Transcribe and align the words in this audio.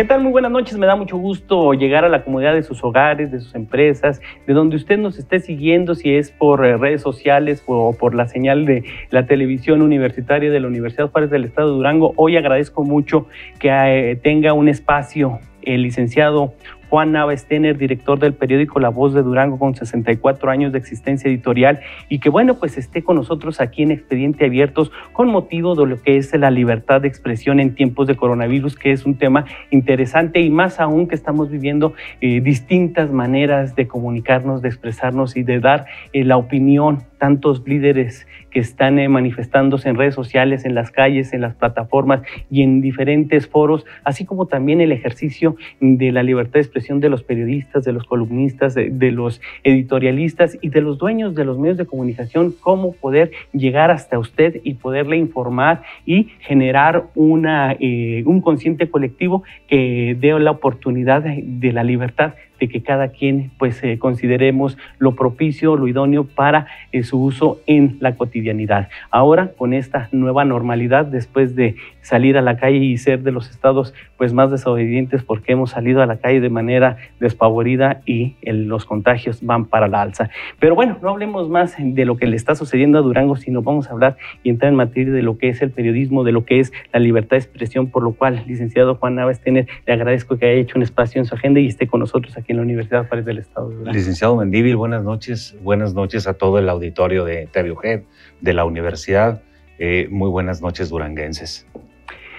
¿Qué 0.00 0.06
tal? 0.06 0.22
Muy 0.22 0.32
buenas 0.32 0.50
noches. 0.50 0.78
Me 0.78 0.86
da 0.86 0.96
mucho 0.96 1.18
gusto 1.18 1.74
llegar 1.74 2.06
a 2.06 2.08
la 2.08 2.24
comunidad 2.24 2.54
de 2.54 2.62
sus 2.62 2.82
hogares, 2.82 3.30
de 3.30 3.38
sus 3.38 3.54
empresas, 3.54 4.22
de 4.46 4.54
donde 4.54 4.76
usted 4.76 4.96
nos 4.96 5.18
esté 5.18 5.40
siguiendo, 5.40 5.94
si 5.94 6.14
es 6.14 6.30
por 6.30 6.64
eh, 6.64 6.78
redes 6.78 7.02
sociales 7.02 7.62
o 7.66 7.92
por 7.92 8.14
la 8.14 8.26
señal 8.26 8.64
de 8.64 8.82
la 9.10 9.26
televisión 9.26 9.82
universitaria 9.82 10.50
de 10.50 10.58
la 10.58 10.68
Universidad 10.68 11.10
Juárez 11.10 11.28
del 11.28 11.44
Estado 11.44 11.68
de 11.68 11.74
Durango. 11.74 12.14
Hoy 12.16 12.38
agradezco 12.38 12.82
mucho 12.82 13.26
que 13.58 13.68
eh, 13.68 14.16
tenga 14.16 14.54
un 14.54 14.70
espacio 14.70 15.38
el 15.60 15.82
licenciado 15.82 16.54
Juan 16.90 17.12
Nava 17.12 17.36
Stener, 17.36 17.78
director 17.78 18.18
del 18.18 18.34
periódico 18.34 18.80
La 18.80 18.88
Voz 18.88 19.14
de 19.14 19.22
Durango, 19.22 19.58
con 19.58 19.76
64 19.76 20.50
años 20.50 20.72
de 20.72 20.78
existencia 20.78 21.30
editorial, 21.30 21.80
y 22.08 22.18
que 22.18 22.28
bueno, 22.28 22.56
pues 22.56 22.76
esté 22.76 23.04
con 23.04 23.14
nosotros 23.14 23.60
aquí 23.60 23.84
en 23.84 23.92
Expediente 23.92 24.46
Abiertos 24.46 24.90
con 25.12 25.28
motivo 25.28 25.76
de 25.76 25.86
lo 25.86 26.02
que 26.02 26.16
es 26.16 26.34
la 26.36 26.50
libertad 26.50 27.00
de 27.00 27.08
expresión 27.08 27.60
en 27.60 27.76
tiempos 27.76 28.08
de 28.08 28.16
coronavirus, 28.16 28.74
que 28.74 28.90
es 28.90 29.06
un 29.06 29.16
tema 29.16 29.44
interesante 29.70 30.40
y 30.40 30.50
más 30.50 30.80
aún 30.80 31.06
que 31.06 31.14
estamos 31.14 31.48
viviendo 31.48 31.94
eh, 32.20 32.40
distintas 32.40 33.12
maneras 33.12 33.76
de 33.76 33.86
comunicarnos, 33.86 34.60
de 34.60 34.68
expresarnos 34.68 35.36
y 35.36 35.44
de 35.44 35.60
dar 35.60 35.86
eh, 36.12 36.24
la 36.24 36.36
opinión 36.36 37.04
tantos 37.18 37.62
líderes 37.66 38.26
que 38.50 38.60
están 38.60 38.98
eh, 38.98 39.08
manifestándose 39.08 39.88
en 39.88 39.96
redes 39.96 40.14
sociales, 40.14 40.64
en 40.64 40.74
las 40.74 40.90
calles, 40.90 41.32
en 41.32 41.40
las 41.40 41.54
plataformas 41.54 42.22
y 42.50 42.62
en 42.62 42.80
diferentes 42.80 43.46
foros, 43.46 43.84
así 44.04 44.24
como 44.24 44.46
también 44.46 44.80
el 44.80 44.92
ejercicio 44.92 45.56
de 45.80 46.12
la 46.12 46.22
libertad 46.22 46.54
de 46.54 46.60
expresión 46.60 47.00
de 47.00 47.08
los 47.08 47.22
periodistas, 47.22 47.84
de 47.84 47.92
los 47.92 48.04
columnistas, 48.04 48.74
de, 48.74 49.10
los 49.10 49.40
editorialistas 49.64 50.58
y 50.60 50.68
de 50.68 50.80
los 50.80 50.98
dueños 50.98 51.34
de 51.34 51.44
los 51.44 51.58
medios 51.58 51.76
de 51.78 51.86
comunicación, 51.86 52.54
cómo 52.60 52.92
poder 52.92 53.30
llegar 53.52 53.90
hasta 53.90 54.18
usted 54.18 54.60
y 54.62 54.74
poderle 54.74 55.16
informar 55.16 55.82
y 56.06 56.30
generar 56.40 57.04
una, 57.14 57.76
eh, 57.78 58.22
un 58.26 58.40
consciente 58.40 58.88
colectivo 58.88 59.42
que 59.68 60.16
dé 60.18 60.38
la 60.38 60.52
oportunidad 60.52 61.22
de 61.22 61.72
la 61.72 61.82
libertad 61.82 62.34
de 62.60 62.68
que 62.68 62.82
cada 62.82 63.08
quien 63.08 63.50
pues 63.58 63.82
eh, 63.82 63.98
consideremos 63.98 64.78
lo 64.98 65.16
propicio, 65.16 65.76
lo 65.76 65.88
idóneo 65.88 66.24
para 66.24 66.66
eh, 66.92 67.02
su 67.02 67.22
uso 67.22 67.60
en 67.66 67.96
la 68.00 68.16
cotidianidad. 68.16 68.88
Ahora 69.10 69.52
con 69.56 69.74
esta 69.74 70.08
nueva 70.12 70.44
normalidad, 70.44 71.06
después 71.06 71.56
de 71.56 71.76
salir 72.02 72.36
a 72.36 72.42
la 72.42 72.56
calle 72.56 72.78
y 72.78 72.96
ser 72.98 73.22
de 73.22 73.32
los 73.32 73.50
estados 73.50 73.94
pues 74.16 74.32
más 74.32 74.50
desobedientes 74.50 75.22
porque 75.22 75.52
hemos 75.52 75.70
salido 75.70 76.02
a 76.02 76.06
la 76.06 76.18
calle 76.18 76.40
de 76.40 76.50
manera 76.50 76.96
despavorida 77.18 78.02
y 78.06 78.36
los 78.42 78.84
contagios 78.84 79.44
van 79.44 79.64
para 79.64 79.88
la 79.88 80.02
alza. 80.02 80.30
Pero 80.58 80.74
bueno, 80.74 80.98
no 81.02 81.10
hablemos 81.10 81.48
más 81.48 81.76
de 81.78 82.04
lo 82.04 82.16
que 82.16 82.26
le 82.26 82.36
está 82.36 82.54
sucediendo 82.54 82.98
a 82.98 83.02
Durango, 83.02 83.36
sino 83.36 83.62
vamos 83.62 83.88
a 83.88 83.92
hablar 83.92 84.16
y 84.42 84.50
entrar 84.50 84.70
en 84.70 84.76
materia 84.76 85.12
de 85.12 85.22
lo 85.22 85.38
que 85.38 85.48
es 85.48 85.62
el 85.62 85.70
periodismo, 85.70 86.24
de 86.24 86.32
lo 86.32 86.44
que 86.44 86.60
es 86.60 86.72
la 86.92 87.00
libertad 87.00 87.30
de 87.30 87.38
expresión, 87.38 87.88
por 87.88 88.02
lo 88.02 88.12
cual, 88.12 88.42
licenciado 88.46 88.96
Juan 88.96 89.14
Navas 89.14 89.40
Tener, 89.40 89.66
le 89.86 89.92
agradezco 89.92 90.36
que 90.36 90.46
haya 90.46 90.60
hecho 90.60 90.76
un 90.76 90.82
espacio 90.82 91.20
en 91.20 91.24
su 91.24 91.34
agenda 91.34 91.60
y 91.60 91.66
esté 91.66 91.86
con 91.86 92.00
nosotros 92.00 92.36
aquí 92.36 92.49
en 92.50 92.56
la 92.56 92.62
Universidad 92.62 93.06
Juárez 93.06 93.24
del 93.24 93.38
Estado 93.38 93.68
de 93.68 93.76
Durango. 93.76 93.96
Licenciado 93.96 94.36
Mendívil, 94.36 94.76
buenas 94.76 95.04
noches. 95.04 95.56
Buenas 95.62 95.94
noches 95.94 96.26
a 96.26 96.34
todo 96.34 96.58
el 96.58 96.68
auditorio 96.68 97.24
de 97.24 97.46
TVUG, 97.46 98.04
de 98.40 98.52
la 98.52 98.64
universidad. 98.64 99.42
Eh, 99.78 100.08
muy 100.10 100.28
buenas 100.28 100.60
noches, 100.60 100.90
duranguenses. 100.90 101.66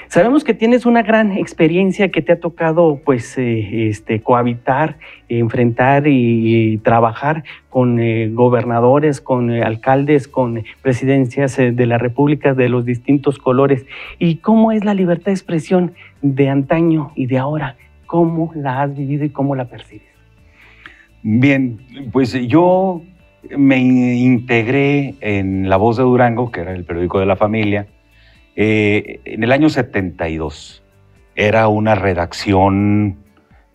Sabemos 0.10 0.44
que 0.44 0.54
tienes 0.54 0.86
una 0.86 1.04
gran 1.04 1.32
experiencia 1.32 2.10
que 2.10 2.22
te 2.22 2.34
ha 2.34 2.40
tocado 2.42 3.00
pues 3.06 3.38
eh, 3.38 3.88
este, 3.88 4.22
cohabitar, 4.22 4.98
enfrentar 5.30 6.04
y, 6.06 6.78
trabajar 6.80 7.46
con 7.70 8.02
eh, 8.02 8.30
gobernadores, 8.30 9.22
con 9.22 9.50
alcaldes, 9.50 10.28
con 10.28 10.66
presidencias 10.82 11.56
de 11.56 11.86
la 11.86 11.98
República 11.98 12.54
de 12.54 12.68
los 12.68 12.84
distintos 12.84 13.38
colores. 13.38 13.86
¿Y 14.20 14.38
cómo 14.38 14.74
es 14.74 14.84
la 14.84 14.94
libertad 14.94 15.28
de 15.28 15.32
expresión 15.32 15.94
de 16.22 16.50
antaño 16.50 17.14
y 17.16 17.28
de 17.28 17.38
ahora? 17.38 17.78
¿Cómo 18.12 18.52
la 18.56 18.82
has 18.82 18.94
vivido 18.94 19.24
y 19.24 19.30
cómo 19.30 19.56
la 19.56 19.70
percibes? 19.70 20.12
Bien, 21.24 21.80
pues 22.12 22.34
yo 22.46 23.02
me 23.58 23.78
integré 23.78 25.16
en 25.22 25.70
La 25.70 25.78
Voz 25.78 25.96
de 25.96 26.04
Durango, 26.04 26.52
que 26.52 26.60
era 26.60 26.74
el 26.74 26.84
periódico 26.84 27.22
de 27.22 27.26
la 27.26 27.38
familia, 27.38 27.88
eh, 28.58 29.22
en 29.24 29.46
el 29.46 29.54
año 29.54 29.70
72. 29.70 30.84
Era 31.38 31.70
una 31.70 31.96
redacción 31.96 33.16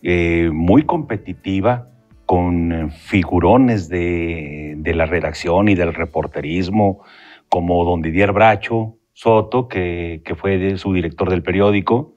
eh, 0.03 0.51
muy 0.53 0.83
competitiva, 0.83 1.87
con 2.27 2.91
figurones 2.91 3.89
de, 3.89 4.77
la 4.85 5.07
redacción 5.07 5.67
y 5.67 5.73
del 5.73 5.95
reporterismo, 5.95 7.01
como 7.49 7.83
don 7.85 8.03
Didier 8.03 8.33
Bracho 8.33 8.97
Soto, 9.13 9.67
que, 9.67 10.21
fue 10.35 10.77
su 10.77 10.93
director 10.93 11.31
del 11.31 11.41
periódico, 11.41 12.16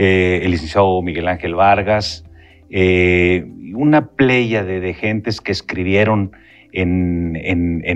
eh, 0.00 0.44
el 0.44 0.52
licenciado 0.52 1.02
Miguel 1.02 1.26
Ángel 1.26 1.56
Vargas, 1.56 2.24
eh, 2.70 3.44
una 3.74 4.06
playa 4.06 4.62
de, 4.62 4.94
gentes 4.94 5.40
que 5.40 5.50
escribieron 5.50 6.30
en, 6.70 7.34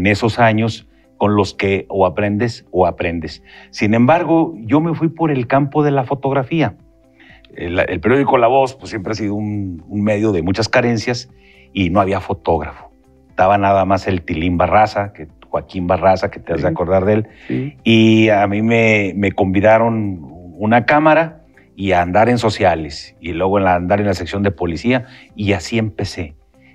esos 0.09 0.41
años 0.41 0.89
con 1.17 1.37
los 1.37 1.55
que 1.55 1.87
o 1.89 2.05
aprendes 2.05 2.67
o 2.73 2.89
aprendes. 2.89 3.45
Sin 3.71 3.95
embargo, 3.95 4.53
yo 4.63 4.81
me 4.81 4.95
fui 4.95 5.11
por 5.11 5.31
el 5.31 5.47
campo 5.47 5.85
de 5.85 5.93
la 5.93 6.03
fotografía. 6.03 6.75
El, 7.55 8.01
periódico 8.01 8.37
La 8.37 8.49
Voz 8.49 8.75
pues, 8.75 8.91
siempre 8.91 9.13
ha 9.13 9.15
sido 9.15 9.37
un, 9.37 9.85
medio 9.89 10.33
de 10.33 10.43
muchas 10.43 10.69
carencias 10.69 11.31
y 11.73 11.91
no 11.91 12.01
había 12.01 12.19
fotógrafo. 12.19 12.91
Estaba 13.29 13.59
nada 13.59 13.85
más 13.85 14.09
el 14.09 14.23
Tilín 14.23 14.59
Barraza, 14.59 15.13
que, 15.13 15.29
Joaquín 15.49 15.87
Barraza, 15.87 16.33
que 16.33 16.41
te 16.41 16.53
has 16.53 16.63
de 16.63 16.69
acordar 16.69 17.05
de 17.05 17.13
él. 17.13 17.29
Y 17.85 18.29
a 18.31 18.45
mí 18.49 18.61
me, 18.61 19.13
me 19.15 19.31
convidaron 19.31 20.19
una 20.59 20.85
cámara 20.85 21.42
y 21.75 21.93
a 21.93 22.03
andar 22.03 22.29
en 22.29 22.39
sociales 22.39 23.17
y 23.21 23.33
luego 23.33 23.59
en 23.59 23.67
andar 23.67 24.01
en 24.01 24.07
la 24.07 24.15
sección 24.15 24.43
de 24.43 24.51
policía 24.51 25.07
y 25.35 25.53
así 25.53 25.79
empecé. 25.79 26.35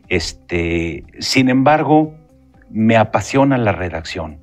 Este, 0.09 1.03
sin 1.19 1.49
embargo, 1.49 2.15
me 2.69 2.97
apasiona 2.97 3.57
la 3.57 3.71
redacción. 3.71 4.39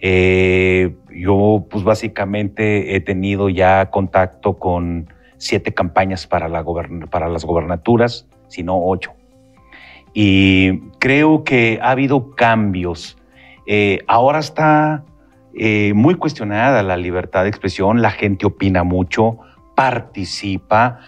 Eh, 0.00 0.94
yo 1.10 1.66
pues 1.70 1.84
básicamente 1.84 2.96
he 2.96 3.00
tenido 3.00 3.48
ya 3.48 3.90
contacto 3.90 4.58
con 4.58 5.12
siete 5.36 5.72
campañas 5.72 6.26
para, 6.26 6.48
la 6.48 6.64
para 7.10 7.28
las 7.28 7.44
gobernaturas, 7.44 8.26
si 8.48 8.62
no 8.62 8.86
ocho. 8.86 9.12
Y 10.14 10.80
creo 10.98 11.44
que 11.44 11.78
ha 11.82 11.90
habido 11.90 12.34
cambios. 12.34 13.16
Eh, 13.66 14.00
ahora 14.06 14.38
está 14.38 15.04
eh, 15.54 15.92
muy 15.94 16.14
cuestionada 16.14 16.82
la 16.82 16.96
libertad 16.96 17.42
de 17.42 17.48
expresión, 17.48 18.02
la 18.02 18.10
gente 18.10 18.46
opina 18.46 18.82
mucho, 18.84 19.38
participa, 19.80 20.98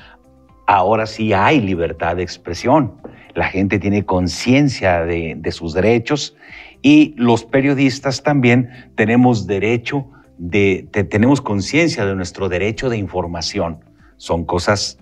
ahora 0.67 1.05
sí 1.05 1.35
hay 1.35 1.61
libertad 1.61 2.17
de 2.17 2.23
expresión. 2.23 2.95
La 3.35 3.45
gente 3.45 3.79
tiene 3.79 4.07
conciencia 4.07 5.05
de, 5.05 5.39
sus 5.51 5.75
derechos 5.75 6.35
y 6.81 7.13
los 7.19 7.45
periodistas 7.45 8.23
también 8.23 8.71
tenemos 8.95 9.47
derecho 9.47 10.07
de, 10.39 10.89
tenemos 11.11 11.43
conciencia 11.43 12.07
de 12.07 12.15
nuestro 12.15 12.49
derecho 12.49 12.89
de 12.89 12.97
información. 12.97 13.81
Son 14.17 14.47
cosas 14.47 14.97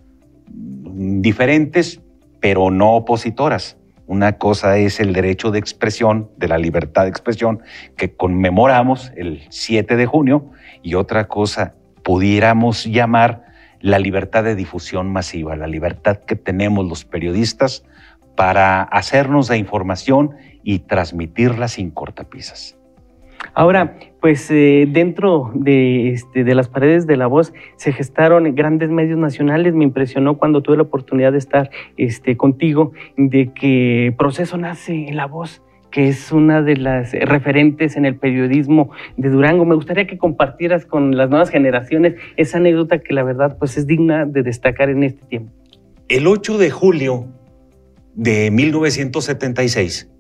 diferentes, 0.48 2.00
pero 2.40 2.72
no 2.72 2.94
opositoras. 2.96 3.76
Una 4.08 4.32
cosa 4.32 4.78
es 4.78 4.98
el 4.98 5.12
derecho 5.12 5.52
de 5.52 5.60
expresión, 5.60 6.28
de 6.38 6.48
la 6.48 6.58
libertad 6.58 7.04
de 7.04 7.10
expresión, 7.10 7.60
que 7.96 8.16
conmemoramos 8.16 9.12
el 9.14 9.44
7 9.48 9.94
de 9.94 10.06
junio, 10.06 10.50
y 10.82 10.94
otra 10.94 11.28
cosa 11.28 11.74
pudiéramos 12.02 12.84
llamar 12.86 13.49
la 13.80 13.98
libertad 13.98 14.44
de 14.44 14.54
difusión 14.54 15.10
masiva, 15.12 15.56
la 15.56 15.66
libertad 15.66 16.18
que 16.18 16.36
tenemos 16.36 16.86
los 16.86 17.04
periodistas 17.04 17.84
para 18.36 18.82
hacernos 18.82 19.48
la 19.48 19.56
información 19.56 20.30
y 20.62 20.80
transmitirla 20.80 21.68
sin 21.68 21.90
cortapisas. 21.90 22.76
Ahora, 23.54 23.96
pues 24.20 24.50
eh, 24.50 24.86
dentro 24.88 25.50
de, 25.54 26.10
este, 26.10 26.44
de 26.44 26.54
las 26.54 26.68
paredes 26.68 27.06
de 27.06 27.16
la 27.16 27.26
voz 27.26 27.52
se 27.76 27.92
gestaron 27.92 28.54
grandes 28.54 28.90
medios 28.90 29.18
nacionales. 29.18 29.74
Me 29.74 29.84
impresionó 29.84 30.36
cuando 30.36 30.62
tuve 30.62 30.76
la 30.76 30.82
oportunidad 30.82 31.32
de 31.32 31.38
estar 31.38 31.70
este, 31.96 32.36
contigo, 32.36 32.92
de 33.16 33.52
que 33.52 34.14
Proceso 34.16 34.56
nace 34.58 35.08
en 35.08 35.16
la 35.16 35.26
voz 35.26 35.62
que 35.90 36.08
es 36.08 36.32
una 36.32 36.62
de 36.62 36.76
las 36.76 37.12
referentes 37.12 37.96
en 37.96 38.04
el 38.04 38.16
periodismo 38.16 38.90
de 39.16 39.28
Durango. 39.28 39.64
Me 39.64 39.74
gustaría 39.74 40.06
que 40.06 40.18
compartieras 40.18 40.86
con 40.86 41.16
las 41.16 41.30
nuevas 41.30 41.50
generaciones 41.50 42.14
esa 42.36 42.58
anécdota 42.58 42.98
que 42.98 43.14
la 43.14 43.22
verdad 43.22 43.56
pues 43.58 43.76
es 43.76 43.86
digna 43.86 44.26
de 44.26 44.42
destacar 44.42 44.90
en 44.90 45.02
este 45.02 45.24
tiempo. 45.26 45.52
El 46.08 46.26
8 46.26 46.58
de 46.58 46.70
julio 46.70 47.26
de 48.14 48.50
1976 48.50 50.10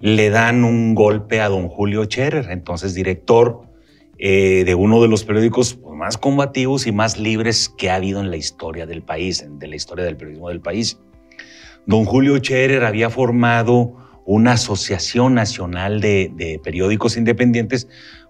le 0.00 0.30
dan 0.30 0.64
un 0.64 0.94
golpe 0.94 1.40
a 1.40 1.48
don 1.48 1.68
Julio 1.68 2.04
Scherer, 2.04 2.48
entonces 2.50 2.94
director 2.94 3.62
eh, 4.18 4.64
de 4.64 4.74
uno 4.74 5.02
de 5.02 5.08
los 5.08 5.24
periódicos 5.24 5.74
pues, 5.74 5.94
más 5.96 6.16
combativos 6.16 6.86
y 6.86 6.92
más 6.92 7.18
libres 7.18 7.68
que 7.68 7.90
ha 7.90 7.96
habido 7.96 8.20
en 8.20 8.30
la 8.30 8.36
historia 8.36 8.86
del 8.86 9.02
país, 9.02 9.46
de 9.48 9.66
la 9.66 9.76
historia 9.76 10.04
del 10.04 10.16
periodismo 10.16 10.48
del 10.48 10.60
país. 10.60 10.98
Don 11.86 12.04
Julio 12.04 12.36
Scherer 12.38 12.84
había 12.84 13.10
formado 13.10 14.05
una 14.26 14.52
asociación 14.52 15.34
nacional 15.34 16.00
de, 16.00 16.60
periódicos 16.62 17.16
independientes 17.16 17.88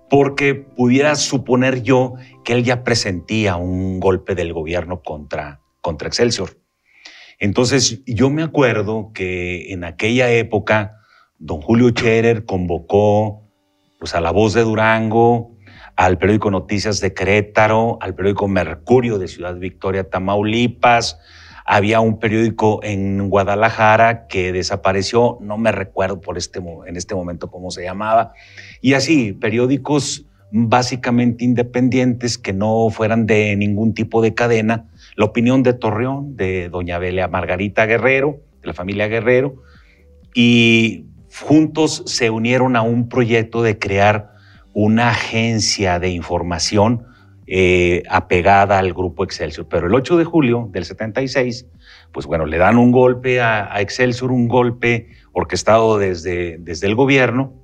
porque 0.09 0.55
pudiera 0.55 1.17
suponer 1.17 1.83
yo 1.83 2.15
que 2.45 2.53
él 2.53 2.63
ya 2.63 2.85
presentía 2.85 3.57
un 3.57 3.99
golpe 3.99 4.35
del 4.35 4.53
gobierno 4.53 5.03
contra, 5.03 5.61
contra 5.81 6.07
Excelsior. 6.07 6.61
Entonces, 7.39 8.03
yo 8.07 8.31
me 8.31 8.43
acuerdo 8.43 9.11
que 9.13 9.73
en 9.73 9.85
aquella 9.85 10.31
época, 10.31 10.99
don 11.39 11.61
Julio 11.61 11.89
Scherer 11.89 12.45
convocó 12.45 13.51
pues, 13.99 14.15
a 14.15 14.21
La 14.21 14.31
Voz 14.31 14.55
de 14.55 14.63
Durango, 14.63 15.57
al 15.97 16.19
periódico 16.19 16.51
Noticias 16.51 17.01
de 17.01 17.15
Querétaro, 17.15 17.99
al 18.01 18.15
periódico 18.15 18.49
Mercurio 18.49 19.19
de 19.19 19.29
Ciudad 19.29 19.57
Victoria, 19.57 20.09
Tamaulipas. 20.09 21.19
Había 21.67 22.01
un 22.01 22.21
periódico 22.21 22.81
en 22.85 23.29
Guadalajara 23.29 24.29
que 24.29 24.53
desapareció, 24.53 25.39
no 25.41 25.59
me 25.59 25.73
recuerdo 25.73 26.21
por 26.21 26.39
este, 26.39 26.61
en 26.87 26.97
este 26.97 27.15
momento 27.15 27.51
cómo 27.51 27.71
se 27.71 27.83
llamaba. 27.83 28.33
Y 28.81 28.95
así, 28.95 29.33
periódicos 29.33 30.27
básicamente 30.53 31.45
independientes 31.45 32.39
que 32.39 32.53
no 32.53 32.89
fueran 32.91 33.27
de 33.27 33.57
ningún 33.57 33.95
tipo 33.95 34.23
de 34.23 34.35
cadena. 34.35 34.89
La 35.17 35.25
opinión 35.25 35.63
de 35.63 35.73
Torreón, 35.73 36.37
de 36.37 36.69
doña 36.69 36.99
Belia 36.99 37.29
Margarita 37.29 37.87
Guerrero, 37.87 38.41
de 38.61 38.69
la 38.69 38.75
familia 38.75 39.09
Guerrero, 39.09 39.63
y 40.35 41.07
juntos 41.33 42.03
se 42.07 42.31
unieron 42.31 42.77
a 42.77 42.83
un 42.83 43.09
proyecto 43.09 43.63
de 43.63 43.79
crear 43.79 44.35
una 44.73 45.11
agencia 45.11 45.99
de 45.99 46.11
información 46.11 47.07
eh, 47.49 48.03
apegada 48.11 48.79
al 48.79 48.93
grupo 48.93 49.23
Excelsior. 49.23 49.69
Pero 49.69 49.87
el 49.87 49.95
8 49.95 50.17
de 50.17 50.25
julio 50.25 50.69
del 50.73 50.85
76, 50.85 51.67
pues 52.13 52.27
bueno, 52.27 52.45
le 52.45 52.59
dan 52.59 52.77
un 52.77 52.91
golpe 52.91 53.41
a, 53.41 53.81
Excelsior, 53.81 54.33
un 54.33 54.49
golpe 54.49 55.09
orquestado 55.33 55.99
desde, 55.99 56.57
desde 56.59 56.87
el 56.87 56.95
gobierno, 56.95 57.55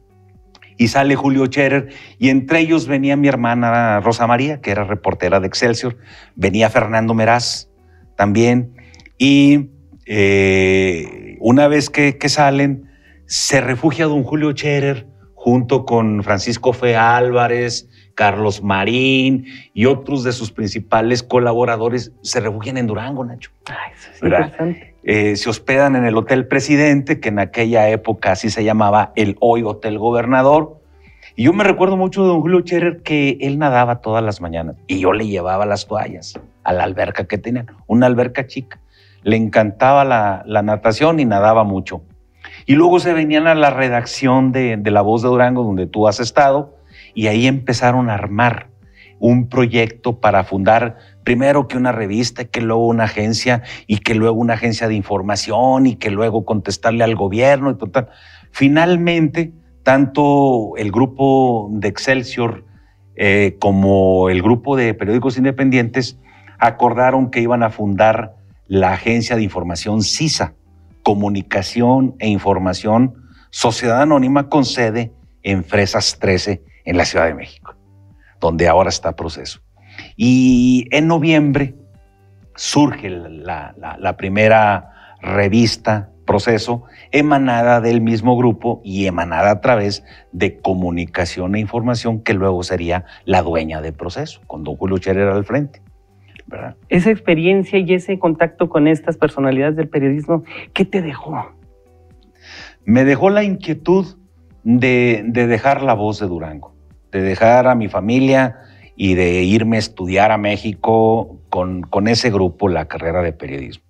y 0.78 0.88
sale 0.88 1.16
Julio 1.16 1.46
Scherer, 1.46 1.88
y 2.18 2.28
entre 2.28 2.60
ellos 2.60 2.86
venía 2.86 3.16
mi 3.16 3.28
hermana 3.28 4.00
Rosa 4.00 4.26
María, 4.26 4.60
que 4.60 4.70
era 4.70 4.84
reportera 4.84 5.40
de 5.40 5.46
Excelsior, 5.46 5.96
venía 6.34 6.70
Fernando 6.70 7.14
Meraz 7.14 7.68
también, 8.16 8.74
y 9.18 9.70
eh, 10.06 11.36
una 11.40 11.68
vez 11.68 11.90
que, 11.90 12.18
que, 12.18 12.28
salen, 12.28 12.90
se 13.26 13.60
refugia 13.60 14.06
don 14.06 14.22
Julio 14.22 14.52
Scherer 14.52 15.06
junto 15.34 15.84
con 15.84 16.22
Francisco 16.22 16.72
Fe 16.72 16.96
Álvarez, 16.96 17.88
Carlos 18.14 18.62
Marín 18.62 19.46
y 19.74 19.86
otros 19.86 20.24
de 20.24 20.32
sus 20.32 20.52
principales 20.52 21.22
colaboradores 21.22 22.12
se 22.22 22.40
refugian 22.40 22.76
en 22.76 22.86
Durango, 22.86 23.24
Nacho. 23.24 23.50
Ay, 23.66 23.92
eso 23.94 24.10
es 24.12 24.22
interesante. 24.22 24.94
Eh, 25.04 25.36
se 25.36 25.50
hospedan 25.50 25.96
en 25.96 26.04
el 26.04 26.16
Hotel 26.16 26.46
Presidente, 26.46 27.20
que 27.20 27.30
en 27.30 27.38
aquella 27.38 27.88
época 27.88 28.32
así 28.32 28.50
se 28.50 28.62
llamaba 28.64 29.12
el 29.16 29.36
hoy 29.40 29.62
Hotel 29.62 29.98
Gobernador. 29.98 30.78
Y 31.34 31.44
yo 31.44 31.52
me 31.52 31.64
recuerdo 31.64 31.96
mucho 31.96 32.22
de 32.22 32.28
don 32.28 32.40
Julio 32.40 32.60
Scherer 32.60 33.02
que 33.02 33.38
él 33.40 33.58
nadaba 33.58 34.00
todas 34.00 34.22
las 34.22 34.40
mañanas 34.40 34.76
y 34.86 35.00
yo 35.00 35.12
le 35.12 35.26
llevaba 35.26 35.64
las 35.64 35.86
toallas 35.86 36.38
a 36.62 36.72
la 36.72 36.84
alberca 36.84 37.24
que 37.24 37.38
tenían, 37.38 37.66
una 37.86 38.06
alberca 38.06 38.46
chica. 38.46 38.80
Le 39.22 39.36
encantaba 39.36 40.04
la, 40.04 40.42
la 40.46 40.62
natación 40.62 41.20
y 41.20 41.24
nadaba 41.24 41.64
mucho. 41.64 42.02
Y 42.66 42.74
luego 42.74 43.00
se 43.00 43.12
venían 43.12 43.46
a 43.46 43.54
la 43.54 43.70
redacción 43.70 44.52
de, 44.52 44.80
La 44.84 45.02
Voz 45.02 45.22
de 45.22 45.28
Durango, 45.28 45.64
donde 45.64 45.86
tú 45.86 46.06
has 46.06 46.20
estado, 46.20 46.76
y 47.14 47.26
ahí 47.26 47.46
empezaron 47.46 48.10
a 48.10 48.14
armar 48.14 48.68
un 49.22 49.48
proyecto 49.48 50.18
para 50.18 50.42
fundar 50.42 50.96
primero 51.22 51.68
que 51.68 51.76
una 51.76 51.92
revista, 51.92 52.44
que 52.44 52.60
luego 52.60 52.88
una 52.88 53.04
agencia, 53.04 53.62
y 53.86 53.98
que 53.98 54.16
luego 54.16 54.36
una 54.40 54.54
agencia 54.54 54.88
de 54.88 54.94
información, 54.94 55.86
y 55.86 55.94
que 55.94 56.10
luego 56.10 56.44
contestarle 56.44 57.04
al 57.04 57.14
gobierno 57.14 57.70
y 57.70 57.76
total. 57.76 58.08
Finalmente, 58.50 59.52
tanto 59.84 60.72
el 60.76 60.90
grupo 60.90 61.68
de 61.70 61.86
Excelsior 61.86 62.64
eh, 63.14 63.56
como 63.60 64.28
el 64.28 64.42
grupo 64.42 64.76
de 64.76 64.92
periódicos 64.94 65.36
independientes 65.36 66.18
acordaron 66.58 67.30
que 67.30 67.40
iban 67.40 67.62
a 67.62 67.70
fundar 67.70 68.34
la 68.66 68.92
agencia 68.92 69.36
de 69.36 69.42
información 69.42 70.02
CISA, 70.02 70.54
Comunicación 71.04 72.16
e 72.18 72.28
Información, 72.28 73.14
Sociedad 73.50 74.02
Anónima 74.02 74.48
con 74.48 74.64
sede 74.64 75.12
en 75.44 75.62
Fresas 75.62 76.18
13 76.18 76.71
en 76.84 76.96
la 76.96 77.04
Ciudad 77.04 77.26
de 77.26 77.34
México, 77.34 77.74
donde 78.40 78.68
ahora 78.68 78.88
está 78.88 79.14
proceso. 79.14 79.60
Y 80.16 80.88
en 80.90 81.06
noviembre 81.06 81.74
surge 82.54 83.10
la, 83.10 84.14
primera 84.16 85.16
revista 85.20 86.10
proceso 86.26 86.84
emanada 87.10 87.80
del 87.80 88.00
mismo 88.00 88.36
grupo 88.36 88.80
y 88.84 89.06
emanada 89.06 89.50
a 89.50 89.60
través 89.60 90.04
de 90.32 90.58
comunicación 90.60 91.54
e 91.54 91.60
información 91.60 92.22
que 92.22 92.34
luego 92.34 92.62
sería 92.62 93.04
la 93.24 93.42
dueña 93.42 93.80
del 93.80 93.92
proceso, 93.92 94.40
con 94.46 94.64
don 94.64 94.76
Julio 94.76 94.98
Scherer 94.98 95.28
al 95.28 95.44
frente. 95.44 95.82
Esa 96.88 97.10
experiencia 97.10 97.78
y 97.78 97.94
ese 97.94 98.18
contacto 98.18 98.68
con 98.68 98.86
estas 98.86 99.16
personalidades 99.16 99.76
del 99.76 99.88
periodismo, 99.88 100.44
¿qué 100.74 100.84
te 100.84 101.02
dejó? 101.02 101.52
Me 102.84 103.04
dejó 103.04 103.30
la 103.30 103.44
inquietud 103.44 104.06
de, 104.64 105.24
dejar 105.26 105.82
la 105.82 105.94
voz 105.94 106.20
de 106.20 106.26
Durango, 106.26 106.71
de 107.12 107.20
dejar 107.20 107.68
a 107.68 107.74
mi 107.74 107.88
familia 107.88 108.58
y 108.96 109.14
de 109.14 109.42
irme 109.42 109.76
a 109.76 109.80
estudiar 109.80 110.32
a 110.32 110.38
México 110.38 111.38
con, 111.50 111.82
con 111.82 112.08
ese 112.08 112.30
grupo, 112.30 112.68
la 112.68 112.88
carrera 112.88 113.22
de 113.22 113.32
periodismo. 113.32 113.84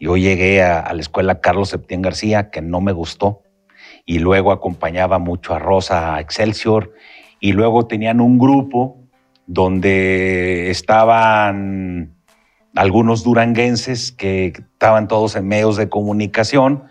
Yo 0.00 0.16
llegué 0.16 0.62
a, 0.62 0.92
la 0.92 1.00
escuela 1.00 1.40
Carlos 1.40 1.70
Septién 1.70 2.02
García, 2.02 2.50
que 2.50 2.60
no 2.60 2.80
me 2.80 2.92
gustó, 2.92 3.42
y 4.04 4.18
luego 4.18 4.52
acompañaba 4.52 5.18
mucho 5.18 5.54
a 5.54 5.58
Rosa 5.58 6.14
a 6.14 6.20
Excelsior, 6.20 6.92
y 7.40 7.52
luego 7.52 7.86
tenían 7.86 8.20
un 8.20 8.38
grupo 8.38 8.98
donde 9.46 10.70
estaban 10.70 12.14
algunos 12.74 13.24
duranguenses 13.24 14.12
que 14.12 14.46
estaban 14.46 15.08
todos 15.08 15.36
en 15.36 15.48
medios 15.48 15.76
de 15.76 15.88
comunicación 15.88 16.84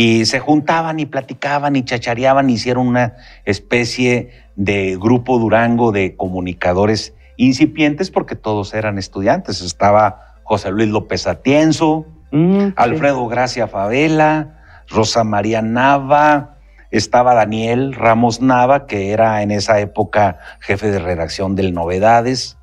y 0.00 0.26
se 0.26 0.38
juntaban 0.38 1.00
y 1.00 1.06
platicaban 1.06 1.74
y 1.74 1.84
chachareaban, 1.84 2.50
hicieron 2.50 2.86
una 2.86 3.16
especie 3.44 4.30
de 4.54 4.96
grupo 4.96 5.40
Durango 5.40 5.90
de 5.90 6.14
comunicadores 6.14 7.14
incipientes 7.36 8.12
porque 8.12 8.36
todos 8.36 8.74
eran 8.74 8.96
estudiantes. 8.96 9.60
Estaba 9.60 10.36
José 10.44 10.70
Luis 10.70 10.88
López 10.88 11.26
Atienzo, 11.26 12.06
mm, 12.30 12.74
Alfredo 12.76 13.26
Gracia 13.26 13.66
Favela, 13.66 14.60
Rosa 14.86 15.24
María 15.24 15.62
Nava, 15.62 16.58
estaba 16.92 17.34
Daniel 17.34 17.92
Ramos 17.92 18.40
Nava, 18.40 18.86
que 18.86 19.10
era 19.10 19.42
en 19.42 19.50
esa 19.50 19.80
época 19.80 20.38
jefe 20.60 20.92
de 20.92 21.00
redacción 21.00 21.56
del 21.56 21.74
Novedades. 21.74 22.56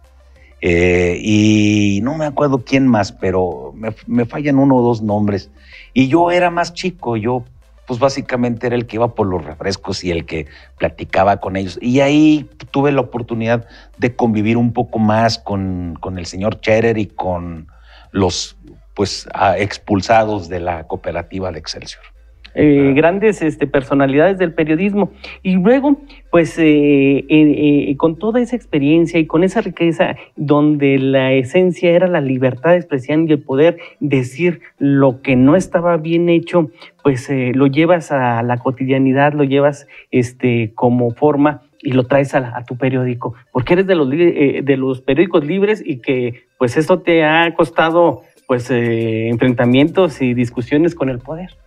Eh, 0.68 1.20
y 1.22 2.00
no 2.02 2.16
me 2.16 2.26
acuerdo 2.26 2.64
quién 2.66 2.88
más, 2.88 3.12
pero 3.12 3.72
me, 4.08 4.26
fallan 4.26 4.58
uno 4.58 4.78
o 4.78 4.82
dos 4.82 5.04
nombres. 5.04 5.52
Y 5.94 6.08
yo 6.08 6.32
era 6.32 6.50
más 6.50 6.74
chico, 6.74 7.18
yo 7.18 7.44
pues 7.86 8.00
básicamente 8.00 8.66
era 8.66 8.76
el 8.76 8.88
que 8.88 8.96
iba 8.96 9.14
por 9.14 9.28
los 9.28 9.46
refrescos 9.46 10.04
y 10.04 10.10
el 10.10 10.26
que 10.26 10.48
platicaba 10.80 11.38
con 11.38 11.56
ellos. 11.56 11.78
Y 11.84 12.00
ahí 12.00 12.50
tuve 12.72 12.92
la 12.92 13.02
oportunidad 13.02 13.68
de 14.00 14.16
convivir 14.16 14.58
un 14.58 14.74
poco 14.74 14.98
más 14.98 15.38
con, 15.38 16.00
con 16.02 16.18
el 16.18 16.26
señor 16.26 16.60
Cherer 16.62 16.98
y 16.98 17.06
con 17.06 17.68
los 18.10 18.58
pues 18.96 19.30
expulsados 19.58 20.50
de 20.50 20.62
la 20.62 20.88
cooperativa 20.88 21.52
de 21.52 21.60
Excelsior. 21.60 22.15
Eh, 22.58 22.94
grandes 22.96 23.42
este, 23.42 23.68
personalidades 23.68 24.38
del 24.38 24.54
periodismo. 24.54 25.12
Y 25.44 25.56
luego, 25.56 25.98
pues 26.32 26.58
eh, 26.58 27.26
eh, 27.28 27.96
con 27.98 28.18
toda 28.18 28.40
esa 28.40 28.56
experiencia 28.56 29.20
y 29.20 29.28
con 29.28 29.44
esa 29.44 29.60
riqueza 29.60 30.16
donde 30.38 30.98
la 30.98 31.34
esencia 31.34 31.92
era 31.92 32.08
la 32.08 32.22
libertad 32.22 32.72
de 32.72 32.78
expresión 32.78 33.28
y 33.28 33.34
el 33.34 33.42
poder 33.42 33.78
decir 34.00 34.62
lo 34.80 35.22
que 35.22 35.36
no 35.36 35.58
estaba 35.58 35.98
bien 35.98 36.30
hecho, 36.30 36.72
pues 37.04 37.30
lo 37.30 37.68
llevas 37.68 38.14
a 38.14 38.42
la 38.42 38.58
cotidianidad, 38.58 39.34
lo 39.34 39.44
llevas 39.44 39.88
este, 40.12 40.72
como 40.76 41.12
forma 41.12 41.62
y 41.82 41.92
lo 41.92 42.06
traes 42.06 42.34
a, 42.36 42.64
tu 42.66 42.78
periódico, 42.78 43.36
porque 43.52 43.74
eres 43.74 43.86
de 43.86 43.96
los, 43.96 44.10
de 44.10 44.76
los 44.78 45.02
periódicos 45.02 45.46
libres 45.46 45.84
y 45.86 45.98
que 45.98 46.46
pues 46.58 46.78
eso 46.78 47.00
te 47.00 47.24
ha 47.26 47.54
costado 47.54 48.22
pues 48.48 48.72
enfrentamientos 48.72 50.22
y 50.22 50.34
discusiones 50.34 50.96
con 50.96 51.10
el 51.10 51.20
poder. 51.20 51.65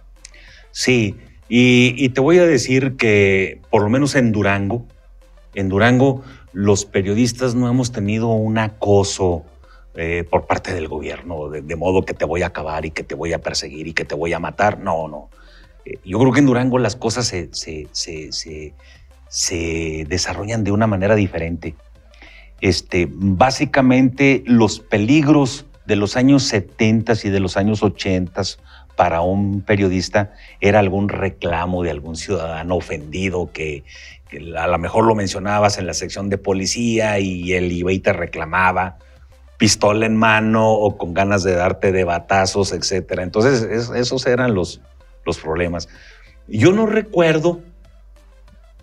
Sí, 0.78 1.16
y, 1.48 2.08
te 2.10 2.20
voy 2.20 2.38
a 2.38 2.46
decir 2.46 2.94
que 2.94 3.60
por 3.68 3.82
lo 3.82 3.88
menos 3.88 4.14
en 4.14 4.30
Durango, 4.30 4.86
en 5.56 5.68
Durango 5.68 6.22
los 6.52 6.84
periodistas 6.84 7.56
no 7.56 7.68
hemos 7.68 7.90
tenido 7.90 8.28
un 8.28 8.58
acoso 8.58 9.42
eh, 9.96 10.22
por 10.30 10.46
parte 10.46 10.72
del 10.72 10.86
gobierno, 10.86 11.48
de, 11.48 11.74
modo 11.74 12.04
que 12.04 12.14
te 12.14 12.24
voy 12.24 12.42
a 12.42 12.46
acabar 12.46 12.86
y 12.86 12.92
que 12.92 13.02
te 13.02 13.16
voy 13.16 13.32
a 13.32 13.40
perseguir 13.40 13.88
y 13.88 13.92
que 13.92 14.04
te 14.04 14.14
voy 14.14 14.32
a 14.34 14.38
matar. 14.38 14.78
No, 14.78 15.08
no. 15.08 15.30
Eh, 15.84 15.98
yo 16.04 16.20
creo 16.20 16.30
que 16.30 16.38
en 16.38 16.46
Durango 16.46 16.78
las 16.78 16.94
cosas 16.94 17.26
se, 17.26 17.48
se, 17.50 18.72
desarrollan 20.06 20.62
de 20.62 20.70
una 20.70 20.86
manera 20.86 21.16
diferente. 21.16 21.74
Este, 22.60 23.08
básicamente 23.10 24.44
los 24.46 24.78
peligros 24.78 25.66
de 25.86 25.96
los 25.96 26.16
años 26.16 26.44
70 26.44 27.14
y 27.24 27.30
de 27.30 27.40
los 27.40 27.56
años 27.56 27.82
80 27.82 28.42
para 28.98 29.20
un 29.20 29.60
periodista 29.60 30.32
era 30.60 30.80
algún 30.80 31.08
reclamo 31.08 31.84
de 31.84 31.92
algún 31.92 32.16
ciudadano 32.16 32.74
ofendido 32.74 33.52
que, 33.52 33.84
a 34.58 34.66
lo 34.66 34.76
mejor 34.78 35.04
lo 35.04 35.14
mencionabas 35.14 35.78
en 35.78 35.86
la 35.86 35.94
sección 35.94 36.28
de 36.28 36.36
policía 36.36 37.20
y 37.20 37.52
él 37.52 37.70
iba 37.70 37.92
te 38.02 38.12
reclamaba. 38.12 38.98
pistola 39.56 40.04
en 40.04 40.16
mano 40.16 40.72
o 40.72 40.98
con 40.98 41.14
ganas 41.14 41.44
de 41.44 41.54
darte 41.54 41.92
de 41.92 42.02
batazos, 42.02 42.72
etc. 42.72 43.20
Entonces, 43.20 43.62
esos 43.94 44.26
eran 44.26 44.54
los, 44.54 44.80
los 45.24 45.38
problemas. 45.38 45.88
Yo 46.48 46.72
no 46.72 46.86
recuerdo 46.86 47.60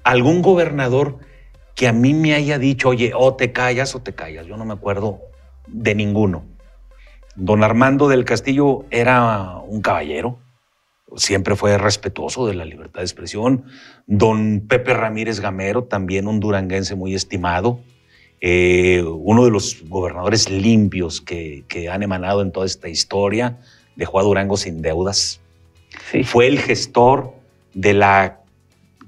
algún 0.06 0.42
gobernador 0.42 1.18
que 1.76 1.90
a 1.90 1.92
mí 1.92 2.14
me 2.14 2.36
haya 2.36 2.58
dicho, 2.58 2.88
oye, 2.88 3.12
o 3.14 3.36
te 3.36 3.52
callas 3.52 3.96
o 3.96 4.00
te 4.00 4.16
callas. 4.16 4.46
Yo 4.46 4.56
no 4.56 4.64
me 4.64 4.76
acuerdo 4.76 5.20
de 5.68 5.94
ninguno. 5.94 6.55
Don 7.36 7.64
Armando 7.64 8.08
del 8.08 8.24
Castillo 8.24 8.86
era 8.92 9.58
un 9.68 9.82
caballero, 9.82 10.40
siempre 11.18 11.56
fue 11.56 11.78
respetuoso 11.78 12.48
de 12.48 12.54
la 12.54 12.66
libertad 12.66 13.02
de 13.02 13.06
expresión. 13.06 13.66
Don 14.08 14.66
Pepe 14.68 14.94
Ramírez 14.94 15.40
Gamero, 15.40 15.84
también 15.84 16.28
un 16.28 16.40
duranguense 16.40 16.96
muy 16.96 17.14
estimado, 17.14 17.80
eh, 18.42 19.04
uno 19.04 19.46
de 19.46 19.52
los 19.52 19.84
gobernadores 19.88 20.50
limpios 20.50 21.22
que, 21.22 21.64
han 21.92 22.04
emanado 22.04 22.42
en 22.42 22.52
toda 22.52 22.66
esta 22.66 22.90
historia, 22.90 23.58
dejó 23.96 24.20
a 24.20 24.24
Durango 24.24 24.58
sin 24.58 24.82
deudas. 24.82 25.42
Fue 26.24 26.48
el 26.48 26.60
gestor 26.60 27.34
de 27.74 27.94
la 27.94 28.42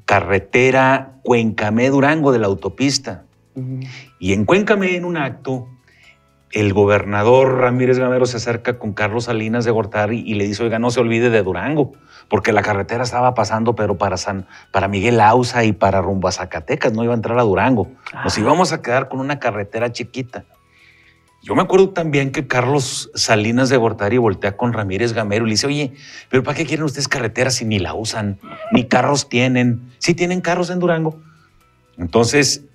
carretera 0.06 1.20
Cuencamé-Durango 1.24 2.32
de 2.32 2.40
la 2.40 2.48
autopista. 2.48 3.26
Y 4.20 4.34
en 4.34 4.46
Cuencamé, 4.46 4.96
en 4.96 5.04
un 5.04 5.18
acto, 5.18 5.68
el 6.52 6.74
gobernador 6.74 7.60
Ramírez 7.60 8.00
Gamero 8.00 8.26
se 8.26 8.38
acerca 8.38 8.80
con 8.80 8.94
Carlos 8.94 9.26
Salinas 9.26 9.66
de 9.66 9.72
Gortari 9.72 10.24
y 10.26 10.36
le 10.36 10.46
dice, 10.48 10.64
oiga, 10.64 10.80
no 10.80 10.92
se 10.92 11.00
olvide 11.00 11.30
de 11.30 11.44
Durango, 11.44 11.94
porque 12.30 12.54
la 12.54 12.62
carretera 12.62 13.04
estaba 13.04 13.34
pasando, 13.34 13.76
pero 13.76 13.98
para, 13.98 14.18
San, 14.18 14.48
para 14.72 14.88
Miguel 14.88 15.20
Ausa 15.20 15.66
y 15.66 15.74
para 15.74 16.02
rumbo 16.02 16.28
a 16.28 16.32
Zacatecas, 16.32 16.94
no 16.94 17.04
iba 17.04 17.14
a 17.14 17.18
entrar 17.18 17.38
a 17.38 17.44
Durango. 17.44 17.92
Nos 18.24 18.38
ah. 18.38 18.40
íbamos 18.40 18.72
a 18.72 18.82
quedar 18.82 19.10
con 19.10 19.20
una 19.20 19.40
carretera 19.40 19.92
chiquita. 19.92 20.46
Yo 21.44 21.56
me 21.56 21.62
acuerdo 21.62 21.90
también 21.90 22.32
que 22.32 22.48
Carlos 22.48 23.12
Salinas 23.14 23.70
de 23.70 23.78
Gortari 23.78 24.18
voltea 24.18 24.58
con 24.58 24.74
Ramírez 24.74 25.14
Gamero 25.14 25.46
y 25.46 25.50
le 25.50 25.54
dice, 25.54 25.68
oye, 25.68 25.94
pero 26.30 26.44
¿para 26.44 26.58
qué 26.58 26.66
quieren 26.66 26.84
ustedes 26.84 27.08
carreteras 27.08 27.56
si 27.56 27.66
ni 27.66 27.80
la 27.80 27.94
usan, 27.94 28.40
ni 28.72 28.86
carros 28.86 29.30
tienen? 29.30 29.92
Sí 30.00 30.14
tienen 30.14 30.42
carros 30.42 30.70
en 30.70 30.80
Durango. 30.80 31.22
Entonces, 31.98 32.66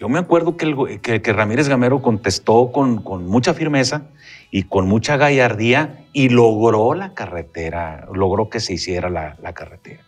yo 0.00 0.08
me 0.08 0.18
acuerdo 0.18 0.56
que, 0.56 1.32
Ramírez 1.34 1.68
Gamero 1.68 2.00
contestó 2.00 2.72
con, 2.72 3.04
mucha 3.26 3.52
firmeza 3.52 4.06
y 4.50 4.62
con 4.62 4.88
mucha 4.88 5.18
gallardía 5.18 6.06
y 6.14 6.30
logró 6.30 6.94
la 6.94 7.12
carretera, 7.12 8.08
logró 8.10 8.48
que 8.48 8.60
se 8.60 8.72
hiciera 8.72 9.10
la, 9.10 9.52
carretera. 9.52 10.02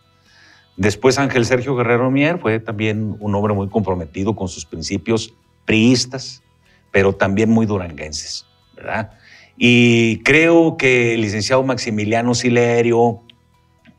Después 0.77 1.19
Ángel 1.19 1.45
Sergio 1.45 1.75
Guerrero 1.75 2.09
Mier 2.09 2.39
fue 2.39 2.59
también 2.59 3.15
un 3.19 3.35
hombre 3.35 3.53
muy 3.53 3.69
comprometido 3.69 4.35
con 4.35 4.47
sus 4.47 4.65
principios 4.65 5.35
priistas, 5.65 6.41
pero 6.89 7.13
también 7.13 7.51
muy 7.51 7.67
duranguenses, 7.67 8.47
¿verdad? 8.75 9.11
Y 9.57 10.23
creo 10.23 10.75
que 10.75 11.13
el 11.13 11.21
licenciado 11.21 11.61
Maximiliano 11.61 12.33
Silerio, 12.33 13.21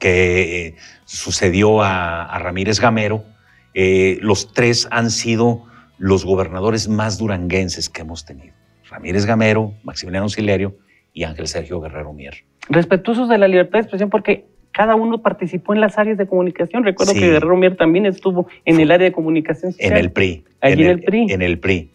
que 0.00 0.74
sucedió 1.04 1.82
a, 1.82 2.24
a 2.24 2.38
Ramírez 2.40 2.80
Gamero, 2.80 3.22
eh, 3.74 4.18
los 4.20 4.52
tres 4.52 4.88
han 4.90 5.12
sido 5.12 5.66
los 5.98 6.24
gobernadores 6.24 6.88
más 6.88 7.18
duranguenses 7.18 7.88
que 7.88 8.02
hemos 8.02 8.24
tenido. 8.24 8.54
Ramírez 8.88 9.26
Gamero, 9.26 9.74
Maximiliano 9.82 10.28
Silerio 10.28 10.76
y 11.12 11.24
Ángel 11.24 11.46
Sergio 11.48 11.80
Guerrero 11.80 12.12
Mier. 12.12 12.44
Respetuosos 12.68 13.28
de 13.28 13.38
la 13.38 13.48
libertad 13.48 13.78
de 13.78 13.82
expresión 13.82 14.10
porque 14.10 14.46
cada 14.72 14.96
uno 14.96 15.22
participó 15.22 15.72
en 15.72 15.80
las 15.80 15.98
áreas 15.98 16.18
de 16.18 16.26
comunicación. 16.26 16.84
Recuerdo 16.84 17.14
que 17.14 17.30
Guerrero 17.30 17.56
Mier 17.56 17.76
también 17.76 18.06
estuvo 18.06 18.48
en 18.64 18.80
el 18.80 18.90
área 18.90 19.06
de 19.06 19.12
comunicación 19.12 19.72
social. 19.72 19.92
En 19.92 19.98
el 19.98 20.10
PRI. 20.10 20.44
Allí 20.60 20.82
en, 20.82 20.90
el, 20.90 21.02
PRI. 21.02 21.26
En 21.32 21.42
el 21.42 21.58
PRI. 21.58 21.90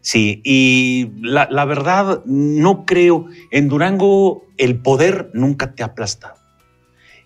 Sí, 0.00 0.40
y 0.44 1.10
la, 1.20 1.48
la, 1.50 1.64
verdad, 1.64 2.22
no 2.24 2.84
creo, 2.84 3.26
en 3.50 3.68
Durango 3.68 4.44
el 4.56 4.76
poder 4.76 5.30
nunca 5.32 5.74
te 5.74 5.82
ha 5.82 5.86
aplastado. 5.86 6.34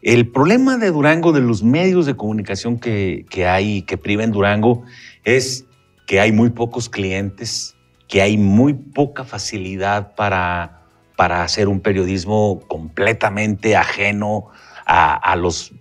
El 0.02 0.28
problema 0.28 0.78
de 0.78 0.90
Durango, 0.90 1.32
de 1.32 1.40
los 1.40 1.62
medios 1.62 2.06
de 2.06 2.16
comunicación 2.16 2.78
que, 2.78 3.24
que 3.30 3.46
hay, 3.46 3.82
que 3.82 3.96
priven 3.96 4.32
Durango, 4.32 4.82
es 5.24 5.66
que 6.12 6.20
hay 6.20 6.30
muy 6.30 6.50
pocos 6.50 6.90
clientes, 6.90 7.74
que 8.06 8.20
hay 8.20 8.36
muy 8.36 8.74
poca 8.74 9.24
facilidad 9.24 10.14
para, 10.14 10.82
para 11.16 11.42
hacer 11.42 11.68
un 11.68 11.80
periodismo 11.80 12.60
completamente 12.68 13.76
ajeno 13.76 14.48
a, 14.84 15.34
los, 15.36 15.72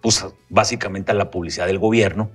pues 0.00 0.26
básicamente 0.48 1.12
a 1.12 1.14
la 1.14 1.30
publicidad 1.30 1.68
del 1.68 1.78
gobierno. 1.78 2.32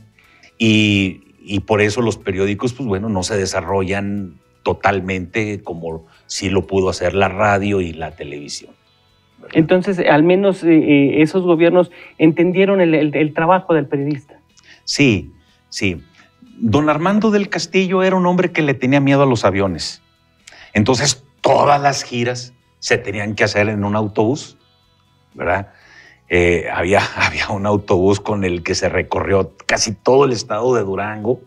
Y, 0.58 1.60
por 1.66 1.82
eso 1.82 2.02
los 2.02 2.18
periódicos, 2.18 2.72
pues 2.72 2.88
bueno, 2.88 3.10
no 3.10 3.22
se 3.22 3.36
desarrollan 3.36 4.40
totalmente 4.64 5.62
como 5.62 6.06
sí 6.28 6.50
lo 6.50 6.66
pudo 6.68 6.88
hacer 6.88 7.16
la 7.16 7.28
radio 7.28 7.82
y 7.82 7.92
la 7.92 8.12
televisión. 8.12 8.72
Entonces, 9.52 10.00
al 10.00 10.24
menos 10.24 10.64
eh, 10.64 10.70
eh, 10.70 11.22
esos 11.22 11.44
gobiernos 11.44 11.92
entendieron 12.18 12.80
el 12.80 13.34
trabajo 13.34 13.74
del 13.74 13.88
periodista. 13.88 14.40
Sí, 14.86 15.34
sí. 15.68 16.02
Don 16.58 16.90
Armando 16.90 17.32
del 17.32 17.50
Castillo 17.50 18.04
era 18.04 18.16
un 18.16 18.26
hombre 18.26 18.52
que 18.52 18.62
le 18.62 18.74
tenía 18.74 19.00
miedo 19.00 19.24
a 19.24 19.26
los 19.26 19.46
aviones. 19.46 20.02
Entonces 20.74 21.24
todas 21.42 21.82
las 21.82 22.04
giras 22.04 22.54
se 22.80 22.98
tenían 22.98 23.36
que 23.36 23.44
hacer 23.44 23.70
en 23.70 23.84
un 23.84 23.96
autobús, 23.96 24.58
¿verdad? 25.34 25.72
Eh, 26.30 26.68
había, 26.74 27.02
había 27.16 27.50
un 27.50 27.66
autobús 27.66 28.20
con 28.20 28.44
el 28.44 28.64
que 28.64 28.76
se 28.76 28.90
recorrió 28.90 29.54
casi 29.66 29.94
todo 29.94 30.26
el 30.26 30.32
estado 30.32 30.74
de 30.76 30.84
Durango 30.84 31.42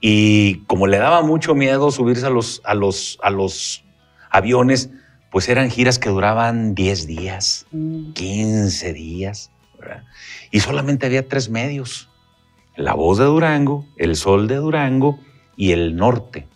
y 0.00 0.64
como 0.66 0.86
le 0.86 0.98
daba 0.98 1.22
mucho 1.22 1.54
miedo 1.54 1.90
subirse 1.90 2.26
a 2.26 2.30
los, 2.30 2.60
a 2.64 2.74
los, 2.74 3.18
a 3.22 3.30
los 3.30 3.84
aviones, 4.30 4.90
pues 5.30 5.48
eran 5.48 5.70
giras 5.70 5.98
que 5.98 6.10
duraban 6.10 6.74
10 6.74 7.06
días, 7.06 7.66
15 7.70 8.90
mm. 8.90 8.94
días, 8.94 9.50
¿verdad? 9.78 10.04
Y 10.50 10.60
solamente 10.60 11.06
había 11.06 11.26
tres 11.26 11.48
medios. 11.48 12.10
La 12.76 12.94
Voz 12.94 13.18
de 13.18 13.24
Durango, 13.24 13.86
El 13.96 14.16
Sol 14.16 14.48
de 14.48 14.56
Durango 14.56 15.18
y 15.56 15.72
El 15.72 15.96
Norte. 15.96 16.46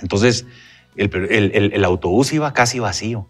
Entonces, 0.00 0.46
el, 0.96 1.84
autobús 1.84 2.32
iba 2.32 2.52
casi 2.52 2.78
vacío. 2.78 3.26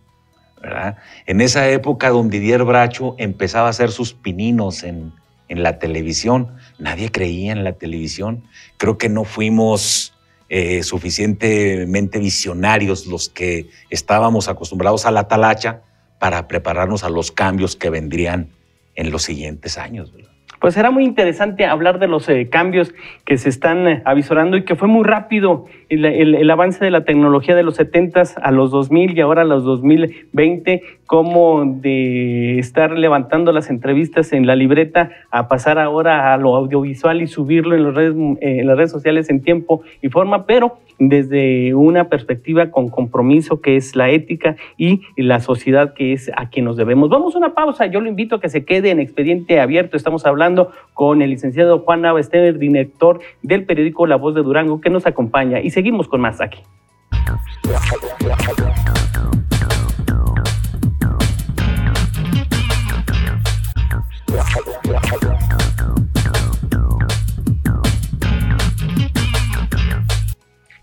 ¿verdad? 0.61 0.99
En 1.27 1.41
esa 1.41 1.69
época, 1.69 2.11
don 2.11 2.31
Didier 2.31 2.65
Bracho 2.65 3.15
empezaba 3.19 3.69
a 3.69 3.71
hacer 3.71 3.91
sus 3.91 4.13
pininos 4.13 4.83
en, 4.83 5.13
la 5.49 5.79
televisión. 5.79 6.57
Nadie 6.79 7.11
creía 7.11 7.53
en 7.53 7.65
la 7.65 7.73
televisión. 7.73 8.45
Creo 8.77 8.99
que 8.99 9.09
no 9.09 9.25
fuimos 9.25 10.13
eh, 10.51 10.83
suficientemente 10.83 12.19
visionarios 12.19 13.07
los 13.07 13.31
que 13.31 13.71
estábamos 13.89 14.49
acostumbrados 14.49 15.07
a 15.07 15.11
la 15.11 15.27
talacha 15.27 15.83
para 16.19 16.49
prepararnos 16.49 17.03
a 17.03 17.09
los 17.09 17.33
cambios 17.33 17.77
que 17.77 17.89
vendrían 17.89 18.51
en 18.95 19.11
los 19.11 19.23
siguientes 19.23 19.79
años. 19.79 20.13
¿verdad? 20.13 20.38
Pues 20.61 20.77
era 20.77 20.91
muy 20.91 21.05
interesante 21.05 21.67
hablar 21.67 22.01
de 22.01 22.09
los 22.09 22.29
eh, 22.29 22.49
cambios 22.51 22.93
que 23.25 23.39
se 23.39 23.49
están 23.49 23.87
eh, 23.87 24.03
avisorando 24.05 24.57
y 24.57 24.65
que 24.65 24.75
fue 24.75 24.89
muy 24.89 25.05
rápido 25.05 25.67
el, 25.89 26.51
avance 26.51 26.85
de 26.85 26.91
la 26.91 27.05
tecnología 27.05 27.55
de 27.55 27.63
los 27.63 27.77
70 27.77 28.23
a 28.43 28.51
los 28.51 28.71
2000 28.73 29.17
y 29.17 29.21
ahora 29.21 29.43
a 29.43 29.45
los 29.45 29.63
2020, 29.65 30.83
como 31.07 31.65
de 31.65 32.59
estar 32.59 32.91
levantando 32.91 33.53
las 33.53 33.71
entrevistas 33.71 34.33
en 34.33 34.47
la 34.47 34.57
libreta 34.57 35.11
a 35.31 35.49
pasar 35.49 35.79
ahora 35.79 36.35
a 36.35 36.37
lo 36.37 36.57
audiovisual 36.57 37.23
y 37.23 37.29
subirlo 37.29 37.77
en, 37.77 37.85
los 37.85 37.95
redes, 37.95 38.15
en 38.41 38.67
las 38.67 38.77
redes 38.77 38.91
sociales 38.91 39.31
en 39.31 39.43
tiempo 39.43 39.83
y 40.03 40.09
forma, 40.09 40.45
pero 40.45 40.79
desde 40.99 41.75
una 41.75 42.09
perspectiva 42.09 42.71
con 42.71 42.89
compromiso 42.89 43.61
que 43.61 43.77
es 43.77 43.95
la 43.95 44.11
ética 44.11 44.57
y 44.77 45.03
la 45.17 45.41
sociedad 45.41 45.95
que 45.95 46.13
es 46.13 46.31
a 46.37 46.51
quien 46.51 46.65
nos 46.65 46.77
debemos. 46.77 47.09
Vamos 47.09 47.35
a 47.35 47.39
una 47.39 47.55
pausa, 47.55 47.87
yo 47.87 48.01
lo 48.01 48.09
invito 48.09 48.37
a 48.37 48.41
que 48.41 48.49
se 48.49 48.65
quede 48.65 48.91
en 48.91 48.99
expediente 48.99 49.61
abierto, 49.61 49.97
estamos 49.97 50.27
hablando 50.27 50.48
con 50.95 51.23
el 51.23 51.31
licenciado 51.31 51.81
Juan 51.81 52.03
Nava 52.03 52.21
director 52.21 53.21
del 53.43 53.65
periódico 53.65 54.07
La 54.07 54.17
Voz 54.17 54.35
de 54.35 54.43
Durango, 54.43 54.81
que 54.81 54.91
nos 54.91 55.07
acompaña 55.07 55.61
y 55.61 55.71
seguimos 55.71 56.09
con 56.09 56.21
más 56.21 56.41
aquí. 56.41 56.63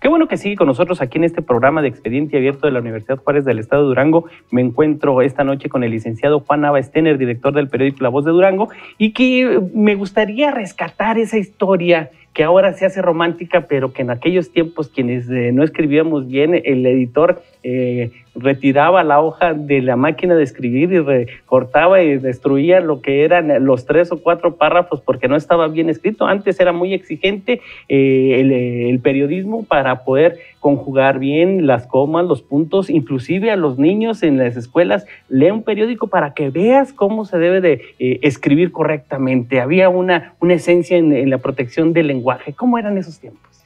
Qué 0.05 0.09
bueno 0.09 0.27
que 0.27 0.37
sigue 0.37 0.55
con 0.55 0.67
nosotros 0.67 1.01
aquí 1.01 1.17
en 1.17 1.23
este 1.23 1.41
programa 1.41 1.81
de 1.81 1.87
Expediente 1.87 2.37
Abierto 2.37 2.67
de 2.67 2.73
la 2.73 2.79
Universidad 2.79 3.17
Juárez 3.17 3.43
del 3.43 3.57
Estado 3.57 3.81
de 3.81 3.87
Durango. 3.87 4.25
Me 4.51 4.61
encuentro 4.61 5.19
esta 5.23 5.43
noche 5.43 5.67
con 5.67 5.83
el 5.83 5.89
licenciado 5.89 6.41
Juan 6.41 6.61
Nava 6.61 6.79
Stener, 6.83 7.17
director 7.17 7.55
del 7.55 7.69
periódico 7.69 8.03
La 8.03 8.09
Voz 8.09 8.23
de 8.23 8.29
Durango, 8.29 8.69
y 8.99 9.13
que 9.13 9.59
me 9.73 9.95
gustaría 9.95 10.51
rescatar 10.51 11.17
esa 11.17 11.39
historia 11.39 12.11
que 12.35 12.43
ahora 12.43 12.73
se 12.73 12.85
hace 12.85 13.01
romántica, 13.01 13.61
pero 13.61 13.93
que 13.93 14.03
en 14.03 14.11
aquellos 14.11 14.51
tiempos 14.51 14.89
quienes 14.89 15.27
eh, 15.27 15.51
no 15.51 15.63
escribíamos 15.63 16.27
bien, 16.27 16.53
el 16.53 16.85
editor 16.85 17.41
eh, 17.67 18.11
retiraba 18.35 19.03
la 19.03 19.21
hoja 19.21 19.55
de 19.55 19.81
la 19.81 19.95
máquina 19.95 20.35
de 20.35 20.43
escribir 20.43 20.91
y 20.91 20.99
recortaba 20.99 22.03
y 22.03 22.19
destruía 22.19 22.79
lo 22.79 23.01
que 23.01 23.23
eran 23.23 23.65
los 23.65 23.87
tres 23.87 24.11
o 24.11 24.21
cuatro 24.21 24.55
párrafos 24.55 25.01
porque 25.01 25.27
no 25.27 25.35
estaba 25.35 25.67
bien 25.67 25.89
escrito. 25.89 26.27
Antes 26.27 26.59
era 26.59 26.73
muy 26.73 26.93
exigente 26.93 27.61
eh, 27.89 28.89
el, 28.91 28.99
periodismo 28.99 29.63
para 29.63 30.03
poder 30.03 30.37
conjugar 30.59 31.17
bien 31.17 31.65
las 31.65 31.87
comas, 31.87 32.25
los 32.25 32.43
puntos, 32.43 32.91
inclusive 32.91 33.49
a 33.49 33.55
los 33.55 33.79
niños 33.79 34.21
en 34.21 34.37
las 34.37 34.57
escuelas, 34.57 35.07
lee 35.27 35.49
un 35.49 35.63
periódico 35.63 36.07
para 36.07 36.35
que 36.35 36.51
veas 36.51 36.93
cómo 36.93 37.25
se 37.25 37.39
debe 37.39 37.61
de 37.61 37.81
eh, 37.97 38.19
escribir 38.21 38.71
correctamente. 38.71 39.59
Había 39.59 39.89
una, 39.89 40.35
una 40.39 40.53
esencia 40.53 40.97
en, 40.97 41.13
en 41.13 41.31
la 41.31 41.39
protección 41.39 41.93
del 41.93 42.07
lenguaje. 42.07 42.53
¿Cómo 42.53 42.77
eran 42.77 42.99
esos 42.99 43.19
tiempos? 43.19 43.63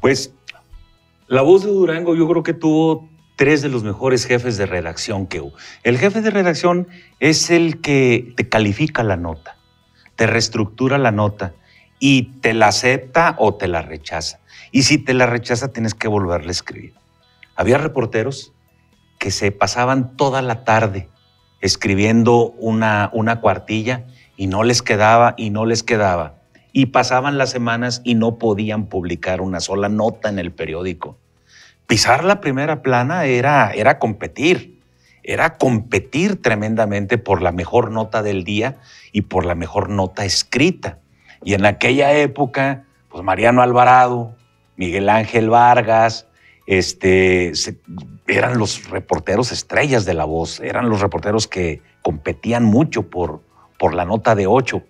Pues 0.00 0.35
la 1.28 1.42
voz 1.42 1.64
de 1.64 1.70
Durango 1.70 2.14
yo 2.14 2.28
creo 2.28 2.42
que 2.42 2.54
tuvo 2.54 3.08
tres 3.36 3.60
de 3.62 3.68
los 3.68 3.84
mejores 3.84 4.26
jefes 4.26 4.56
de 4.56 4.66
redacción 4.66 5.26
que 5.26 5.40
hubo. 5.40 5.52
El 5.82 5.98
jefe 5.98 6.22
de 6.22 6.30
redacción 6.30 6.88
es 7.20 7.50
el 7.50 7.80
que 7.80 8.32
te 8.36 8.48
califica 8.48 9.02
la 9.02 9.16
nota, 9.16 9.56
te 10.16 10.26
reestructura 10.26 10.98
la 10.98 11.10
nota 11.10 11.54
y 11.98 12.38
te 12.40 12.54
la 12.54 12.68
acepta 12.68 13.36
o 13.38 13.54
te 13.54 13.68
la 13.68 13.82
rechaza. 13.82 14.40
Y 14.72 14.82
si 14.82 14.98
te 14.98 15.14
la 15.14 15.26
rechaza, 15.26 15.72
tienes 15.72 15.94
que 15.94 16.08
volverle 16.08 16.48
a 16.48 16.52
escribir. 16.52 16.94
Había 17.56 17.78
reporteros 17.78 18.52
que 19.18 19.30
se 19.30 19.50
pasaban 19.50 20.16
toda 20.16 20.42
la 20.42 20.64
tarde 20.64 21.08
escribiendo 21.60 22.50
una, 22.58 23.10
una 23.12 23.40
cuartilla 23.40 24.06
y 24.36 24.46
no 24.46 24.62
les 24.62 24.82
quedaba 24.82 25.34
y 25.36 25.50
no 25.50 25.66
les 25.66 25.82
quedaba. 25.82 26.35
Y 26.76 26.86
pasaban 26.86 27.38
las 27.38 27.50
semanas 27.50 28.02
y 28.04 28.16
no 28.16 28.36
podían 28.36 28.86
publicar 28.86 29.40
una 29.40 29.60
sola 29.60 29.88
nota 29.88 30.28
en 30.28 30.38
el 30.38 30.52
periódico 30.52 31.16
pisar 31.86 32.24
la 32.24 32.40
primera 32.40 32.82
plana 32.82 33.24
era, 33.24 33.70
era 33.72 33.98
competir, 33.98 34.80
era 35.22 35.56
competir 35.56 36.40
tremendamente 36.40 37.18
por 37.18 37.42
la 37.42 37.52
mejor 37.52 37.90
nota 37.90 38.22
del 38.22 38.44
día 38.44 38.76
y 39.12 39.22
por 39.22 39.44
la 39.44 39.54
mejor 39.54 39.88
nota 39.88 40.24
escrita. 40.24 40.98
Y 41.42 41.54
en 41.54 41.64
aquella 41.64 42.12
época, 42.12 42.84
pues 43.08 43.22
Mariano 43.22 43.62
Alvarado, 43.62 44.34
Miguel 44.76 45.08
Ángel 45.08 45.50
Vargas, 45.50 46.26
este, 46.66 47.52
eran 48.26 48.58
los 48.58 48.90
reporteros 48.90 49.52
estrellas 49.52 50.04
de 50.04 50.14
la 50.14 50.24
voz, 50.24 50.60
eran 50.60 50.88
los 50.88 51.00
reporteros 51.00 51.46
que 51.46 51.82
competían 52.02 52.64
mucho 52.64 53.02
por, 53.02 53.40
por 53.78 53.94
la 53.94 54.04
nota 54.04 54.34
de 54.34 54.46
ocho. 54.46 54.82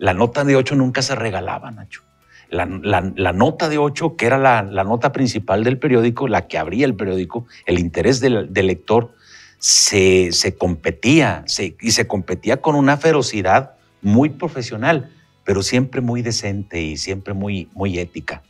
La 0.00 0.14
nota 0.14 0.42
de 0.42 0.56
ocho 0.56 0.74
nunca 0.74 1.02
se 1.02 1.14
regalaba, 1.14 1.70
Nacho 1.70 2.02
la, 2.50 3.32
nota 3.32 3.68
de 3.68 3.78
8, 3.78 4.16
que 4.16 4.26
era 4.26 4.38
la, 4.38 4.84
nota 4.84 5.12
principal 5.12 5.64
del 5.64 5.78
periódico, 5.78 6.28
la 6.28 6.46
que 6.46 6.58
abría 6.58 6.86
el 6.86 6.94
periódico, 6.94 7.46
el 7.66 7.78
interés 7.78 8.20
del, 8.20 8.50
lector, 8.52 9.12
se, 9.58 10.30
competía 10.58 11.44
y 11.80 11.90
se 11.92 12.06
competía 12.06 12.60
con 12.60 12.74
una 12.74 12.96
ferocidad 12.96 13.72
muy 14.02 14.30
profesional, 14.30 15.10
pero 15.44 15.62
siempre 15.62 16.00
muy 16.00 16.22
decente 16.22 16.82
y 16.82 16.96
siempre 16.96 17.34
muy, 17.34 17.68
muy 17.74 17.98
ética. 17.98 18.42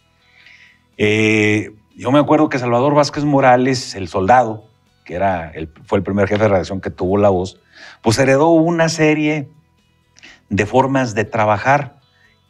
Eh, 0.96 1.72
yo 1.96 2.10
me 2.12 2.18
acuerdo 2.18 2.48
que 2.48 2.58
Salvador 2.58 2.94
Vázquez 2.94 3.24
Morales, 3.24 3.94
el 3.94 4.08
soldado, 4.08 4.64
que 5.04 5.14
era 5.14 5.52
fue 5.86 5.98
el 5.98 6.04
primer 6.04 6.28
jefe 6.28 6.44
de 6.44 6.48
redacción 6.48 6.80
que 6.80 6.90
tuvo 6.90 7.18
la 7.18 7.30
voz, 7.30 7.58
pues 8.02 8.18
heredó 8.18 8.50
una 8.50 8.88
serie 8.88 9.48
de 10.50 10.66
formas 10.66 11.14
de 11.14 11.24
trabajar 11.24 12.00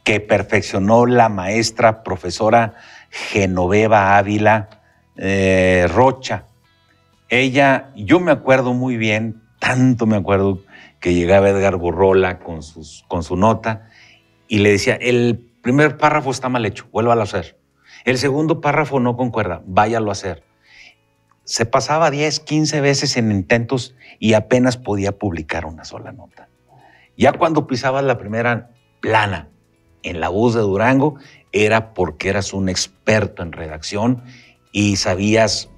que 0.03 0.19
perfeccionó 0.19 1.05
la 1.05 1.29
maestra 1.29 2.03
profesora 2.03 2.73
Genoveva 3.09 4.17
Ávila 4.17 4.81
eh, 5.15 5.87
Rocha. 5.89 6.45
Ella, 7.29 7.91
yo 7.95 8.19
me 8.19 8.31
acuerdo 8.31 8.73
muy 8.73 8.97
bien, 8.97 9.41
tanto 9.59 10.05
me 10.05 10.17
acuerdo 10.17 10.59
que 10.99 11.13
llegaba 11.13 11.49
Edgar 11.49 11.77
Burrola 11.77 12.39
con, 12.39 12.63
sus, 12.63 13.05
con 13.07 13.23
su 13.23 13.35
nota 13.35 13.87
y 14.47 14.59
le 14.59 14.71
decía, 14.71 14.95
el 14.95 15.47
primer 15.61 15.97
párrafo 15.97 16.31
está 16.31 16.49
mal 16.49 16.65
hecho, 16.65 16.87
vuélvalo 16.91 17.21
a 17.21 17.25
hacer. 17.25 17.57
El 18.03 18.17
segundo 18.17 18.61
párrafo 18.61 18.99
no 18.99 19.15
concuerda, 19.15 19.61
váyalo 19.65 20.09
a 20.09 20.13
hacer. 20.13 20.43
Se 21.43 21.65
pasaba 21.65 22.11
10, 22.11 22.39
15 22.39 22.81
veces 22.81 23.17
en 23.17 23.31
intentos 23.31 23.95
y 24.19 24.33
apenas 24.33 24.77
podía 24.77 25.17
publicar 25.17 25.65
una 25.65 25.85
sola 25.85 26.11
nota. 26.11 26.49
Ya 27.21 27.33
cuando 27.33 27.67
pisaba 27.67 28.01
la 28.01 28.17
primera 28.17 28.71
plana, 28.99 29.47
en 30.01 30.19
la 30.19 30.29
voz 30.29 30.55
de 30.55 30.61
Durango 30.61 31.19
era 31.51 31.93
porque 31.93 32.29
eras 32.29 32.51
un 32.51 32.67
experto 32.67 33.43
en 33.43 33.51
redacción 33.51 34.23
y 34.71 34.95
sabías 34.95 35.69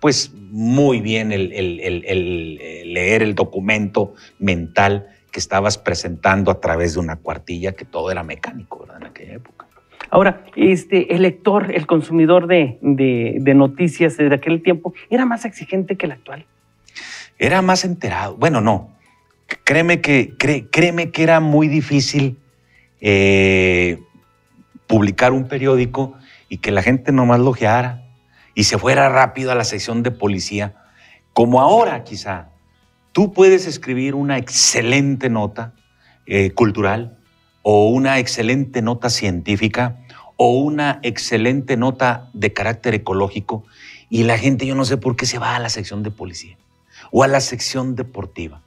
pues 0.00 0.32
muy 0.32 1.00
bien 1.00 1.32
el, 1.32 1.48
leer 1.48 3.24
el 3.24 3.34
documento 3.34 4.14
mental 4.38 5.08
que 5.32 5.40
estabas 5.40 5.78
presentando 5.78 6.52
a 6.52 6.60
través 6.60 6.94
de 6.94 7.00
una 7.00 7.16
cuartilla, 7.16 7.72
que 7.72 7.84
todo 7.84 8.12
era 8.12 8.22
mecánico 8.22 8.78
¿verdad? 8.78 8.98
en 8.98 9.06
aquella 9.08 9.34
época. 9.34 9.66
Ahora, 10.10 10.44
este, 10.54 11.12
el 11.12 11.22
lector, 11.22 11.72
el 11.74 11.88
consumidor 11.88 12.46
de, 12.46 12.78
noticias 13.52 14.16
de 14.16 14.32
aquel 14.32 14.62
tiempo, 14.62 14.94
¿era 15.10 15.26
más 15.26 15.44
exigente 15.44 15.96
que 15.96 16.06
el 16.06 16.12
actual? 16.12 16.46
Era 17.36 17.62
más 17.62 17.84
enterado. 17.84 18.36
Bueno, 18.36 18.60
no. 18.60 18.94
Créeme 19.46 20.00
que, 20.00 20.34
créeme 20.70 21.10
que 21.10 21.22
era 21.22 21.40
muy 21.40 21.68
difícil 21.68 22.38
eh, 23.00 23.98
publicar 24.86 25.32
un 25.32 25.48
periódico 25.48 26.14
y 26.48 26.58
que 26.58 26.70
la 26.70 26.82
gente 26.82 27.12
nomás 27.12 27.40
lo 27.40 27.54
y 28.54 28.64
se 28.64 28.78
fuera 28.78 29.08
rápido 29.08 29.52
a 29.52 29.54
la 29.54 29.64
sección 29.64 30.02
de 30.02 30.10
policía, 30.10 30.74
como 31.32 31.60
ahora 31.60 32.04
quizá. 32.04 32.48
Tú 33.12 33.32
puedes 33.32 33.66
escribir 33.66 34.14
una 34.14 34.38
excelente 34.38 35.28
nota 35.28 35.74
eh, 36.26 36.50
cultural 36.52 37.18
o 37.62 37.88
una 37.88 38.18
excelente 38.18 38.82
nota 38.82 39.10
científica 39.10 39.98
o 40.36 40.58
una 40.58 41.00
excelente 41.02 41.76
nota 41.76 42.28
de 42.32 42.52
carácter 42.52 42.94
ecológico 42.94 43.64
y 44.10 44.24
la 44.24 44.38
gente 44.38 44.66
yo 44.66 44.74
no 44.74 44.84
sé 44.84 44.96
por 44.96 45.16
qué 45.16 45.26
se 45.26 45.38
va 45.38 45.56
a 45.56 45.58
la 45.60 45.68
sección 45.68 46.02
de 46.02 46.10
policía 46.10 46.56
o 47.10 47.22
a 47.22 47.28
la 47.28 47.40
sección 47.40 47.94
deportiva. 47.94 48.62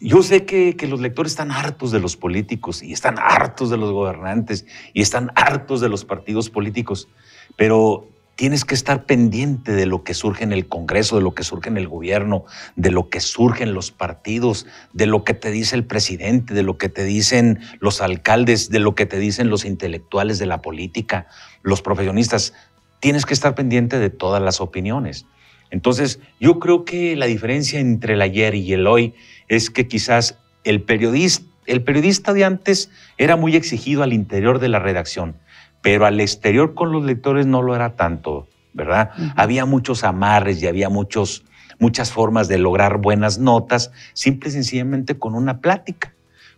Yo 0.00 0.22
sé 0.22 0.44
que, 0.44 0.76
los 0.86 1.00
lectores 1.00 1.32
están 1.32 1.50
hartos 1.50 1.90
de 1.90 2.00
los 2.00 2.16
políticos 2.16 2.82
y 2.82 2.92
están 2.92 3.16
hartos 3.18 3.70
de 3.70 3.78
los 3.78 3.92
gobernantes 3.92 4.66
y 4.92 5.00
están 5.00 5.32
hartos 5.36 5.80
de 5.80 5.88
los 5.88 6.04
partidos 6.04 6.50
políticos, 6.50 7.08
pero 7.56 8.06
tienes 8.34 8.66
que 8.66 8.74
estar 8.74 9.06
pendiente 9.06 9.72
de 9.72 9.86
lo 9.86 10.04
que 10.04 10.12
surge 10.12 10.44
en 10.44 10.52
el 10.52 10.68
Congreso, 10.68 11.16
de 11.16 11.22
lo 11.22 11.34
que 11.34 11.44
surge 11.44 11.70
en 11.70 11.78
el 11.78 11.88
gobierno, 11.88 12.44
de 12.76 12.90
lo 12.90 13.08
que 13.08 13.20
surge 13.20 13.62
en 13.62 13.72
los 13.72 13.90
partidos, 13.90 14.66
de 14.92 15.06
lo 15.06 15.24
que 15.24 15.32
te 15.32 15.50
dice 15.50 15.74
el 15.74 15.86
presidente, 15.86 16.52
de 16.52 16.62
lo 16.62 16.76
que 16.76 16.90
te 16.90 17.04
dicen 17.04 17.60
los 17.80 18.02
alcaldes, 18.02 18.68
de 18.68 18.80
lo 18.80 18.94
que 18.94 19.06
te 19.06 19.18
dicen 19.18 19.48
los 19.48 19.64
intelectuales 19.64 20.38
de 20.38 20.44
la 20.44 20.60
política, 20.60 21.26
los 21.62 21.80
profesionistas. 21.80 22.52
Tienes 23.00 23.24
que 23.24 23.32
estar 23.32 23.54
pendiente 23.54 23.98
de 23.98 24.10
todas 24.10 24.42
las 24.42 24.60
opiniones. 24.60 25.24
Entonces, 25.70 26.20
yo 26.38 26.58
creo 26.58 26.84
que 26.84 27.16
la 27.16 27.26
diferencia 27.26 27.80
entre 27.80 28.14
el 28.14 28.22
ayer 28.22 28.54
y 28.54 28.72
el 28.72 28.86
hoy 28.86 29.14
es 29.48 29.70
que 29.70 29.86
quizás 29.86 30.38
el 30.64 30.82
periodista, 30.82 31.46
el 31.66 31.82
periodista 31.82 32.32
de 32.32 32.44
antes 32.44 32.90
era 33.18 33.36
muy 33.36 33.56
exigido 33.56 34.02
al 34.02 34.12
interior 34.12 34.58
de 34.58 34.68
la 34.68 34.78
redacción, 34.78 35.36
pero 35.82 36.06
al 36.06 36.20
exterior 36.20 36.74
con 36.74 36.92
los 36.92 37.04
lectores 37.04 37.46
no 37.46 37.62
lo 37.62 37.74
era 37.74 37.96
tanto, 37.96 38.48
¿verdad? 38.72 39.10
Había 39.36 39.64
muchos 39.64 40.04
amarres 40.04 40.62
y 40.62 40.66
había 40.66 40.88
muchos, 40.88 41.44
muchas 41.78 42.12
formas 42.12 42.48
de 42.48 42.58
lograr 42.58 42.98
buenas 42.98 43.38
notas, 43.38 43.90
simple 44.12 44.48
y 44.48 44.52
sencillamente 44.52 45.18
con 45.18 45.34
una 45.34 45.60
plática. 45.60 46.12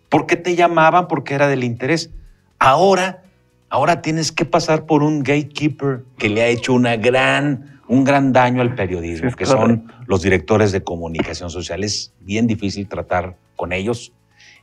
Porque 0.09 0.37
te 0.37 0.57
llamaban 0.57 1.07
porque 1.09 1.35
era 1.35 1.49
del 1.49 1.65
interés. 1.65 2.11
Ahora, 2.59 3.23
ahora 3.69 4.01
tienes 4.03 4.33
que 4.33 4.45
pasar 4.45 4.87
por 4.87 5.03
un 5.03 5.23
gatekeeper 5.23 6.05
que 6.17 6.29
le 6.29 6.43
ha 6.43 6.47
hecho 6.47 6.73
una 6.73 6.97
gran 6.97 7.78
un 7.89 8.05
gran 8.05 8.33
daño 8.33 8.61
al 8.61 8.75
periodismo, 8.75 9.33
que 9.33 9.47
son 9.47 9.93
los 10.07 10.23
directores 10.23 10.73
de 10.73 10.83
comunicación 10.83 11.51
social. 11.51 11.83
Es 11.83 12.13
bien 12.21 12.47
difícil 12.47 12.87
tratar 12.87 13.37
con 13.57 13.73
ellos, 13.73 14.13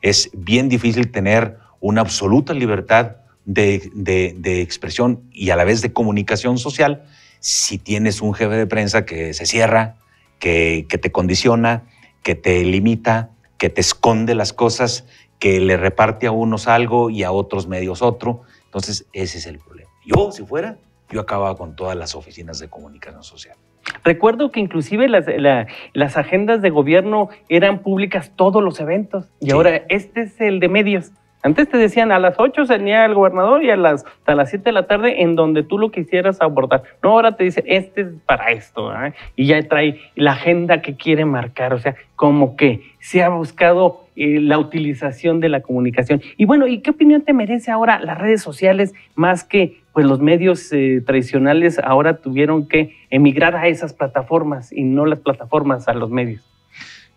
es 0.02 0.30
bien 0.34 0.70
difícil 0.70 1.12
tener 1.12 1.58
una 1.80 2.02
absoluta 2.02 2.54
libertad 2.54 3.18
de, 3.46 4.62
expresión 4.62 5.24
y 5.32 5.50
a 5.50 5.56
la 5.56 5.64
vez 5.64 5.82
de 5.82 5.92
comunicación 5.92 6.58
social 6.58 7.04
si 7.40 7.78
tienes 7.78 8.22
un 8.22 8.34
jefe 8.34 8.56
de 8.56 8.68
prensa 8.68 9.06
que 9.06 9.34
se 9.34 9.46
cierra, 9.46 9.98
que, 10.40 10.86
que 10.90 10.98
te 10.98 11.12
condiciona, 11.12 11.84
que 12.24 12.36
te 12.36 12.64
limita, 12.64 13.30
que 13.58 13.70
te 13.70 13.82
esconde 13.82 14.34
las 14.34 14.52
cosas, 14.54 15.06
que 15.40 15.60
le 15.60 15.78
reparte 15.78 16.28
a 16.28 16.32
unos 16.32 16.68
algo 16.68 17.10
y 17.10 17.24
a 17.24 17.32
otros 17.32 17.68
medios 17.68 18.02
otro. 18.02 18.42
Entonces, 18.66 19.06
ese 19.14 19.38
es 19.38 19.46
el 19.46 19.60
problema. 19.60 19.90
Yo, 20.06 20.32
si 20.32 20.44
fuera, 20.44 20.78
yo 21.12 21.22
acababa 21.22 21.56
con 21.56 21.76
todas 21.76 21.96
las 21.96 22.16
oficinas 22.16 22.60
de 22.60 22.70
comunicación 22.70 23.24
social. 23.24 23.56
Recuerdo 24.04 24.52
que 24.52 24.60
inclusive 24.60 25.08
las, 25.08 26.18
agendas 26.18 26.62
de 26.62 26.70
gobierno 26.70 27.30
eran 27.50 27.80
públicas 27.80 28.32
todos 28.36 28.64
los 28.64 28.80
eventos 28.80 29.30
y 29.40 29.52
ahora 29.52 29.84
este 29.90 30.22
es 30.22 30.42
el 30.42 30.60
de 30.60 30.70
medios. 30.70 31.12
Antes 31.46 31.70
te 31.70 31.78
decían 31.78 32.12
a 32.12 32.18
las 32.18 32.40
8 32.40 32.66
venía 32.68 33.06
el 33.06 33.14
gobernador 33.14 33.64
y 33.64 33.70
a 33.70 33.78
las, 33.78 34.04
hasta 34.04 34.34
las 34.34 34.50
7 34.50 34.64
de 34.64 34.72
la 34.72 34.88
tarde 34.88 35.22
en 35.22 35.36
donde 35.36 35.62
tú 35.62 35.78
lo 35.78 35.92
quisieras 35.92 36.42
abordar. 36.42 36.82
No, 37.04 37.12
ahora 37.12 37.36
te 37.36 37.44
dice, 37.44 37.64
este 37.68 38.02
es 38.02 38.08
para 38.26 38.50
esto. 38.50 38.92
¿eh? 38.92 39.14
Y 39.36 39.46
ya 39.46 39.62
trae 39.68 40.00
la 40.16 40.32
agenda 40.32 40.82
que 40.82 40.96
quiere 40.96 41.24
marcar. 41.24 41.76
O 41.76 41.78
sea, 41.78 41.96
como 42.16 42.56
que 42.56 42.82
se 43.00 43.22
ha 43.22 43.30
buscado 43.30 44.08
eh, 44.16 44.40
la 44.42 44.58
utilización 44.58 45.40
de 45.40 45.50
la 45.50 45.62
comunicación. 45.62 46.20
Y 46.36 46.46
bueno, 46.46 46.66
¿y 46.66 46.80
qué 46.80 46.90
opinión 46.90 47.22
te 47.22 47.32
merece 47.32 47.70
ahora 47.70 48.00
las 48.00 48.18
redes 48.18 48.42
sociales 48.42 48.96
más 49.14 49.44
que 49.44 49.85
pues 49.96 50.06
los 50.06 50.20
medios 50.20 50.72
eh, 50.72 51.02
tradicionales 51.04 51.80
ahora 51.80 52.22
tuvieron 52.22 52.68
que 52.68 52.96
emigrar 53.10 53.56
a 53.56 53.68
esas 53.68 53.94
plataformas 53.94 54.72
y 54.72 54.84
no 54.84 55.08
las 55.08 55.20
plataformas 55.20 55.88
a 55.88 55.96
los 55.96 56.12
medios? 56.12 56.44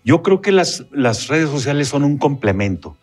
Yo 0.03 0.23
creo 0.23 0.41
que 0.41 0.53
las, 0.53 0.87
las 0.91 1.29
redes 1.29 1.51
sociales 1.51 1.89
son 1.89 2.05
un 2.05 2.17
complemento 2.17 2.97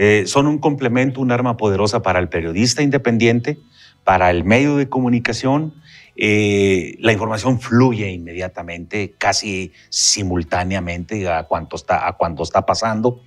eh, 0.00 0.28
son 0.28 0.46
un 0.46 0.58
complemento, 0.58 1.20
un 1.20 1.32
arma 1.32 1.56
poderosa 1.56 2.02
para 2.02 2.20
el 2.20 2.28
periodista 2.28 2.84
independiente, 2.84 3.58
para 4.04 4.30
el 4.30 4.44
medio 4.44 4.76
de 4.76 4.88
comunicación. 4.88 5.74
Eh, 6.14 6.94
la 7.00 7.12
información 7.12 7.60
fluye 7.60 8.08
inmediatamente, 8.08 9.16
casi 9.18 9.72
simultáneamente 9.88 11.28
a 11.28 11.42
cuanto 11.48 11.74
está, 11.74 12.06
a 12.06 12.12
cuando 12.12 12.44
está 12.44 12.64
pasando. 12.64 13.20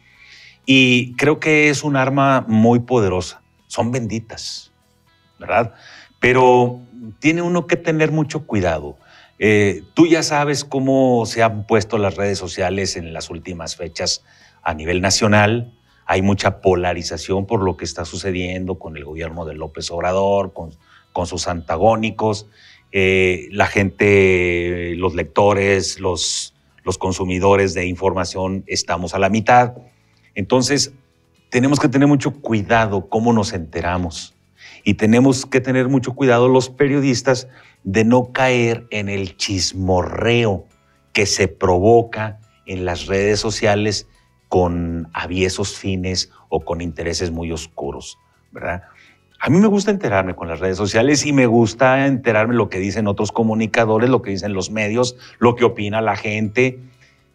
Y 0.66 1.14
creo 1.18 1.42
que 1.42 1.70
es 1.70 1.84
un 1.84 1.98
arma 1.98 2.46
muy 2.48 2.80
poderosa. 2.80 3.42
Son 3.68 3.92
benditas, 3.92 4.71
Pero 6.20 6.82
tiene 7.20 7.42
uno 7.42 7.68
que 7.68 7.78
tener 7.78 8.12
mucho 8.12 8.46
cuidado. 8.46 8.98
Eh, 9.40 9.84
tú 9.94 10.06
ya 10.06 10.22
sabes 10.24 10.64
cómo 10.64 11.26
se 11.26 11.42
han 11.42 11.66
puesto 11.66 11.98
las 11.98 12.16
redes 12.16 12.38
sociales 12.38 12.96
en 12.96 13.14
las 13.14 13.30
últimas 13.30 13.76
fechas 13.76 14.24
a 14.62 14.74
nivel 14.74 15.02
nacional 15.02 15.74
hay 16.12 16.22
mucha 16.22 16.60
polarización 16.60 17.46
por 17.46 17.64
lo 17.64 17.78
que 17.78 17.86
está 17.86 18.04
sucediendo 18.04 18.76
con 18.78 18.98
el 18.98 19.06
gobierno 19.06 19.46
de 19.46 19.54
López 19.54 19.90
Obrador, 19.92 20.52
con, 20.52 20.76
sus 21.26 21.48
antagónicos. 21.48 22.48
Eh, 22.92 23.48
la 23.52 23.66
gente, 23.66 24.94
los 24.98 25.16
lectores, 25.16 26.02
los 26.02 26.54
consumidores 27.00 27.74
de 27.74 27.86
información 27.86 28.66
estamos 28.68 29.14
a 29.14 29.20
la 29.20 29.30
mitad. 29.30 29.74
Entonces, 30.36 30.92
tenemos 31.50 31.80
que 31.80 31.88
tener 31.88 32.10
mucho 32.10 32.42
cuidado 32.42 33.08
cómo 33.08 33.32
nos 33.32 33.54
enteramos. 33.54 34.36
Y 34.84 34.96
tenemos 34.96 35.46
que 35.46 35.62
tener 35.62 35.90
mucho 35.90 36.14
cuidado 36.14 36.48
los 36.48 36.70
periodistas 36.70 37.48
de 37.84 38.04
no 38.04 38.32
caer 38.32 38.86
en 38.90 39.10
el 39.10 39.38
chismorreo 39.38 40.66
que 41.14 41.26
se 41.26 41.48
provoca 41.48 42.40
en 42.66 42.86
las 42.86 43.08
redes 43.08 43.40
sociales 43.40 44.08
con 44.48 45.10
aviesos 45.14 45.78
fines 45.78 46.32
o 46.50 46.60
con 46.62 46.82
intereses 46.82 47.32
muy 47.32 47.52
oscuros, 47.52 48.18
¿verdad? 48.52 48.84
A 49.40 49.50
mí 49.50 49.58
me 49.58 49.68
gusta 49.68 49.92
enterarme 49.92 50.36
con 50.36 50.48
las 50.48 50.60
redes 50.60 50.78
sociales 50.78 51.26
y 51.26 51.34
me 51.34 51.48
gusta 51.48 52.06
enterarme 52.06 52.54
lo 52.54 52.70
que 52.70 52.78
dicen 52.78 53.08
otros 53.08 53.32
comunicadores, 53.32 54.10
lo 54.10 54.22
que 54.22 54.30
dicen 54.30 54.54
los 54.54 54.70
medios, 54.70 55.16
lo 55.40 55.56
que 55.56 55.66
opina 55.66 56.00
la 56.00 56.16
gente, 56.16 56.80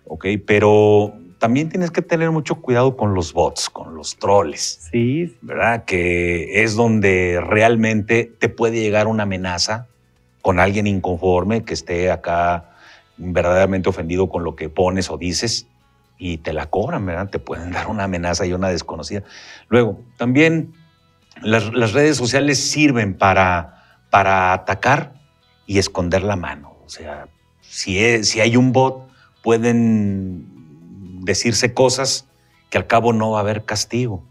¿ok? 0.05 0.27
Pero 0.47 1.15
también 1.39 1.69
tienes 1.69 1.91
que 1.91 2.03
tener 2.03 2.31
mucho 2.31 2.57
cuidado 2.57 2.97
con 2.97 3.15
los 3.15 3.33
bots, 3.33 3.69
con 3.69 3.95
los 3.95 4.17
troles. 4.17 4.89
Sí. 4.91 5.37
¿Verdad? 5.43 5.85
Que 5.85 6.63
es 6.63 6.75
donde 6.75 7.41
realmente 7.47 8.33
te 8.39 8.49
puede 8.49 8.81
llegar 8.81 9.07
una 9.07 9.25
amenaza 9.25 9.87
con 10.43 10.61
alguien 10.61 10.87
inconforme 10.87 11.65
que 11.65 11.75
esté 11.75 12.11
acá 12.11 12.71
verdaderamente 13.17 13.89
ofendido 13.89 14.29
con 14.29 14.45
lo 14.45 14.57
que 14.57 14.69
pones 14.69 15.11
o 15.11 15.19
dices 15.19 15.67
y 16.19 16.39
te 16.39 16.53
la 16.53 16.67
cobran, 16.67 17.05
¿verdad? 17.05 17.29
Te 17.29 17.39
pueden 17.39 17.71
dar 17.73 17.89
una 17.89 18.05
amenaza 18.05 18.47
y 18.47 18.53
una 18.53 18.69
desconocida. 18.69 19.23
Luego, 19.69 20.01
también 20.17 20.73
las, 21.43 21.93
redes 21.93 22.17
sociales 22.17 22.59
sirven 22.59 23.15
para, 23.15 24.01
para 24.11 24.53
atacar 24.53 25.15
y 25.67 25.79
esconder 25.79 26.23
la 26.23 26.37
mano. 26.37 26.77
O 26.85 26.89
sea, 26.89 27.29
si, 27.61 28.25
si 28.25 28.41
hay 28.41 28.57
un 28.57 28.73
bot, 28.73 29.09
pueden 29.43 30.56
decirse 31.27 31.75
cosas 31.75 32.29
que 32.71 32.79
al 32.79 32.87
cabo 32.87 33.13
no 33.13 33.33
va 33.33 33.39
a 33.39 33.41
haber 33.43 33.65
castigo. 33.65 34.25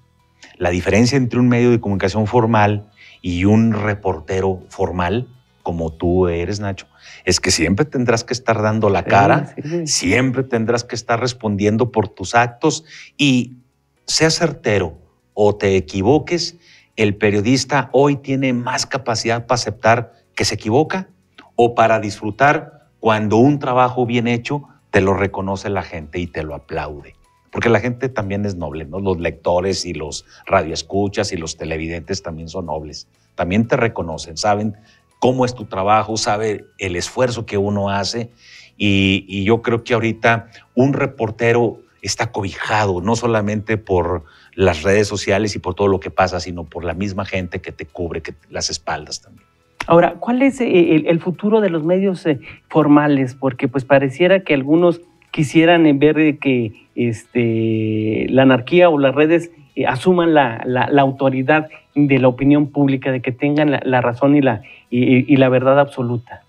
La 0.58 0.70
diferencia 0.70 1.18
entre 1.18 1.40
un 1.40 1.48
medio 1.48 1.70
de 1.70 1.80
comunicación 1.80 2.26
formal 2.26 2.90
y 3.22 3.46
un 3.46 3.74
reportero 3.74 4.64
formal, 4.70 5.28
como 5.62 5.92
tú 5.92 6.28
eres, 6.28 6.60
Nacho, 6.60 6.88
es 7.26 7.40
que 7.40 7.52
siempre 7.52 7.86
tendrás 7.86 8.24
que 8.24 8.34
estar 8.34 8.62
dando 8.62 8.90
la 8.90 9.04
cara, 9.04 9.54
siempre 9.86 10.44
tendrás 10.44 10.84
que 10.84 10.96
estar 10.96 11.20
respondiendo 11.20 11.92
por 11.92 12.08
tus 12.08 12.34
actos 12.34 12.86
y 13.18 13.58
sea 14.06 14.30
certero 14.30 14.98
o 15.34 15.56
te 15.56 15.76
equivoques, 15.76 16.58
el 16.96 17.18
periodista 17.18 17.90
hoy 17.92 18.16
tiene 18.16 18.54
más 18.54 18.86
capacidad 18.86 19.48
para 19.48 19.56
aceptar 19.56 20.14
que 20.34 20.46
se 20.46 20.56
equivoca 20.56 21.10
o 21.56 21.76
para 21.76 22.00
disfrutar 22.00 22.90
cuando 23.00 23.38
un 23.38 23.60
trabajo 23.60 24.06
bien 24.06 24.28
hecho 24.28 24.70
te 24.96 25.02
lo 25.02 25.14
reconoce 25.14 25.70
la 25.70 25.84
gente 25.84 26.20
y 26.20 26.28
te 26.28 26.42
lo 26.42 26.56
aplaude. 26.56 27.18
Porque 27.52 27.68
la 27.68 27.82
gente 27.82 28.08
también 28.08 28.46
es 28.46 28.56
noble, 28.56 28.86
¿no? 28.86 29.02
Los 29.02 29.20
lectores 29.20 29.86
y 29.86 29.94
los 29.94 30.26
radioescuchas 30.46 31.34
y 31.34 31.36
los 31.36 31.58
televidentes 31.58 32.24
también 32.24 32.48
son 32.48 32.68
nobles. 32.68 33.10
También 33.36 33.68
te 33.68 33.76
reconocen, 33.76 34.38
saben 34.38 34.78
cómo 35.20 35.44
es 35.44 35.54
tu 35.54 35.66
trabajo, 35.66 36.16
sabe 36.16 36.64
el 36.78 36.96
esfuerzo 36.96 37.46
que 37.46 37.58
uno 37.58 37.90
hace. 37.90 38.32
Y, 38.78 39.44
yo 39.44 39.62
creo 39.62 39.84
que 39.84 39.96
ahorita 39.96 40.50
un 40.76 40.94
reportero 40.94 41.82
está 42.02 42.32
cobijado, 42.32 43.02
no 43.02 43.18
solamente 43.18 43.76
por 43.76 44.24
las 44.54 44.82
redes 44.82 45.10
sociales 45.10 45.58
y 45.58 45.60
por 45.60 45.76
todo 45.76 45.90
lo 45.90 46.00
que 46.00 46.10
pasa, 46.10 46.40
sino 46.40 46.64
por 46.64 46.86
la 46.86 46.94
misma 46.94 47.26
gente 47.26 47.60
que 47.60 47.74
te 47.74 47.86
cubre 47.86 48.22
que 48.22 48.34
las 48.50 48.70
espaldas 48.70 49.20
también. 49.20 49.55
Ahora, 49.88 50.16
¿cuál 50.20 50.42
es 50.42 50.60
eh, 50.62 50.96
el, 50.96 51.20
futuro 51.20 51.62
de 51.62 51.70
los 51.70 51.84
medios 51.84 52.26
eh, 52.26 52.40
formales? 52.70 53.36
Porque 53.36 53.68
pues 53.68 53.86
pareciera 53.86 54.40
que 54.42 54.54
algunos 54.54 55.02
quisieran 55.32 56.00
ver 56.00 56.40
que 56.40 56.88
este, 56.96 58.28
la 58.30 58.44
anarquía 58.44 58.90
o 58.90 58.98
las 58.98 59.14
redes 59.14 59.52
eh, 59.76 59.86
asuman 59.86 60.34
la, 60.34 60.64
autoridad 60.98 61.70
de 61.94 62.20
la 62.20 62.28
opinión 62.28 62.68
pública, 62.68 63.12
de 63.12 63.22
que 63.22 63.32
tengan 63.32 63.80
la, 63.84 64.02
razón 64.02 64.36
y 64.36 64.42
la, 64.42 64.62
y, 64.90 65.36
la 65.36 65.50
verdad 65.50 65.80
absoluta? 65.80 66.44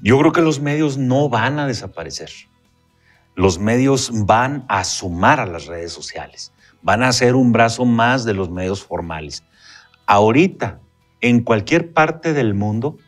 Yo 0.00 0.18
creo 0.20 0.32
que 0.32 0.42
los 0.42 0.60
medios 0.60 0.98
no 0.98 1.28
van 1.28 1.58
a 1.58 1.66
desaparecer. 1.66 2.30
Los 3.34 3.58
medios 3.58 4.26
van 4.26 4.64
a 4.68 4.84
sumar 4.84 5.40
a 5.40 5.46
las 5.46 5.66
redes 5.66 5.92
sociales, 5.92 6.52
van 6.82 7.02
a 7.02 7.12
ser 7.12 7.34
un 7.34 7.52
brazo 7.52 7.84
más 7.84 8.24
de 8.24 8.34
los 8.34 8.50
medios 8.50 8.84
formales. 8.84 9.44
Ahorita, 10.06 10.80
en 11.20 11.42
cualquier 11.42 11.92
parte 11.92 12.32
del 12.32 12.54
mundo, 12.54 12.98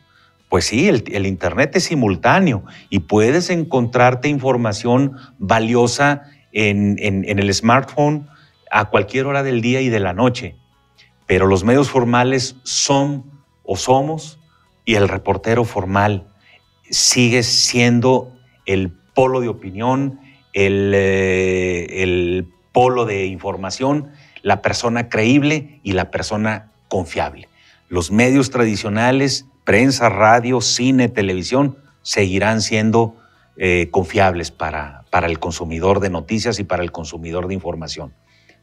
pues 0.49 0.65
sí, 0.65 0.89
el, 0.89 1.25
Internet 1.25 1.75
es 1.75 1.85
simultáneo 1.85 2.65
y 2.89 2.99
puedes 2.99 3.49
encontrarte 3.49 4.27
información 4.27 5.15
valiosa 5.39 6.23
en, 6.51 6.97
el 6.99 7.53
smartphone 7.53 8.27
a 8.69 8.89
cualquier 8.89 9.27
hora 9.27 9.43
del 9.43 9.61
día 9.61 9.79
y 9.79 9.87
de 9.87 10.01
la 10.01 10.11
noche. 10.11 10.57
Pero 11.25 11.47
los 11.47 11.63
medios 11.63 11.89
formales 11.89 12.57
son 12.63 13.23
o 13.63 13.77
somos 13.77 14.39
y 14.83 14.95
el 14.95 15.07
reportero 15.07 15.63
formal 15.63 16.27
sigue 16.89 17.43
siendo 17.43 18.33
el 18.65 18.91
polo 19.13 19.39
de 19.39 19.47
opinión, 19.47 20.19
el, 20.51 20.91
eh, 20.93 22.03
el 22.03 22.51
polo 22.73 23.05
de 23.05 23.25
información, 23.27 24.11
la 24.41 24.61
persona 24.61 25.07
creíble 25.07 25.79
y 25.83 25.93
la 25.93 26.11
persona 26.11 26.71
confiable. 26.89 27.47
Los 27.91 28.09
medios 28.09 28.51
tradicionales, 28.51 29.49
prensa, 29.65 30.07
radio, 30.07 30.61
cine, 30.61 31.09
televisión, 31.09 31.75
seguirán 32.03 32.61
siendo 32.61 33.17
eh, 33.57 33.89
confiables 33.91 34.49
para, 34.49 35.03
para 35.09 35.27
el 35.27 35.39
consumidor 35.39 35.99
de 35.99 36.09
noticias 36.09 36.57
y 36.59 36.63
para 36.63 36.83
el 36.83 36.93
consumidor 36.93 37.49
de 37.49 37.53
información. 37.53 38.13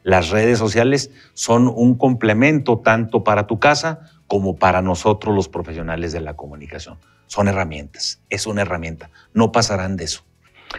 Las 0.01 0.31
redes 0.31 0.57
sociales 0.57 1.11
son 1.35 1.67
un 1.67 1.93
complemento 1.93 2.79
tanto 2.79 3.23
para 3.23 3.45
tu 3.45 3.59
casa 3.59 3.99
como 4.25 4.55
para 4.55 4.81
nosotros 4.81 5.35
los 5.35 5.47
profesionales 5.47 6.11
de 6.11 6.21
la 6.21 6.35
comunicación. 6.35 6.97
Son 7.27 7.47
herramientas, 7.47 8.23
es 8.31 8.47
una 8.47 8.63
herramienta, 8.63 9.11
no 9.35 9.51
pasarán 9.51 9.95
de 9.95 10.05
eso. 10.05 10.23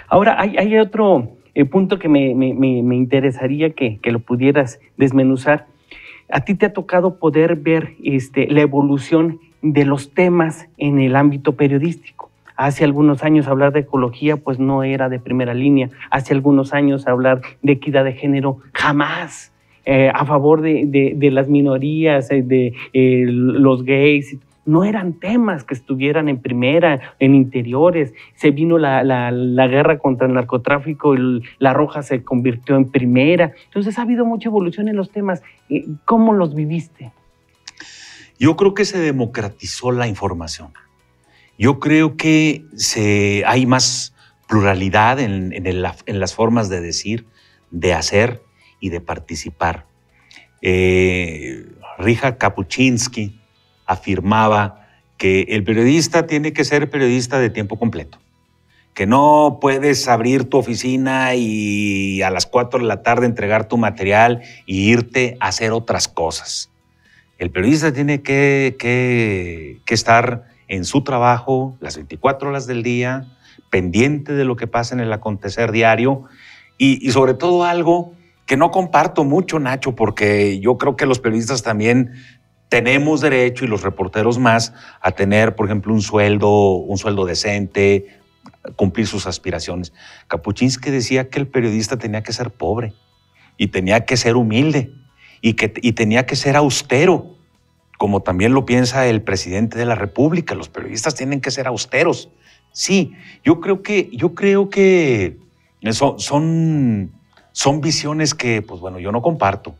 Ahora, 0.08 0.40
hay, 0.40 0.76
otro 0.76 1.36
eh, 1.54 1.66
punto 1.66 2.00
que 2.00 2.08
me, 2.08 2.32
interesaría 2.96 3.70
que, 3.70 4.00
lo 4.06 4.18
pudieras 4.18 4.80
desmenuzar. 4.96 5.68
A 6.32 6.40
ti 6.42 6.54
te 6.54 6.66
ha 6.66 6.72
tocado 6.72 7.16
poder 7.16 7.56
ver 7.56 7.94
este, 8.04 8.46
la 8.48 8.60
evolución 8.60 9.40
de 9.62 9.84
los 9.84 10.12
temas 10.14 10.68
en 10.78 11.00
el 11.00 11.16
ámbito 11.16 11.56
periodístico. 11.56 12.30
Hace 12.56 12.84
algunos 12.84 13.24
años 13.24 13.48
hablar 13.48 13.72
de 13.72 13.80
ecología 13.80 14.36
pues 14.36 14.58
no 14.58 14.82
era 14.82 15.08
de 15.08 15.18
primera 15.18 15.54
línea. 15.54 15.88
Hace 16.10 16.34
algunos 16.34 16.72
años 16.72 17.06
hablar 17.08 17.40
de 17.62 17.72
equidad 17.72 18.04
de 18.04 18.12
género 18.12 18.58
jamás. 18.72 19.52
Eh, 19.86 20.10
a 20.14 20.26
favor 20.26 20.60
de, 20.60 21.30
las 21.32 21.48
minorías, 21.48 22.30
eh, 22.30 22.42
de 22.42 22.74
eh, 22.92 23.24
los 23.26 23.82
gays. 23.82 24.36
No 24.64 24.84
eran 24.84 25.14
temas 25.14 25.64
que 25.64 25.74
estuvieran 25.74 26.28
en 26.28 26.40
primera, 26.40 27.14
en 27.18 27.34
interiores. 27.34 28.12
Se 28.36 28.50
vino 28.50 28.78
la, 28.78 29.02
la, 29.02 29.66
guerra 29.66 29.98
contra 29.98 30.26
el 30.26 30.34
narcotráfico, 30.34 31.14
la 31.58 31.72
roja 31.72 32.02
se 32.02 32.22
convirtió 32.22 32.76
en 32.76 32.90
primera. 32.90 33.52
Entonces 33.66 33.98
ha 33.98 34.02
habido 34.02 34.24
mucha 34.24 34.48
evolución 34.48 34.88
en 34.88 34.96
los 34.96 35.10
temas. 35.10 35.42
¿Cómo 36.04 36.32
los 36.32 36.54
viviste? 36.54 37.12
Yo 38.38 38.56
creo 38.56 38.74
que 38.74 38.84
se 38.84 38.98
democratizó 38.98 39.92
la 39.92 40.06
información. 40.06 40.72
Yo 41.58 41.78
creo 41.78 42.16
que 42.16 42.64
se, 42.74 43.44
hay 43.46 43.66
más 43.66 44.14
pluralidad 44.48 45.20
en, 45.20 45.82
las 45.82 46.34
formas 46.34 46.68
de 46.68 46.80
decir, 46.80 47.26
de 47.70 47.92
hacer 47.92 48.42
y 48.80 48.88
de 48.88 49.00
participar. 49.00 49.86
Eh, 50.62 51.66
Rija 51.98 52.38
Kapuczynski 52.38 53.39
afirmaba 53.90 54.86
que 55.18 55.42
el 55.48 55.64
periodista 55.64 56.26
tiene 56.26 56.52
que 56.52 56.64
ser 56.64 56.88
periodista 56.90 57.40
de 57.40 57.50
tiempo 57.50 57.76
completo, 57.76 58.18
que 58.94 59.04
no 59.04 59.58
puedes 59.60 60.06
abrir 60.06 60.44
tu 60.48 60.58
oficina 60.58 61.34
y 61.34 62.22
a 62.22 62.30
las 62.30 62.46
4 62.46 62.80
de 62.80 62.86
la 62.86 63.02
tarde 63.02 63.26
entregar 63.26 63.66
tu 63.66 63.78
material 63.78 64.42
y 64.64 64.90
irte 64.90 65.36
a 65.40 65.48
hacer 65.48 65.72
otras 65.72 66.06
cosas. 66.06 66.70
El 67.38 67.50
periodista 67.50 67.92
tiene 67.92 68.22
que, 68.22 68.76
que, 68.78 69.94
estar 69.94 70.44
en 70.68 70.84
su 70.84 71.02
trabajo 71.02 71.76
las 71.80 71.96
24 71.96 72.48
horas 72.48 72.68
del 72.68 72.84
día, 72.84 73.26
pendiente 73.70 74.34
de 74.34 74.44
lo 74.44 74.54
que 74.54 74.68
pasa 74.68 74.94
en 74.94 75.00
el 75.00 75.12
acontecer 75.12 75.72
diario 75.72 76.24
y, 76.78 77.04
y 77.04 77.10
sobre 77.10 77.34
todo 77.34 77.64
algo 77.64 78.12
que 78.46 78.56
no 78.56 78.70
comparto 78.70 79.24
mucho, 79.24 79.58
Nacho, 79.58 79.94
porque 79.94 80.60
yo 80.60 80.78
creo 80.78 80.96
que 80.96 81.06
los 81.06 81.18
periodistas 81.18 81.62
también 81.62 82.12
tenemos 82.70 83.20
derecho, 83.20 83.64
y 83.64 83.68
los 83.68 83.82
reporteros 83.82 84.38
más, 84.38 84.72
a 85.02 85.10
tener, 85.10 85.56
por 85.56 85.66
ejemplo, 85.66 85.92
un 85.92 86.00
sueldo, 86.00 86.76
un 86.76 86.96
sueldo 86.96 87.26
decente, 87.26 88.20
cumplir 88.76 89.08
sus 89.08 89.26
aspiraciones. 89.26 89.92
Kapuczynski 90.28 90.88
decía 90.90 91.28
que 91.28 91.40
el 91.40 91.48
periodista 91.48 91.98
tenía 91.98 92.22
que 92.22 92.32
ser 92.32 92.50
pobre 92.50 92.94
y 93.58 93.66
tenía 93.66 94.04
que 94.04 94.16
ser 94.16 94.36
humilde 94.36 94.92
y, 95.40 95.54
que, 95.54 95.74
y 95.82 95.92
tenía 95.92 96.26
que 96.26 96.36
ser 96.36 96.56
austero, 96.56 97.34
como 97.98 98.20
también 98.20 98.54
lo 98.54 98.64
piensa 98.64 99.04
el 99.08 99.20
presidente 99.20 99.76
de 99.76 99.84
la 99.84 99.96
República. 99.96 100.54
Los 100.54 100.68
periodistas 100.68 101.16
tienen 101.16 101.40
que 101.40 101.50
ser 101.50 101.66
austeros. 101.66 102.30
Sí, 102.70 103.14
yo 103.42 103.60
creo 103.60 103.82
que, 103.82 104.10
yo 104.12 104.36
creo 104.36 104.70
que 104.70 105.38
son, 105.90 106.20
son, 106.20 107.10
son 107.50 107.80
visiones 107.80 108.32
que, 108.32 108.62
pues 108.62 108.80
bueno, 108.80 109.00
yo 109.00 109.10
no 109.10 109.22
comparto. 109.22 109.74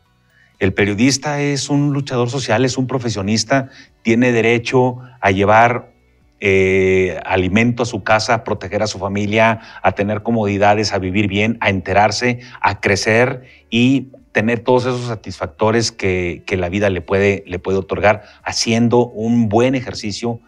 El 0.61 0.75
periodista 0.75 1.41
es 1.41 1.71
un 1.71 1.91
luchador 1.91 2.29
social, 2.29 2.63
es 2.65 2.77
un 2.77 2.85
profesionista, 2.85 3.69
tiene 4.03 4.31
derecho 4.31 4.99
a 5.19 5.31
llevar 5.31 5.91
eh, 6.39 7.19
alimento 7.25 7.81
a 7.81 7.87
su 7.87 8.03
casa, 8.03 8.35
a 8.35 8.43
proteger 8.43 8.83
a 8.83 8.87
su 8.87 8.99
familia, 8.99 9.59
a 9.81 9.93
tener 9.93 10.21
comodidades, 10.21 10.93
a 10.93 10.99
vivir 10.99 11.27
bien, 11.27 11.57
a 11.61 11.71
enterarse, 11.71 12.41
a 12.61 12.79
crecer 12.79 13.41
y 13.71 14.09
tener 14.33 14.59
todos 14.59 14.85
esos 14.85 15.07
satisfactores 15.07 15.91
que, 15.91 16.43
la 16.47 16.69
vida 16.69 16.91
le 16.91 17.01
puede, 17.01 17.43
le 17.47 17.57
puede 17.57 17.79
otorgar 17.79 18.21
haciendo 18.43 19.07
un 19.07 19.49
buen 19.49 19.73
ejercicio 19.73 20.41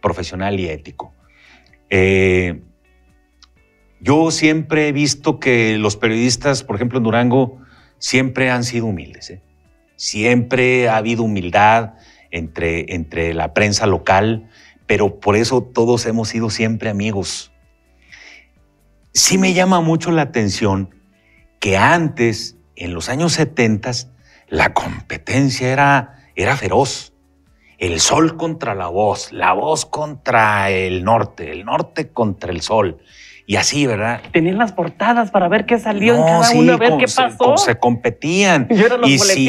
profesional 0.00 0.58
y 0.58 0.70
ético. 0.70 1.12
Eh, 1.90 2.62
yo 4.00 4.30
siempre 4.30 4.88
he 4.88 4.92
visto 4.92 5.38
que 5.38 5.76
los 5.76 5.98
periodistas, 5.98 6.64
por 6.64 6.76
ejemplo 6.76 6.96
en 6.96 7.04
Durango, 7.04 7.60
siempre 7.98 8.48
han 8.48 8.64
sido 8.64 8.86
humildes. 8.86 9.28
¿eh? 9.28 9.42
Siempre 9.98 10.88
ha 10.88 10.96
habido 10.96 11.24
humildad 11.24 11.94
entre, 12.30 12.94
entre 12.94 13.34
la 13.34 13.52
prensa 13.52 13.84
local, 13.84 14.48
pero 14.86 15.18
por 15.18 15.34
eso 15.34 15.60
todos 15.60 16.06
hemos 16.06 16.28
sido 16.28 16.50
siempre 16.50 16.88
amigos. 16.88 17.50
Sí 19.12 19.38
me 19.38 19.54
llama 19.54 19.80
mucho 19.80 20.12
la 20.12 20.22
atención 20.22 20.94
que 21.58 21.76
antes, 21.76 22.56
en 22.76 22.94
los 22.94 23.08
años 23.08 23.32
70, 23.32 23.90
la 24.46 24.72
competencia 24.72 25.72
era, 25.72 26.22
era 26.36 26.56
feroz. 26.56 27.12
El 27.78 27.98
sol 27.98 28.36
contra 28.36 28.76
la 28.76 28.86
voz, 28.86 29.32
la 29.32 29.52
voz 29.52 29.84
contra 29.84 30.70
el 30.70 31.02
norte, 31.02 31.50
el 31.50 31.64
norte 31.64 32.12
contra 32.12 32.52
el 32.52 32.60
sol. 32.60 32.98
Y 33.48 33.56
así, 33.56 33.86
¿verdad? 33.86 34.20
Tenían 34.30 34.58
las 34.58 34.72
portadas 34.72 35.30
para 35.30 35.48
ver 35.48 35.64
qué 35.64 35.78
salió 35.78 36.14
en 36.14 36.22
cada 36.22 36.50
uno, 36.50 36.74
a 36.74 36.76
ver 36.76 36.98
qué 36.98 37.06
pasó. 37.06 37.56
Se, 37.56 37.78
competían. 37.78 38.68
Y, 39.06 39.18
si, 39.18 39.48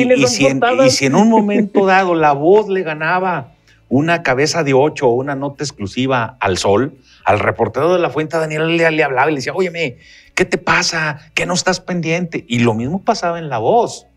en, 1.05 1.15
un 1.15 1.29
momento 1.29 1.85
dado 1.85 2.15
la 2.15 2.31
voz 2.31 2.69
le 2.69 2.83
ganaba 2.83 3.55
una 3.89 4.23
cabeza 4.23 4.63
de 4.63 4.73
ocho 4.73 5.09
o 5.09 5.15
una 5.15 5.35
nota 5.35 5.65
exclusiva 5.65 6.37
al 6.39 6.57
sol, 6.57 6.97
al 7.25 7.39
reportero 7.39 7.93
de 7.93 7.99
la 7.99 8.09
fuente 8.09 8.37
Daniel 8.37 8.77
le, 8.77 8.89
le 8.89 9.03
hablaba 9.03 9.29
y 9.29 9.33
le 9.33 9.39
decía, 9.39 9.51
óyeme, 9.53 9.97
¿qué 10.33 10.45
te 10.45 10.57
pasa? 10.57 11.19
¿Qué 11.33 11.45
no 11.45 11.53
estás 11.53 11.81
pendiente? 11.81 12.45
Y 12.47 12.59
lo 12.59 12.73
mismo 12.73 13.03
pasaba 13.03 13.37
en 13.37 13.49
la 13.49 13.57
voz. 13.57 14.07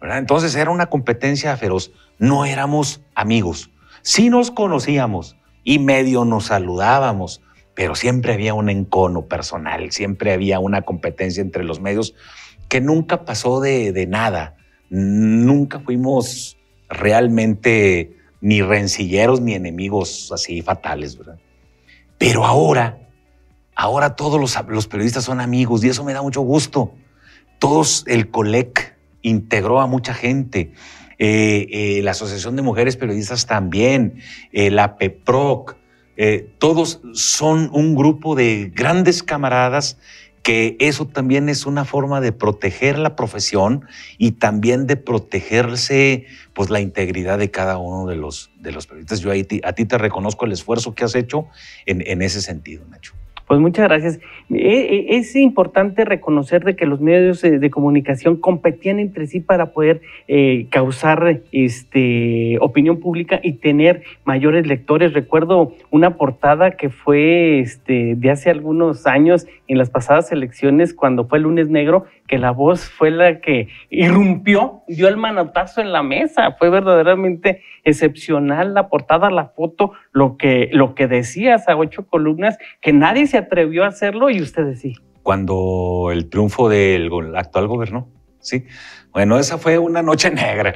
¿verdad? 0.00 0.16
Entonces 0.16 0.56
era 0.56 0.70
una 0.70 0.86
competencia 0.86 1.54
feroz. 1.58 1.92
No 2.18 2.46
éramos 2.46 3.02
amigos. 3.14 3.68
Sí 4.00 4.30
nos 4.30 4.50
conocíamos 4.50 5.36
y 5.62 5.78
medio 5.78 6.24
nos 6.24 6.46
saludábamos 6.46 7.42
pero 7.76 7.94
siempre 7.94 8.32
había 8.32 8.54
un 8.54 8.70
encono 8.70 9.26
personal, 9.26 9.92
siempre 9.92 10.32
había 10.32 10.58
una 10.58 10.82
competencia 10.82 11.42
entre 11.42 11.62
los 11.62 11.78
medios 11.78 12.14
que 12.68 12.80
nunca 12.80 13.26
pasó 13.26 13.60
de, 13.60 14.06
nada. 14.08 14.56
Nunca 14.88 15.78
fuimos 15.80 16.56
realmente 16.88 18.16
ni 18.40 18.62
rencilleros 18.62 19.42
ni 19.42 19.52
enemigos 19.52 20.32
así 20.32 20.62
fatales, 20.62 21.18
¿verdad? 21.18 21.38
Pero 22.16 22.46
ahora, 22.46 22.98
ahora 23.74 24.16
todos 24.16 24.40
los, 24.40 24.86
periodistas 24.86 25.24
son 25.24 25.42
amigos 25.42 25.84
y 25.84 25.90
eso 25.90 26.02
me 26.02 26.14
da 26.14 26.22
mucho 26.22 26.40
gusto. 26.40 26.94
Todos, 27.58 28.04
el 28.06 28.30
COLEC 28.30 28.96
integró 29.20 29.82
a 29.82 29.86
mucha 29.86 30.14
gente. 30.14 30.72
Eh, 31.18 31.66
eh, 31.70 32.00
la 32.02 32.12
Asociación 32.12 32.56
de 32.56 32.62
Mujeres 32.62 32.96
Periodistas 32.96 33.44
también, 33.44 34.22
eh, 34.52 34.70
la 34.70 34.96
PEPROC, 34.96 35.76
eh, 36.16 36.50
todos 36.58 37.00
son 37.12 37.70
un 37.72 37.94
grupo 37.94 38.34
de 38.34 38.72
grandes 38.74 39.22
camaradas 39.22 39.98
que 40.46 40.76
eso 40.78 41.08
también 41.08 41.48
es 41.48 41.66
una 41.66 41.84
forma 41.84 42.20
de 42.20 42.30
proteger 42.30 43.00
la 43.00 43.16
profesión 43.16 43.84
y 44.16 44.30
también 44.30 44.86
de 44.86 44.96
protegerse 44.96 46.26
pues 46.54 46.70
la 46.70 46.78
integridad 46.80 47.38
de 47.38 47.50
cada 47.50 47.78
uno 47.78 48.06
de 48.06 48.14
los, 48.14 48.50
de 48.60 48.70
los 48.70 48.86
periodistas. 48.86 49.18
Yo 49.18 49.32
a 49.32 49.34
ti, 49.42 49.60
a 49.64 49.72
ti 49.72 49.86
te 49.86 49.98
reconozco 49.98 50.44
el 50.44 50.52
esfuerzo 50.52 50.94
que 50.94 51.02
has 51.02 51.16
hecho 51.16 51.48
en, 51.84 52.00
en 52.06 52.22
ese 52.22 52.40
sentido, 52.42 52.84
Nacho. 52.88 53.12
Pues 53.46 53.60
muchas 53.60 53.88
gracias. 53.88 54.18
E, 54.50 54.56
e, 54.56 55.16
es 55.18 55.36
importante 55.36 56.04
reconocer 56.04 56.64
de 56.64 56.74
que 56.74 56.84
los 56.84 57.00
medios 57.00 57.42
de 57.42 57.70
comunicación 57.70 58.36
competían 58.36 58.98
entre 58.98 59.28
sí 59.28 59.38
para 59.40 59.66
poder 59.72 60.00
eh, 60.26 60.66
causar 60.70 61.42
este, 61.52 62.58
opinión 62.60 62.98
pública 62.98 63.38
y 63.40 63.52
tener 63.54 64.02
mayores 64.24 64.66
lectores. 64.66 65.12
Recuerdo 65.12 65.74
una 65.90 66.16
portada 66.16 66.72
que 66.72 66.90
fue 66.90 67.60
este, 67.60 68.16
de 68.16 68.30
hace 68.30 68.50
algunos 68.50 69.06
años 69.06 69.46
en 69.68 69.78
las 69.78 69.90
pasadas 69.90 70.32
elecciones 70.32 70.92
cuando 70.92 71.26
fue 71.26 71.38
el 71.38 71.44
lunes 71.44 71.68
negro, 71.68 72.06
que 72.26 72.38
la 72.38 72.50
voz 72.50 72.88
fue 72.88 73.10
la 73.10 73.40
que 73.40 73.68
irrumpió, 73.90 74.82
dio 74.88 75.08
el 75.08 75.16
manotazo 75.16 75.80
en 75.80 75.92
la 75.92 76.02
mesa. 76.02 76.56
Fue 76.58 76.70
verdaderamente 76.70 77.62
excepcional 77.84 78.74
la 78.74 78.88
portada, 78.88 79.30
la 79.30 79.48
foto, 79.48 79.92
lo 80.12 80.36
que, 80.36 80.68
lo 80.72 80.94
que 80.94 81.06
decías 81.06 81.68
a 81.68 81.76
ocho 81.76 82.06
columnas, 82.06 82.58
que 82.80 82.92
nadie 82.92 83.26
se 83.26 83.38
atrevió 83.38 83.84
a 83.84 83.88
hacerlo 83.88 84.30
y 84.30 84.40
ustedes 84.40 84.80
sí. 84.80 84.94
Cuando 85.22 86.10
el 86.12 86.28
triunfo 86.28 86.68
del 86.68 87.10
actual 87.36 87.66
gobierno, 87.68 88.08
sí. 88.40 88.64
Bueno, 89.12 89.38
esa 89.38 89.58
fue 89.58 89.78
una 89.78 90.02
noche 90.02 90.30
negra, 90.30 90.74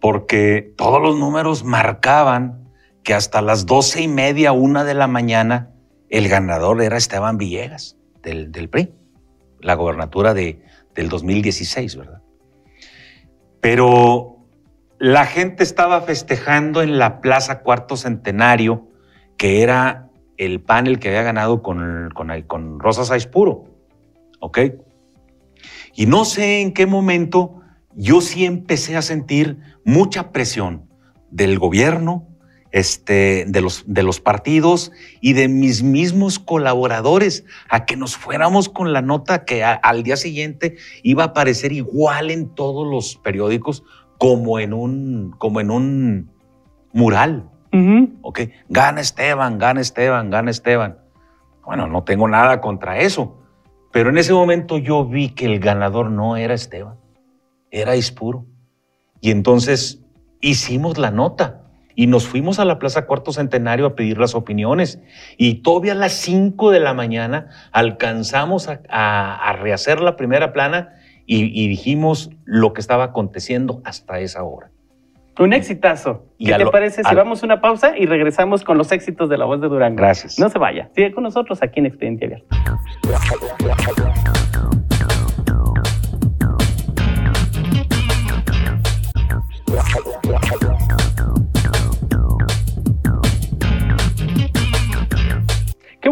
porque 0.00 0.72
todos 0.76 1.02
los 1.02 1.18
números 1.18 1.64
marcaban 1.64 2.70
que 3.02 3.14
hasta 3.14 3.42
las 3.42 3.66
doce 3.66 4.02
y 4.02 4.08
media, 4.08 4.52
una 4.52 4.84
de 4.84 4.94
la 4.94 5.06
mañana, 5.06 5.70
el 6.08 6.28
ganador 6.28 6.82
era 6.82 6.96
Esteban 6.96 7.38
Villegas 7.38 7.96
del, 8.22 8.50
del 8.50 8.68
PRI, 8.68 8.92
la 9.60 9.74
gobernatura 9.74 10.34
de, 10.34 10.60
del 10.96 11.08
2016, 11.08 11.96
¿verdad? 11.96 12.22
Pero 13.60 14.36
la 14.98 15.26
gente 15.26 15.62
estaba 15.62 16.00
festejando 16.00 16.82
en 16.82 16.98
la 16.98 17.20
Plaza 17.20 17.60
Cuarto 17.60 17.96
Centenario, 17.96 18.88
que 19.36 19.62
era 19.62 20.10
el 20.36 20.60
panel 20.60 20.98
que 20.98 21.08
había 21.08 21.22
ganado 21.22 21.62
con, 21.62 22.10
con, 22.14 22.30
con 22.42 22.80
Rosa 22.80 23.16
Puro. 23.30 23.64
¿Ok? 24.40 24.58
Y 25.94 26.06
no 26.06 26.24
sé 26.24 26.60
en 26.60 26.72
qué 26.72 26.86
momento 26.86 27.60
yo 27.94 28.20
sí 28.20 28.44
empecé 28.44 28.96
a 28.96 29.02
sentir 29.02 29.58
mucha 29.84 30.30
presión 30.30 30.90
del 31.30 31.58
gobierno, 31.58 32.28
este, 32.76 33.46
de, 33.48 33.62
los, 33.62 33.84
de 33.86 34.02
los 34.02 34.20
partidos 34.20 34.92
y 35.22 35.32
de 35.32 35.48
mis 35.48 35.82
mismos 35.82 36.38
colaboradores 36.38 37.46
a 37.70 37.86
que 37.86 37.96
nos 37.96 38.18
fuéramos 38.18 38.68
con 38.68 38.92
la 38.92 39.00
nota 39.00 39.46
que 39.46 39.64
al 39.64 40.02
día 40.02 40.18
siguiente 40.18 40.76
iba 41.02 41.22
a 41.22 41.26
aparecer 41.28 41.72
igual 41.72 42.30
en 42.30 42.54
todos 42.54 42.86
los 42.86 43.16
periódicos 43.16 43.82
como 44.18 44.58
en 44.58 44.74
un, 44.74 45.34
como 45.38 45.60
en 45.60 45.70
un 45.70 46.30
mural. 46.92 47.48
¿Ok? 48.20 48.40
Gana 48.68 49.00
Esteban, 49.00 49.58
gana 49.58 49.80
Esteban, 49.80 50.28
gana 50.28 50.50
Esteban. 50.50 50.98
Bueno, 51.64 51.86
no 51.86 52.04
tengo 52.04 52.28
nada 52.28 52.60
contra 52.60 52.98
eso. 52.98 53.38
Pero 53.90 54.10
en 54.10 54.18
ese 54.18 54.34
momento 54.34 54.76
yo 54.76 55.06
vi 55.06 55.30
que 55.30 55.46
el 55.46 55.60
ganador 55.60 56.10
no 56.10 56.36
era 56.36 56.52
Esteban, 56.52 56.96
era 57.70 57.96
Ispuro. 57.96 58.44
Y 59.22 59.30
entonces 59.30 60.02
hicimos 60.42 60.98
la 60.98 61.10
nota 61.10 61.65
y 61.96 62.06
nos 62.06 62.28
fuimos 62.28 62.60
a 62.60 62.64
la 62.64 62.78
Plaza 62.78 63.06
Cuarto 63.06 63.32
Centenario 63.32 63.86
a 63.86 63.94
pedir 63.96 64.18
las 64.18 64.36
opiniones. 64.36 65.02
Y 65.38 65.62
todavía 65.62 65.92
a 65.92 65.96
las 65.96 66.12
5 66.12 66.70
de 66.70 66.78
la 66.78 66.94
mañana 66.94 67.48
alcanzamos 67.72 68.68
a, 68.68 69.52
rehacer 69.58 70.00
la 70.00 70.14
primera 70.14 70.52
plana 70.52 70.94
y, 71.24 71.66
dijimos 71.66 72.30
lo 72.44 72.72
que 72.74 72.80
estaba 72.80 73.04
aconteciendo 73.04 73.80
hasta 73.84 74.20
esa 74.20 74.44
hora. 74.44 74.70
Un 75.38 75.52
exitazo. 75.52 76.26
¿Qué 76.38 76.54
te 76.54 76.66
parece 76.66 77.02
si 77.02 77.14
vamos 77.14 77.42
a 77.42 77.46
una 77.46 77.60
pausa 77.60 77.96
y 77.98 78.06
regresamos 78.06 78.62
con 78.62 78.78
los 78.78 78.92
éxitos 78.92 79.28
de 79.28 79.38
la 79.38 79.46
voz 79.46 79.60
de 79.60 79.68
Durango? 79.68 79.96
Gracias. 79.96 80.38
No 80.38 80.48
se 80.48 80.58
vaya. 80.58 80.90
Sigue 80.94 81.12
con 81.12 81.24
nosotros 81.24 81.62
aquí 81.62 81.80
en 81.80 81.86
Expediente 81.86 82.26
Abierto. 82.26 82.56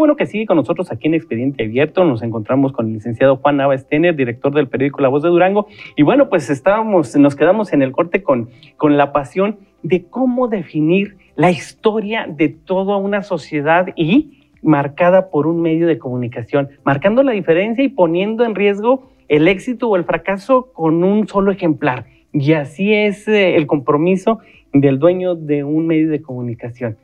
Bueno 0.05 0.17
que 0.17 0.27
sigue 0.27 0.45
con 0.45 0.59
nosotros 0.59 0.93
aquí 0.93 1.07
en 1.07 1.14
Expediente 1.14 1.64
Abierto. 1.64 2.05
Nos 2.05 2.23
encontramos 2.23 2.73
con 2.73 2.88
el 2.88 2.93
licenciado 2.93 3.37
Juan 3.37 3.57
Nava 3.57 3.79
Stener, 3.79 4.14
director 4.14 4.53
del 4.53 4.69
periódico 4.69 5.01
La 5.01 5.09
Voz 5.09 5.23
de 5.23 5.31
Durango. 5.31 5.67
Y 5.97 6.03
bueno, 6.03 6.29
pues 6.29 6.51
estábamos, 6.51 7.17
nos 7.17 7.35
quedamos 7.35 7.73
en 7.73 7.81
el 7.81 7.90
corte 7.90 8.23
con, 8.23 8.51
con 8.77 8.99
la 8.99 9.14
pasión 9.14 9.61
de 9.83 10.05
cómo 10.05 10.49
definir 10.49 11.17
la 11.37 11.51
historia 11.51 12.27
de 12.29 12.51
toda 12.51 12.99
una 12.99 13.23
sociedad 13.23 13.95
y 13.97 14.43
marcada 14.61 15.31
por 15.31 15.47
un 15.47 15.62
medio 15.62 15.87
de 15.87 15.97
comunicación, 15.97 16.69
marcando 16.85 17.23
la 17.23 17.33
diferencia 17.33 17.83
y 17.83 17.88
poniendo 17.88 18.45
en 18.45 18.55
riesgo 18.55 19.11
el 19.29 19.49
éxito 19.49 19.88
o 19.88 19.97
el 19.97 20.05
fracaso 20.05 20.71
con 20.75 21.03
un 21.03 21.27
solo 21.29 21.51
ejemplar. 21.51 22.05
Y 22.31 22.53
así 22.53 22.93
es 22.93 23.27
eh, 23.27 23.57
el 23.57 23.67
compromiso 23.67 24.40
del 24.75 24.99
dueño 24.99 25.35
de 25.35 25.64
un 25.64 25.87
medio 25.87 26.11
de 26.11 26.21
comunicación 26.21 26.99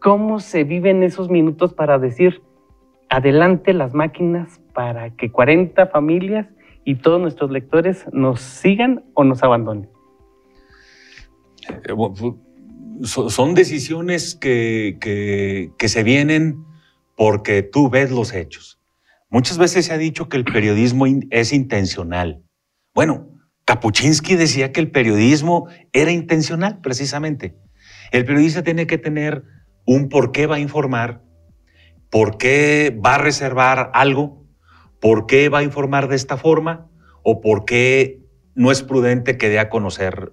cómo 0.00 0.40
se 0.40 0.64
viven 0.64 1.02
esos 1.02 1.30
minutos 1.30 1.74
para 1.74 1.98
decir, 1.98 2.42
adelante 3.08 3.72
las 3.74 3.94
máquinas 3.94 4.60
para 4.72 5.10
que 5.10 5.30
40 5.30 5.86
familias 5.88 6.46
y 6.84 6.96
todos 6.96 7.20
nuestros 7.20 7.50
lectores 7.50 8.06
nos 8.12 8.40
sigan 8.40 9.04
o 9.14 9.24
nos 9.24 9.42
abandonen. 9.42 9.88
Eh, 11.68 11.94
son 13.02 13.54
decisiones 13.54 14.34
que, 14.34 14.96
que, 15.00 15.88
se 15.88 16.02
vienen 16.02 16.64
porque 17.16 17.62
tú 17.62 17.90
ves 17.90 18.10
los 18.10 18.34
hechos. 18.34 18.80
Muchas 19.28 19.58
veces 19.58 19.86
se 19.86 19.92
ha 19.92 19.98
dicho 19.98 20.28
que 20.28 20.36
el 20.36 20.44
periodismo 20.44 21.06
es 21.30 21.52
intencional. 21.52 22.42
Bueno, 22.94 23.28
Kapuczynski 23.64 24.34
decía 24.34 24.72
que 24.72 24.80
el 24.80 24.90
periodismo 24.90 25.68
era 25.92 26.10
intencional, 26.10 26.80
precisamente. 26.80 27.56
El 28.10 28.24
periodista 28.24 28.62
tiene 28.62 28.86
que 28.86 28.98
tener 28.98 29.44
un 29.86 30.08
por 30.08 30.32
qué 30.32 30.46
va 30.46 30.56
a 30.56 30.60
informar, 30.60 31.22
por 32.10 32.38
qué 32.38 32.96
va 33.04 33.16
a 33.16 33.18
reservar 33.18 33.90
algo, 33.94 34.44
por 35.00 35.26
qué 35.26 35.48
va 35.48 35.58
a 35.58 35.62
informar 35.62 36.08
de 36.08 36.16
esta 36.16 36.36
forma 36.36 36.88
o 37.22 37.40
por 37.40 37.64
qué 37.64 38.20
no 38.54 38.70
es 38.70 38.82
prudente 38.82 39.38
que 39.38 39.48
dé 39.48 39.58
a 39.58 39.70
conocer 39.70 40.32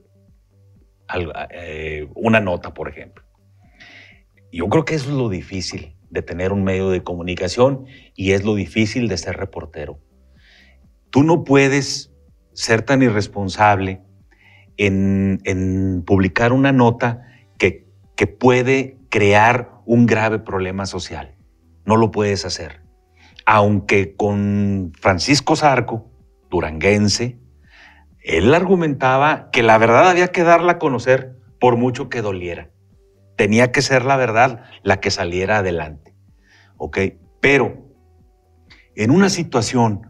eh, 1.51 2.09
una 2.15 2.39
nota, 2.39 2.73
por 2.73 2.89
ejemplo. 2.89 3.23
Yo 4.51 4.67
creo 4.69 4.85
que 4.85 4.95
eso 4.95 5.09
es 5.09 5.15
lo 5.15 5.29
difícil 5.29 5.95
de 6.09 6.21
tener 6.21 6.51
un 6.51 6.63
medio 6.63 6.89
de 6.89 7.03
comunicación 7.03 7.85
y 8.15 8.31
es 8.31 8.43
lo 8.43 8.55
difícil 8.55 9.07
de 9.07 9.17
ser 9.17 9.37
reportero. 9.37 9.99
Tú 11.09 11.23
no 11.23 11.43
puedes 11.43 12.13
ser 12.53 12.81
tan 12.81 13.01
irresponsable 13.03 14.01
en, 14.77 16.03
publicar 16.05 16.53
una 16.53 16.71
nota 16.71 17.23
que, 17.57 17.87
que 18.15 18.27
puede 18.27 18.96
crear 19.09 19.71
un 19.85 20.05
grave 20.05 20.39
problema 20.39 20.85
social. 20.85 21.35
No 21.85 21.95
lo 21.95 22.11
puedes 22.11 22.45
hacer. 22.45 22.81
Aunque 23.45 24.15
con 24.15 24.91
Francisco 24.99 25.55
Zarco, 25.55 26.11
duranguense, 26.49 27.39
él 28.19 28.53
argumentaba 28.53 29.49
que 29.51 29.63
la 29.63 29.77
verdad 29.77 30.09
había 30.09 30.27
que 30.29 30.43
darla 30.43 30.73
a 30.73 30.79
conocer 30.79 31.37
por 31.59 31.77
mucho 31.77 32.09
que 32.09 32.21
doliera. 32.21 32.69
Tenía 33.37 33.71
que 33.71 33.81
ser 33.81 34.03
la 34.03 34.17
verdad 34.17 34.63
la 34.83 34.99
que 34.99 35.11
saliera 35.11 35.59
adelante. 35.59 36.13
¿Ok? 36.75 36.97
Pero 37.39 37.87
en 38.95 39.11
una 39.11 39.29
situación 39.29 40.01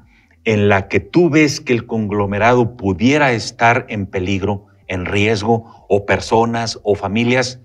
en 0.45 0.69
la 0.69 0.87
que 0.87 1.01
tú 1.01 1.29
ves 1.29 1.59
que 1.59 1.73
el 1.73 1.85
conglomerado 1.85 2.77
pudiera 2.77 3.33
estar 3.33 3.85
en 3.89 4.07
peligro, 4.07 4.65
en 4.87 5.05
riesgo, 5.05 5.85
o 5.89 6.05
personas 6.05 6.79
o 6.83 6.95
familias, 6.95 7.61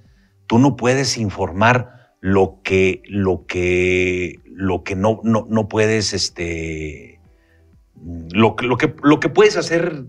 tú 0.53 0.59
no 0.59 0.77
puedes 0.77 1.17
informar 1.17 2.13
lo 2.21 2.61
que, 2.63 3.01
lo 3.07 3.47
que, 3.47 4.39
lo 4.45 4.85
que 4.85 4.95
no, 4.95 5.23
no, 5.25 5.67
puedes, 5.67 6.13
este, 6.13 7.21
lo, 8.35 8.55
lo, 8.61 8.77
que, 8.77 8.95
lo 9.03 9.19
que 9.19 9.31
puedes 9.31 9.57
hacer 9.57 10.05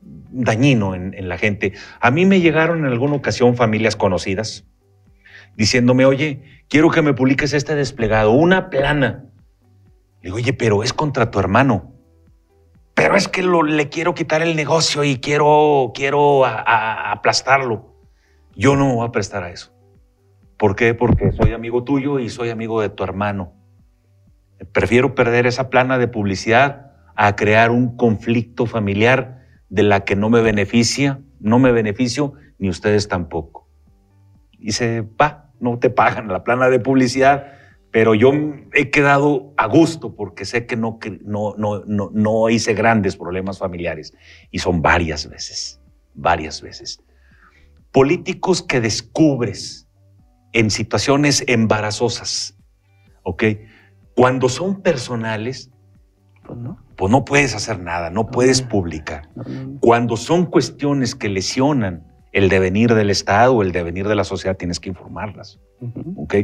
dañino 0.00 0.96
en, 0.96 1.14
en, 1.14 1.28
la 1.28 1.38
gente. 1.38 1.74
A 2.00 2.10
mí 2.10 2.26
me 2.26 2.40
llegaron 2.40 2.80
en 2.80 2.86
alguna 2.86 3.14
ocasión 3.14 3.54
familias 3.54 3.94
conocidas 3.94 4.66
diciéndome, 5.54 6.04
oye, 6.04 6.42
quiero 6.66 6.90
que 6.90 7.02
me 7.02 7.14
publiques 7.14 7.52
este 7.52 7.76
desplegado, 7.76 8.32
una 8.32 8.70
plana. 8.70 9.26
Le 10.20 10.30
digo, 10.30 10.36
oye, 10.38 10.52
pero 10.52 10.82
es 10.82 10.92
contra 10.92 11.30
tu 11.30 11.38
hermano. 11.38 11.94
Pero 12.94 13.14
es 13.14 13.28
que 13.28 13.44
lo, 13.44 13.62
le 13.62 13.88
quiero 13.88 14.14
quitar 14.14 14.42
el 14.42 14.56
negocio 14.56 15.04
y 15.04 15.20
quiero, 15.20 15.92
quiero 15.94 16.44
aplastarlo. 16.44 17.89
Yo 18.60 18.76
no 18.76 18.88
me 18.88 18.94
voy 18.96 19.08
a 19.08 19.10
prestar 19.10 19.42
a 19.42 19.50
eso. 19.50 19.72
¿Por 20.58 20.76
qué? 20.76 20.92
Porque 20.92 21.32
soy 21.32 21.52
amigo 21.52 21.82
tuyo 21.82 22.18
y 22.18 22.28
soy 22.28 22.50
amigo 22.50 22.82
de 22.82 22.90
tu 22.90 23.02
hermano. 23.02 23.54
Prefiero 24.72 25.14
perder 25.14 25.46
esa 25.46 25.70
plana 25.70 25.96
de 25.96 26.08
publicidad 26.08 26.92
a 27.16 27.36
crear 27.36 27.70
un 27.70 27.96
conflicto 27.96 28.66
familiar 28.66 29.46
de 29.70 29.82
la 29.82 30.04
que 30.04 30.14
no 30.14 30.28
me 30.28 30.42
beneficia, 30.42 31.22
no 31.38 31.58
me 31.58 31.72
beneficio, 31.72 32.34
ni 32.58 32.68
ustedes 32.68 33.08
tampoco. 33.08 33.66
Y 34.58 34.72
se 34.72 35.06
va, 35.18 35.50
no 35.58 35.78
te 35.78 35.88
pagan 35.88 36.28
la 36.28 36.44
plana 36.44 36.68
de 36.68 36.80
publicidad, 36.80 37.54
pero 37.90 38.14
yo 38.14 38.30
he 38.74 38.90
quedado 38.90 39.54
a 39.56 39.68
gusto 39.68 40.14
porque 40.14 40.44
sé 40.44 40.66
que 40.66 40.76
no, 40.76 40.98
no, 41.22 41.54
no, 41.56 41.82
no, 41.86 42.10
no 42.12 42.50
hice 42.50 42.74
grandes 42.74 43.16
problemas 43.16 43.58
familiares 43.58 44.14
y 44.50 44.58
son 44.58 44.82
varias 44.82 45.30
veces, 45.30 45.80
varias 46.12 46.60
veces 46.60 47.02
políticos 47.92 48.62
que 48.62 48.80
descubres 48.80 49.88
en 50.52 50.70
situaciones 50.70 51.44
embarazosas, 51.46 52.56
¿ok? 53.22 53.44
Cuando 54.14 54.48
son 54.48 54.82
personales, 54.82 55.70
pues 56.44 56.58
no, 56.58 56.78
pues 56.96 57.10
no 57.10 57.24
puedes 57.24 57.54
hacer 57.54 57.80
nada, 57.80 58.10
no, 58.10 58.26
puedes 58.26 58.62
publicar. 58.62 59.28
Cuando 59.80 60.16
son 60.16 60.46
cuestiones 60.46 61.14
que 61.14 61.28
lesionan 61.28 62.06
el 62.32 62.48
devenir 62.48 62.94
del 62.94 63.10
Estado 63.10 63.54
o 63.54 63.62
el 63.62 63.72
devenir 63.72 64.06
de 64.08 64.14
la 64.14 64.24
sociedad, 64.24 64.56
tienes 64.56 64.80
que 64.80 64.88
informarlas, 64.88 65.58
¿ok? 66.16 66.34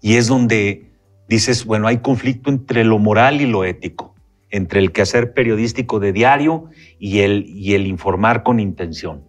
Y 0.00 0.16
es 0.16 0.26
donde 0.26 0.92
dices, 1.28 1.64
bueno, 1.64 1.86
hay 1.86 1.98
conflicto 1.98 2.50
entre 2.50 2.84
lo 2.84 2.98
moral 2.98 3.40
y 3.40 3.46
lo 3.46 3.64
ético, 3.64 4.14
entre 4.50 4.80
el 4.80 4.92
quehacer 4.92 5.34
periodístico 5.34 6.00
de 6.00 6.12
diario 6.12 6.70
y 6.98 7.20
el, 7.20 7.44
y 7.46 7.74
el 7.74 7.86
informar 7.86 8.42
con 8.42 8.60
intención. 8.60 9.27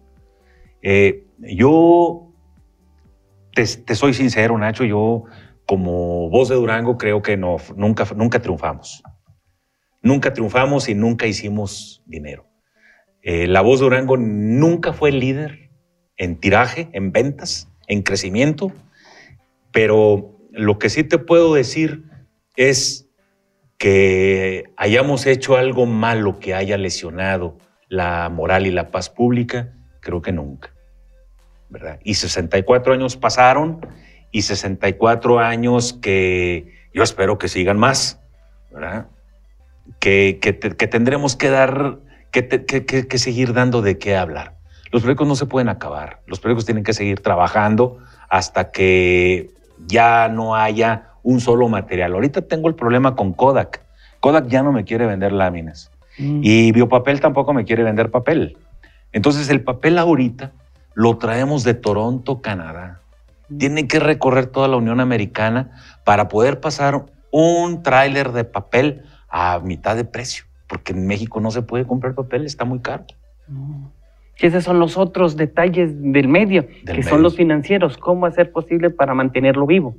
Eh, 0.82 1.26
yo 1.38 2.32
te, 3.54 3.94
soy 3.94 4.14
sincero, 4.14 4.56
Nacho, 4.58 4.84
yo 4.84 5.24
como 5.66 6.28
voz 6.30 6.48
de 6.48 6.56
Durango 6.56 6.98
creo 6.98 7.22
que 7.22 7.36
no, 7.36 7.56
nunca, 7.76 8.06
nunca 8.16 8.40
triunfamos. 8.40 9.02
Nunca 10.02 10.32
triunfamos 10.32 10.88
y 10.88 10.94
nunca 10.94 11.26
hicimos 11.26 12.02
dinero. 12.06 12.46
Eh, 13.22 13.46
la 13.46 13.60
voz 13.60 13.80
de 13.80 13.84
Durango 13.84 14.16
nunca 14.16 14.92
fue 14.92 15.12
líder 15.12 15.70
en 16.16 16.40
tiraje, 16.40 16.88
en 16.92 17.12
ventas, 17.12 17.68
en 17.86 18.02
crecimiento, 18.02 18.72
pero 19.72 20.38
lo 20.50 20.78
que 20.78 20.88
sí 20.88 21.04
te 21.04 21.18
puedo 21.18 21.54
decir 21.54 22.04
es 22.56 23.08
que 23.78 24.64
hayamos 24.76 25.26
hecho 25.26 25.56
algo 25.56 25.86
malo 25.86 26.38
que 26.38 26.54
haya 26.54 26.76
lesionado 26.76 27.58
la 27.88 28.28
moral 28.28 28.66
y 28.66 28.70
la 28.70 28.90
paz 28.90 29.10
pública, 29.10 29.74
Creo 30.00 30.22
que 30.22 30.32
nunca. 30.32 30.70
¿verdad? 31.70 32.00
Y 32.04 32.14
64 32.14 32.92
años 32.92 33.16
pasaron 33.16 33.86
y 34.30 34.42
64 34.42 35.38
años 35.38 35.94
que 35.94 36.74
yo 36.92 37.02
espero 37.02 37.38
que 37.38 37.48
sigan 37.48 37.78
más, 37.78 38.20
¿verdad? 38.70 39.06
Que, 39.98 40.38
que, 40.40 40.52
tendremos 40.52 41.36
que 41.36 41.48
dar, 41.48 41.98
que, 42.30 42.46
que, 42.48 43.18
seguir 43.18 43.54
dando 43.54 43.82
de 43.82 43.98
qué 43.98 44.16
hablar. 44.16 44.56
Los 44.92 45.02
periódicos 45.02 45.28
no 45.28 45.36
se 45.36 45.46
pueden 45.46 45.68
acabar. 45.68 46.20
Los 46.26 46.40
periódicos 46.40 46.66
tienen 46.66 46.84
que 46.84 46.92
seguir 46.92 47.20
trabajando 47.20 47.98
hasta 48.28 48.70
que 48.70 49.50
ya 49.86 50.28
no 50.28 50.56
haya 50.56 51.10
un 51.22 51.40
solo 51.40 51.68
material. 51.68 52.14
Ahorita 52.14 52.42
tengo 52.42 52.68
el 52.68 52.74
problema 52.74 53.14
con 53.14 53.32
Kodak. 53.32 53.82
Kodak 54.20 54.48
ya 54.48 54.62
no 54.62 54.72
me 54.72 54.84
quiere 54.84 55.06
vender 55.06 55.32
láminas. 55.32 55.90
Mm. 56.18 56.40
Y 56.42 56.72
Biopapel 56.72 57.20
tampoco 57.20 57.52
me 57.52 57.64
quiere 57.64 57.82
vender 57.84 58.10
papel. 58.10 58.56
Entonces 59.12 59.48
el 59.50 59.62
papel 59.62 59.98
ahorita 59.98 60.52
lo 60.94 61.16
traemos 61.18 61.64
de 61.64 61.74
Toronto, 61.74 62.40
Canadá. 62.40 63.00
Mm. 63.48 63.58
Tiene 63.58 63.88
que 63.88 64.00
recorrer 64.00 64.46
toda 64.46 64.68
la 64.68 64.76
Unión 64.76 65.00
Americana 65.00 65.70
para 66.04 66.28
poder 66.28 66.60
pasar 66.60 67.06
un 67.30 67.82
tráiler 67.82 68.32
de 68.32 68.44
papel 68.44 69.04
a 69.28 69.60
mitad 69.60 69.96
de 69.96 70.04
precio, 70.04 70.44
porque 70.66 70.92
en 70.92 71.06
México 71.06 71.40
no 71.40 71.50
se 71.50 71.62
puede 71.62 71.86
comprar 71.86 72.14
papel, 72.14 72.44
está 72.44 72.64
muy 72.64 72.80
caro. 72.80 73.04
Mm. 73.48 73.86
Esos 74.40 74.64
son 74.64 74.78
los 74.78 74.96
otros 74.96 75.36
detalles 75.36 75.90
del 76.00 76.26
medio, 76.26 76.66
que 76.86 77.02
son 77.02 77.22
los 77.22 77.36
financieros. 77.36 77.98
¿Cómo 77.98 78.24
hacer 78.24 78.52
posible 78.52 78.88
para 78.88 79.12
mantenerlo 79.12 79.66
vivo? 79.66 79.96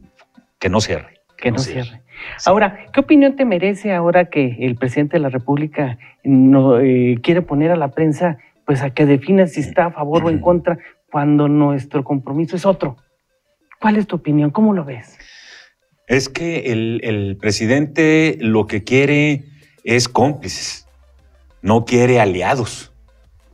Que 0.57 0.67
no 0.67 0.81
cierre. 0.81 1.19
Que, 1.37 1.51
no, 1.51 1.59
cierre. 1.59 2.01
Ahora, 2.45 2.85
¿qué 2.91 2.99
opinión 2.99 3.35
te 3.35 3.45
merece 3.45 3.93
ahora 3.93 4.25
que 4.25 4.57
el 4.59 4.75
presidente 4.75 5.17
de 5.17 5.21
la 5.21 5.29
República 5.29 5.97
no, 6.23 6.79
eh, 6.79 7.19
quiere 7.21 7.41
poner 7.41 7.71
a 7.71 7.75
la 7.75 7.89
prensa 7.89 8.37
pues 8.65 8.81
a 8.81 8.91
que 8.91 9.05
defina 9.05 9.47
si 9.47 9.61
está 9.61 9.85
a 9.85 9.91
favor 9.91 10.25
o 10.25 10.29
en 10.29 10.39
contra 10.39 10.77
cuando 11.11 11.47
nuestro 11.47 12.03
compromiso 12.03 12.55
es 12.55 12.65
otro? 12.65 12.97
¿Cuál 13.79 13.97
es 13.97 14.07
tu 14.07 14.17
opinión? 14.17 14.51
¿Cómo 14.51 14.73
lo 14.73 14.85
ves? 14.85 15.17
Es 16.07 16.29
que 16.29 16.71
el, 16.71 17.37
presidente 17.39 18.37
lo 18.39 18.67
que 18.67 18.83
quiere 18.83 19.45
es 19.83 20.07
cómplices, 20.09 20.87
no 21.61 21.85
quiere 21.85 22.19
aliados. 22.19 22.93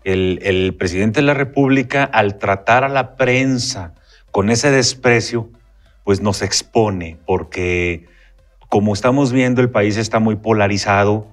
El, 0.03 0.39
el, 0.41 0.73
presidente 0.75 1.19
de 1.19 1.25
la 1.25 1.33
República, 1.33 2.03
al 2.03 2.37
tratar 2.37 2.83
a 2.83 2.89
la 2.89 3.15
prensa 3.15 3.93
con 4.31 4.49
ese 4.49 4.71
desprecio, 4.71 5.49
pues 6.03 6.21
nos 6.21 6.41
expone, 6.41 7.17
porque 7.25 8.05
como 8.69 8.93
estamos 8.93 9.31
viendo, 9.31 9.61
el 9.61 9.69
país 9.69 9.97
está 9.97 10.19
muy 10.19 10.35
polarizado. 10.35 11.27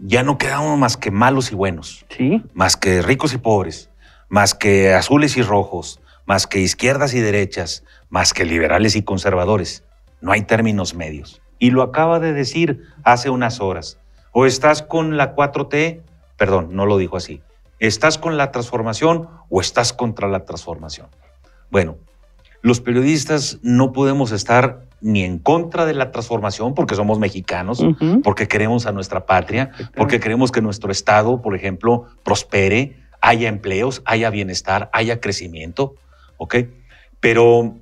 Ya 0.00 0.22
no 0.22 0.38
quedamos 0.38 0.78
más 0.78 0.96
que 0.96 1.10
malos 1.10 1.52
y 1.52 1.54
buenos. 1.54 2.06
Sí. 2.16 2.42
Más 2.54 2.76
que 2.76 3.02
ricos 3.02 3.34
y 3.34 3.38
pobres. 3.38 3.90
Más 4.28 4.54
que 4.54 4.94
azules 4.94 5.36
y 5.36 5.42
rojos. 5.42 6.00
Más 6.26 6.46
que 6.46 6.60
izquierdas 6.60 7.14
y 7.14 7.20
derechas. 7.20 7.84
Más 8.08 8.32
que 8.32 8.44
liberales 8.44 8.96
y 8.96 9.02
conservadores. 9.02 9.84
No 10.20 10.32
hay 10.32 10.42
términos 10.42 10.94
medios. 10.94 11.40
Y 11.58 11.70
lo 11.70 11.82
acaba 11.82 12.20
de 12.20 12.32
decir 12.32 12.84
hace 13.02 13.30
unas 13.30 13.60
horas. 13.60 13.98
O 14.32 14.46
estás 14.46 14.82
con 14.82 15.16
la 15.16 15.34
4T, 15.34 16.02
perdón, 16.36 16.68
no 16.72 16.86
lo 16.86 16.98
dijo 16.98 17.16
así. 17.16 17.42
¿Estás 17.80 18.18
con 18.18 18.36
la 18.36 18.50
transformación 18.50 19.28
o 19.48 19.60
estás 19.60 19.92
contra 19.92 20.28
la 20.28 20.44
transformación? 20.44 21.08
Bueno, 21.70 21.96
los 22.60 22.80
periodistas 22.80 23.58
no 23.62 23.92
podemos 23.92 24.32
estar 24.32 24.87
ni 25.00 25.22
en 25.22 25.38
contra 25.38 25.86
de 25.86 25.94
la 25.94 26.10
transformación 26.10 26.74
porque 26.74 26.94
somos 26.94 27.18
mexicanos, 27.18 27.84
porque 28.22 28.48
queremos 28.48 28.86
a 28.86 28.92
nuestra 28.92 29.26
patria, 29.26 29.70
porque 29.94 30.20
queremos 30.20 30.50
que 30.50 30.60
nuestro 30.60 30.90
Estado, 30.90 31.40
por 31.40 31.54
ejemplo, 31.54 32.06
prospere, 32.24 32.96
haya 33.20 33.48
empleos, 33.48 34.02
haya 34.04 34.30
bienestar, 34.30 34.90
haya 34.92 35.20
crecimiento, 35.20 35.94
¿ok? 36.36 36.56
Pero 37.20 37.76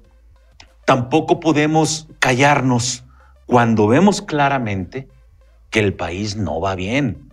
tampoco 0.85 1.41
podemos 1.41 2.09
callarnos 2.19 3.05
cuando 3.47 3.87
vemos 3.87 4.23
claramente 4.23 5.09
que 5.71 5.81
el 5.81 5.95
país 5.95 6.37
no 6.37 6.61
va 6.61 6.75
bien, 6.75 7.33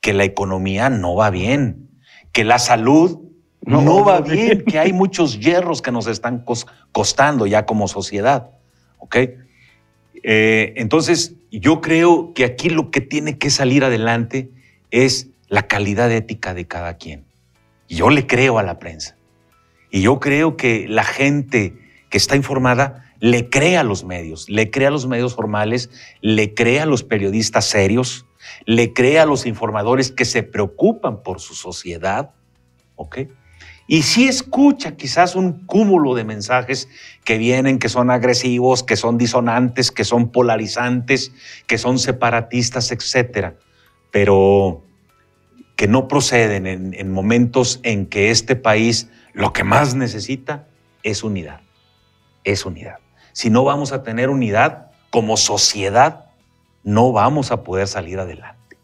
que 0.00 0.12
la 0.12 0.24
economía 0.24 0.90
no 0.90 1.14
va 1.14 1.30
bien, 1.30 1.90
que 2.32 2.44
la 2.44 2.58
salud 2.58 3.20
no, 3.62 4.04
va 4.04 4.20
bien, 4.20 4.64
que 4.64 4.78
hay 4.78 4.92
muchos 4.92 5.40
hierros 5.40 5.82
que 5.82 5.92
nos 5.92 6.06
están 6.06 6.44
costando 6.92 7.46
ya 7.46 7.66
como 7.66 7.88
sociedad. 7.88 8.50
¿Ok? 8.98 9.16
Eh, 10.22 10.74
entonces, 10.76 11.34
yo 11.50 11.80
creo 11.80 12.32
que 12.34 12.44
aquí 12.44 12.68
lo 12.70 12.90
que 12.90 13.00
tiene 13.00 13.38
que 13.38 13.50
salir 13.50 13.84
adelante 13.84 14.50
es 14.90 15.28
la 15.48 15.66
calidad 15.66 16.10
ética 16.12 16.54
de 16.54 16.66
cada 16.66 16.96
quien. 16.96 17.24
Yo 17.88 18.10
le 18.10 18.26
creo 18.26 18.58
a 18.58 18.62
la 18.62 18.78
prensa. 18.78 19.16
Y 19.90 20.02
yo 20.02 20.20
creo 20.20 20.56
que 20.56 20.86
la 20.88 21.04
gente 21.04 21.74
que 22.10 22.18
está 22.18 22.36
informada 22.36 23.12
le 23.20 23.48
cree 23.48 23.76
a 23.76 23.82
los 23.82 24.04
medios, 24.04 24.48
le 24.48 24.70
cree 24.70 24.86
a 24.86 24.90
los 24.90 25.06
medios 25.06 25.34
formales, 25.34 25.90
le 26.20 26.54
cree 26.54 26.80
a 26.80 26.86
los 26.86 27.02
periodistas 27.02 27.64
serios, 27.64 28.26
le 28.64 28.92
cree 28.92 29.18
a 29.18 29.26
los 29.26 29.46
informadores 29.46 30.12
que 30.12 30.24
se 30.24 30.42
preocupan 30.42 31.22
por 31.22 31.40
su 31.40 31.54
sociedad. 31.54 32.30
¿Ok? 32.96 33.18
Y 33.90 34.02
sí 34.02 34.28
escucha 34.28 34.96
quizás 34.96 35.34
un 35.34 35.64
cúmulo 35.64 36.14
de 36.14 36.22
mensajes 36.22 36.90
que 37.24 37.38
vienen, 37.38 37.78
que 37.78 37.88
son 37.88 38.10
agresivos, 38.10 38.82
que 38.82 38.96
son 38.96 39.16
disonantes, 39.16 39.90
que 39.90 40.04
son 40.04 40.28
polarizantes, 40.28 41.32
que 41.66 41.78
son 41.78 41.98
separatistas, 41.98 42.92
etcétera, 42.92 43.54
pero 44.10 44.82
que 45.74 45.88
no 45.88 46.06
proceden 46.06 46.66
en, 46.66 46.92
en 46.92 47.10
momentos 47.10 47.80
en 47.82 48.04
que 48.04 48.30
este 48.30 48.56
país 48.56 49.08
lo 49.32 49.54
que 49.54 49.64
más 49.64 49.94
necesita 49.94 50.68
es 51.02 51.24
unidad. 51.24 51.62
Es 52.44 52.66
unidad. 52.66 52.98
Si 53.32 53.48
no 53.48 53.64
vamos 53.64 53.92
a 53.92 54.02
tener 54.02 54.28
unidad 54.28 54.90
como 55.08 55.38
sociedad, 55.38 56.26
no 56.84 57.12
vamos 57.12 57.52
a 57.52 57.64
poder 57.64 57.88
salir 57.88 58.18
adelante. 58.20 58.76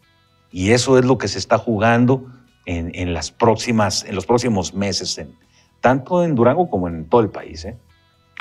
Y 0.51 0.71
eso 0.71 0.99
es 0.99 1.05
lo 1.05 1.19
que 1.19 1.29
se 1.29 1.39
está 1.39 1.59
jugando 1.59 2.27
en, 2.67 3.15
las 3.15 3.31
próximas, 3.31 4.05
en 4.05 4.15
los 4.15 4.27
próximos 4.27 4.75
meses, 4.75 5.19
en, 5.19 5.35
tanto 5.81 6.25
en 6.25 6.35
Durango 6.35 6.69
como 6.71 6.89
en 6.89 7.09
todo 7.09 7.21
el 7.21 7.31
país. 7.31 7.65
¿eh? 7.65 7.77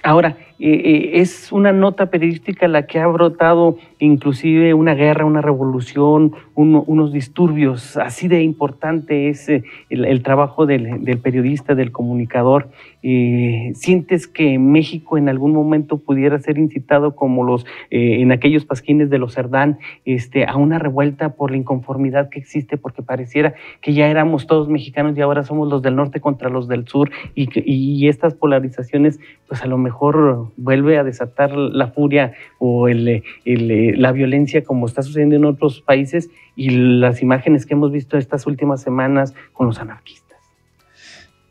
Ahora, 0.02 0.38
eh, 0.60 0.70
eh, 0.70 1.10
es 1.16 1.52
una 1.52 1.74
nota 1.74 2.06
periodística 2.06 2.68
la 2.68 2.86
que 2.86 3.00
ha 3.00 3.08
brotado 3.08 3.78
inclusive 4.00 4.74
una 4.74 4.94
guerra, 4.94 5.26
una 5.26 5.42
revolución, 5.42 6.34
unos 6.56 7.12
disturbios. 7.12 7.98
Así 7.98 8.28
de 8.28 8.44
importante 8.44 9.30
es 9.30 9.50
eh, 9.50 9.64
el, 9.90 10.24
trabajo 10.24 10.66
del, 10.66 11.20
periodista, 11.22 11.74
del 11.76 11.92
comunicador. 11.92 12.70
¿Sientes 13.02 14.28
que 14.28 14.60
México 14.60 15.18
en 15.18 15.28
algún 15.28 15.52
momento 15.54 15.98
pudiera 15.98 16.40
ser 16.40 16.58
incitado 16.58 17.16
como 17.16 17.44
los 17.44 17.66
en 17.90 18.32
aquellos 18.32 18.64
pasquines 18.64 19.10
de 19.10 19.18
los 19.18 19.34
Cerdán 19.34 19.80
este, 20.06 20.46
a 20.46 20.56
una 20.56 20.80
revuelta 20.80 21.36
por 21.36 21.52
la 21.52 21.58
inconformidad 21.58 22.30
que 22.30 22.40
existe? 22.40 22.78
Porque 22.78 23.04
pareciera 23.04 23.56
que 23.82 23.94
ya 23.94 24.08
éramos 24.08 24.48
todos 24.48 24.70
mexicanos 24.70 25.18
y 25.18 25.22
ahora 25.22 25.44
somos 25.44 25.70
los 25.70 25.82
del 25.82 25.98
norte 25.98 26.22
contra 26.22 26.50
los 26.50 26.70
del 26.70 26.88
sur 26.88 27.12
y, 27.36 27.50
y 27.66 28.08
estas 28.08 28.34
polarizaciones 28.34 29.20
pues 29.48 29.62
a 29.62 29.68
lo 29.68 29.78
mejor 29.84 30.52
vuelve 30.58 30.98
a 30.98 31.04
desatar 31.04 31.52
la 31.56 31.88
furia 31.88 32.34
o 32.58 32.88
la 32.88 34.12
violencia 34.12 34.64
como 34.64 34.88
está 34.88 35.04
sucediendo 35.04 35.36
en 35.36 35.46
otros 35.46 35.82
países 35.82 36.30
y 36.56 36.70
las 36.72 37.22
imágenes 37.22 37.66
que 37.66 37.74
hemos 37.74 37.92
visto 37.92 38.18
estas 38.18 38.48
últimas 38.48 38.82
semanas 38.82 39.36
con 39.54 39.68
los 39.68 39.80
anarquistas. 39.80 40.40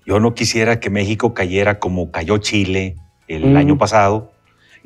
Yo 0.04 0.18
no 0.18 0.34
quisiera 0.34 0.80
que 0.80 0.90
México 0.90 1.32
cayera 1.34 1.78
como 1.78 2.10
cayó 2.10 2.38
Chile 2.38 2.96
el 3.28 3.56
año 3.56 3.78
pasado, 3.78 4.32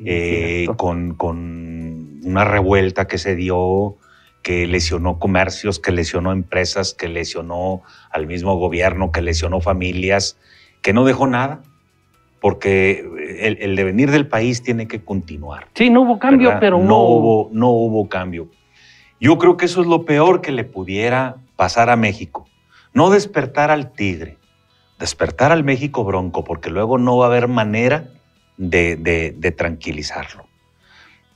eh, 0.05 0.67
con, 0.77 1.15
con 1.15 2.21
una 2.23 2.45
revuelta 2.45 3.07
que 3.07 3.17
se 3.17 3.35
dio, 3.35 3.97
que 4.43 4.67
lesionó 4.67 5.17
comercios, 5.17 5.79
que 5.79 5.91
lesionó 5.91 6.31
empresas, 6.31 6.93
que 6.93 7.07
lesionó 7.07 7.81
al 8.11 8.27
mismo 8.27 8.55
gobierno, 8.57 9.11
que 9.11 9.21
lesionó 9.21 9.59
familias, 9.59 10.37
que 10.81 10.93
no 10.93 11.03
dejó 11.03 11.25
nada 11.27 11.63
porque 12.39 13.57
el, 13.59 13.75
devenir 13.75 14.11
del 14.11 14.27
país 14.27 14.61
tiene 14.61 14.87
que 14.87 15.03
continuar. 15.03 15.67
Sí, 15.73 15.89
no 15.89 16.01
hubo 16.01 16.19
cambio, 16.19 16.57
pero 16.59 16.79
no... 16.79 16.99
hubo, 16.99 17.49
no 17.51 17.69
hubo 17.69 18.07
cambio. 18.07 18.47
Yo 19.19 19.37
creo 19.37 19.57
que 19.57 19.65
eso 19.65 19.81
es 19.81 19.87
lo 19.87 20.05
peor 20.05 20.41
que 20.41 20.51
le 20.51 20.63
pudiera 20.63 21.37
pasar 21.55 21.89
a 21.89 21.95
México. 21.95 22.47
No 22.93 23.09
despertar 23.09 23.71
al 23.71 23.91
tigre, 23.91 24.37
despertar 24.99 25.51
al 25.51 25.63
México 25.63 26.03
bronco, 26.03 26.43
porque 26.43 26.69
luego 26.69 26.97
no 26.97 27.17
va 27.17 27.25
a 27.25 27.29
haber 27.29 27.47
manera 27.47 28.09
de, 28.57 29.53
tranquilizarlo. 29.57 30.45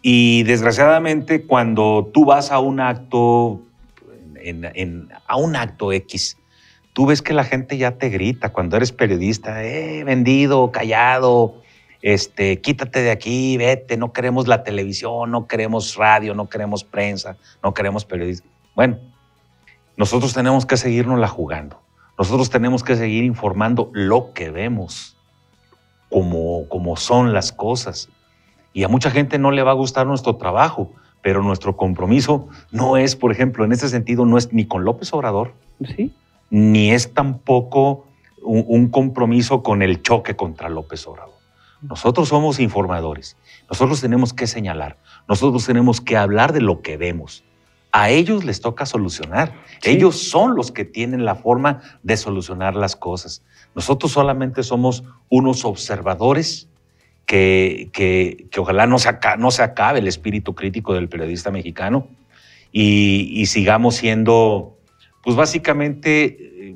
Y 0.01 0.43
desgraciadamente 0.43 1.45
cuando 1.45 2.09
tú 2.11 2.25
vas 2.25 2.51
a 2.51 2.59
un 2.59 2.79
acto, 2.79 3.61
a 5.27 5.35
un 5.37 5.55
acto 5.55 5.91
X, 5.91 6.37
tú 7.01 7.07
ves 7.07 7.23
que 7.23 7.33
la 7.33 7.43
gente 7.43 7.79
ya 7.79 7.97
te 7.97 8.09
grita 8.09 8.49
cuando 8.49 8.77
eres 8.77 8.91
periodista, 8.91 9.63
eh, 9.63 10.03
vendido, 10.03 10.71
callado, 10.71 11.55
este, 12.03 12.61
quítate 12.61 13.01
de 13.01 13.09
aquí, 13.09 13.57
vete, 13.57 13.97
no 13.97 14.13
queremos 14.13 14.47
la 14.47 14.61
televisión, 14.61 15.31
no 15.31 15.47
queremos 15.47 15.95
radio, 15.95 16.35
no 16.35 16.47
queremos 16.47 16.83
prensa, 16.83 17.37
no 17.63 17.73
queremos 17.73 18.05
periodismo. 18.05 18.51
Bueno, 18.75 18.99
nosotros 19.97 20.35
tenemos 20.35 20.67
que 20.67 20.77
seguirnos 20.77 21.17
la 21.17 21.27
jugando. 21.27 21.81
Nosotros 22.19 22.51
tenemos 22.51 22.83
que 22.83 22.95
seguir 22.95 23.23
informando 23.23 23.89
lo 23.93 24.31
que 24.33 24.51
vemos, 24.51 25.17
como, 26.07 26.69
como 26.69 26.97
son 26.97 27.33
las 27.33 27.51
cosas. 27.51 28.09
Y 28.73 28.83
a 28.83 28.89
mucha 28.89 29.09
gente 29.09 29.39
no 29.39 29.49
le 29.49 29.63
va 29.63 29.71
a 29.71 29.73
gustar 29.73 30.05
nuestro 30.05 30.35
trabajo, 30.35 30.91
pero 31.23 31.41
nuestro 31.41 31.75
compromiso 31.75 32.47
no 32.69 32.95
es, 32.97 33.15
por 33.15 33.31
ejemplo, 33.31 33.65
en 33.65 33.71
ese 33.71 33.89
sentido, 33.89 34.23
no 34.27 34.37
es 34.37 34.53
ni 34.53 34.67
con 34.67 34.83
López 34.85 35.11
Obrador, 35.15 35.55
¿Sí? 35.95 36.13
Ni 36.51 36.91
es 36.91 37.13
tampoco 37.15 38.05
un, 38.43 38.89
compromiso 38.89 39.63
con 39.63 39.81
el 39.81 40.03
choque 40.03 40.35
contra 40.35 40.69
López 40.69 41.07
Obrador. 41.07 41.33
Nosotros 41.81 42.29
somos 42.29 42.59
informadores, 42.59 43.37
nosotros 43.67 43.99
tenemos 44.01 44.33
que 44.33 44.45
señalar, 44.45 44.97
nosotros 45.27 45.65
tenemos 45.65 45.99
que 45.99 46.17
hablar 46.17 46.53
de 46.53 46.61
lo 46.61 46.83
que 46.83 46.97
vemos. 46.97 47.43
A 47.91 48.09
ellos 48.09 48.45
les 48.45 48.61
toca 48.61 48.85
solucionar. 48.85 49.53
Ellos 49.83 50.29
son 50.29 50.55
los 50.55 50.71
que 50.71 50.85
tienen 50.85 51.25
la 51.25 51.35
forma 51.35 51.81
de 52.03 52.15
solucionar 52.15 52.75
las 52.75 52.95
cosas. 52.95 53.43
Nosotros 53.75 54.13
solamente 54.13 54.63
somos 54.63 55.03
unos 55.29 55.65
observadores 55.65 56.69
que, 57.25 57.89
que, 57.91 58.59
ojalá 58.59 58.87
no 58.87 58.97
se, 58.99 59.09
no 59.37 59.51
se, 59.51 59.63
acabe 59.63 59.99
el 59.99 60.07
espíritu 60.07 60.55
crítico 60.55 60.93
del 60.93 61.09
periodista 61.09 61.51
mexicano 61.51 62.07
y, 62.71 63.45
sigamos 63.47 63.95
siendo, 63.95 64.77
pues 65.23 65.35
básicamente, 65.35 66.69
eh, 66.69 66.75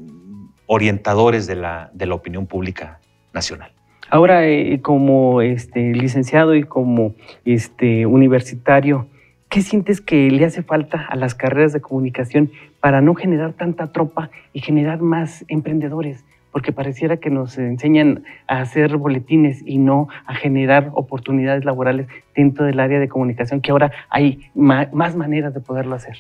orientadores 0.68 1.48
de 1.48 1.56
la, 1.56 1.90
de 1.94 2.06
la 2.06 2.16
opinión 2.16 2.48
pública 2.48 3.00
nacional. 3.34 3.72
Ahora, 4.10 4.48
eh, 4.48 4.82
como 4.82 5.42
este, 5.42 5.94
licenciado 5.94 6.56
y 6.56 6.64
como 6.64 7.16
este, 7.44 8.06
universitario, 8.06 9.08
¿qué 9.50 9.62
sientes 9.62 10.00
que 10.00 10.30
le 10.30 10.46
hace 10.46 10.62
falta 10.62 11.06
a 11.10 11.16
las 11.16 11.34
carreras 11.34 11.74
de 11.74 11.82
comunicación 11.82 12.52
para 12.80 13.02
no 13.02 13.16
generar 13.16 13.54
tanta 13.54 13.92
tropa 13.92 14.30
y 14.54 14.62
generar 14.62 15.02
más 15.02 15.44
emprendedores? 15.48 16.24
Porque 16.52 16.72
pareciera 16.72 17.18
que 17.18 17.30
nos 17.30 17.58
enseñan 17.58 18.24
a 18.48 18.62
hacer 18.62 18.96
boletines 18.96 19.62
y 19.66 19.80
no 19.80 20.08
a 20.26 20.36
generar 20.36 20.92
oportunidades 20.94 21.66
laborales 21.66 22.08
dentro 22.36 22.66
del 22.66 22.80
área 22.80 23.00
de 23.00 23.10
comunicación, 23.10 23.60
que 23.60 23.72
ahora 23.72 23.92
hay 24.10 24.50
más 24.54 25.16
maneras 25.16 25.54
de 25.54 25.60
poderlo 25.60 25.96
hacer. 25.96 26.16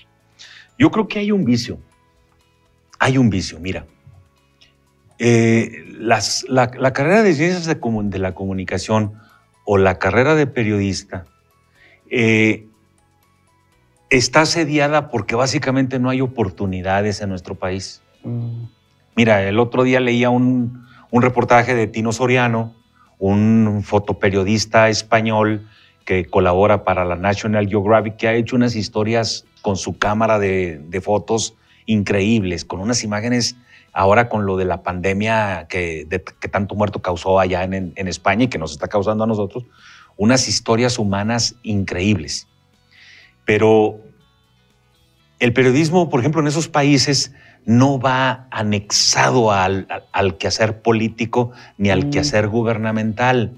Yo 0.77 0.91
creo 0.91 1.07
que 1.07 1.19
hay 1.19 1.31
un 1.31 1.45
vicio. 1.45 1.77
Hay 2.99 3.17
un 3.17 3.29
vicio, 3.29 3.59
mira. 3.59 3.85
Eh, 5.17 5.85
la, 5.97 6.93
carrera 6.93 7.23
de 7.23 7.33
ciencias 7.33 7.65
de, 7.65 8.19
la 8.19 8.33
comunicación 8.33 9.13
o 9.63 9.77
la 9.77 9.97
carrera 9.97 10.35
de 10.35 10.45
periodista 10.45 11.25
eh, 12.09 12.67
está 14.09 14.41
asediada 14.41 15.09
porque 15.09 15.35
básicamente 15.35 15.99
no 15.99 16.09
hay 16.09 16.21
oportunidades 16.21 17.21
en 17.21 17.29
nuestro 17.29 17.55
país. 17.55 18.01
Mm. 18.23 18.65
Mira, 19.15 19.43
el 19.43 19.59
otro 19.59 19.83
día 19.83 20.01
leía 20.01 20.29
un, 20.29 20.85
un 21.11 21.21
reportaje 21.21 21.73
de 21.75 21.87
Tino 21.87 22.11
Soriano, 22.11 22.75
un 23.17 23.81
fotoperiodista 23.85 24.89
español 24.89 25.65
que 26.03 26.25
colabora 26.25 26.83
para 26.83 27.05
la 27.05 27.15
National 27.15 27.67
Geographic, 27.67 28.17
que 28.17 28.27
ha 28.27 28.33
hecho 28.33 28.57
unas 28.57 28.75
historias 28.75 29.45
con 29.61 29.77
su 29.77 29.97
cámara 29.97 30.37
de, 30.37 30.81
de 30.89 31.01
fotos 31.01 31.55
increíbles, 31.85 32.65
con 32.65 32.79
unas 32.79 33.03
imágenes 33.03 33.55
ahora 33.95 34.27
con 34.27 34.45
lo 34.45 34.57
de 34.57 34.65
la 34.65 34.83
pandemia 34.83 35.67
que, 35.69 36.05
tanto 36.51 36.75
muerto 36.75 37.01
causó 37.01 37.39
allá 37.39 37.63
en, 37.63 37.93
España 37.95 38.43
y 38.43 38.47
que 38.49 38.57
nos 38.57 38.73
está 38.73 38.89
causando 38.89 39.23
a 39.23 39.27
nosotros, 39.27 39.63
unas 40.17 40.49
historias 40.49 40.99
humanas 40.99 41.55
increíbles. 41.63 42.47
Pero 43.45 44.01
el 45.39 45.53
periodismo, 45.53 46.09
por 46.09 46.19
ejemplo, 46.19 46.41
en 46.41 46.47
esos 46.47 46.67
países 46.67 47.33
no 47.65 47.97
va 47.97 48.47
anexado 48.51 49.53
al, 49.53 49.87
quehacer 50.39 50.81
político 50.81 51.51
ni 51.77 51.89
al 51.89 52.07
mm. 52.07 52.09
quehacer 52.09 52.49
gubernamental. 52.49 53.53